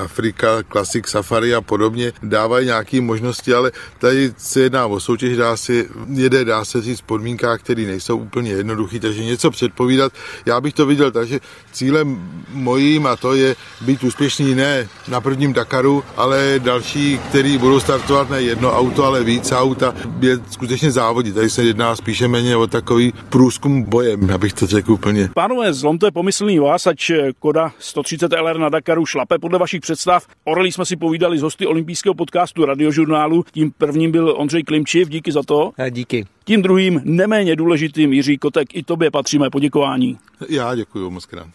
Afrika, 0.04 0.62
Classic 0.72 1.06
Safari 1.06 1.54
a 1.54 1.60
podobně, 1.60 2.12
dávají 2.22 2.66
nějaké 2.66 3.00
možnosti, 3.00 3.54
ale 3.54 3.72
tady 3.98 4.32
se 4.36 4.60
jedná 4.60 4.86
o 4.86 5.00
soutěž, 5.00 5.36
dá 5.36 5.56
se, 5.56 5.84
jede, 6.08 6.44
dá 6.44 6.64
se 6.64 6.82
říct, 6.82 7.00
podmínkách, 7.00 7.60
které 7.60 7.82
nejsou 7.82 8.18
úplně 8.18 8.50
jednoduché, 8.50 9.00
takže 9.00 9.24
něco 9.24 9.50
předpovídat. 9.50 10.12
Já 10.46 10.60
bych 10.60 10.74
to 10.74 10.86
viděl, 10.86 11.10
takže 11.10 11.40
cílem 11.72 12.18
mojím 12.52 13.06
a 13.06 13.16
to 13.16 13.34
je 13.34 13.56
být 13.80 14.04
úspěšný 14.04 14.54
ne 14.54 14.88
na 15.08 15.20
prvním 15.20 15.52
Dakaru, 15.52 16.04
ale 16.16 16.54
další, 16.58 17.18
který 17.28 17.58
budou 17.58 17.80
startovat 17.80 18.30
ne 18.30 18.42
jedno 18.42 18.72
auto, 18.72 19.04
ale 19.04 19.24
víc 19.24 19.52
aut 19.52 19.82
a 19.82 19.94
je 20.20 20.38
skutečně 20.50 20.90
závodit. 20.90 21.34
Tady 21.34 21.50
se 21.50 21.67
jedná 21.68 21.96
spíše 21.96 22.28
méně 22.28 22.56
o 22.56 22.66
takový 22.66 23.12
průzkum 23.28 23.82
bojem, 23.82 24.30
abych 24.34 24.52
to 24.52 24.66
řekl 24.66 24.92
úplně. 24.92 25.28
Pánové, 25.34 25.72
zlomte 25.72 26.10
pomyslný 26.10 26.58
vás, 26.58 26.86
ať 26.86 27.12
Koda 27.38 27.72
130 27.78 28.32
LR 28.32 28.58
na 28.58 28.68
Dakaru 28.68 29.06
šlape 29.06 29.38
podle 29.38 29.58
vašich 29.58 29.80
představ. 29.80 30.26
Orlí 30.44 30.72
jsme 30.72 30.86
si 30.86 30.96
povídali 30.96 31.38
z 31.38 31.42
hosty 31.42 31.66
olympijského 31.66 32.14
podcastu 32.14 32.64
radiožurnálu. 32.64 33.44
Tím 33.52 33.72
prvním 33.78 34.12
byl 34.12 34.34
Ondřej 34.36 34.62
Klimčiv, 34.62 35.08
díky 35.08 35.32
za 35.32 35.42
to. 35.42 35.70
A 35.78 35.88
díky. 35.88 36.26
Tím 36.44 36.62
druhým, 36.62 37.00
neméně 37.04 37.56
důležitým, 37.56 38.12
Jiří 38.12 38.38
Kotek, 38.38 38.68
i 38.74 38.82
tobě 38.82 39.10
patříme 39.10 39.50
poděkování. 39.50 40.18
Já 40.48 40.74
děkuji 40.74 41.10
moc 41.10 41.26
krát. 41.26 41.46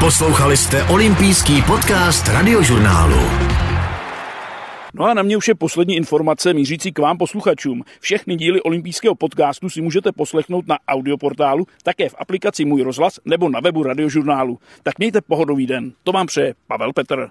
Poslouchali 0.00 0.56
jste 0.56 0.84
olympijský 0.84 1.62
podcast 1.62 2.28
radiožurnálu. 2.28 3.65
No 4.98 5.04
a 5.04 5.14
na 5.14 5.22
mě 5.22 5.36
už 5.36 5.48
je 5.48 5.54
poslední 5.54 5.96
informace 5.96 6.54
mířící 6.54 6.92
k 6.92 6.98
vám 6.98 7.18
posluchačům. 7.18 7.84
Všechny 8.00 8.36
díly 8.36 8.62
olympijského 8.62 9.14
podcastu 9.14 9.70
si 9.70 9.80
můžete 9.80 10.12
poslechnout 10.12 10.68
na 10.68 10.78
audioportálu, 10.88 11.66
také 11.82 12.08
v 12.08 12.14
aplikaci 12.18 12.64
Můj 12.64 12.82
rozhlas 12.82 13.20
nebo 13.24 13.48
na 13.48 13.60
webu 13.60 13.82
radiožurnálu. 13.82 14.58
Tak 14.82 14.98
mějte 14.98 15.20
pohodový 15.20 15.66
den. 15.66 15.92
To 16.04 16.12
vám 16.12 16.26
přeje 16.26 16.54
Pavel 16.66 16.92
Petr. 16.92 17.24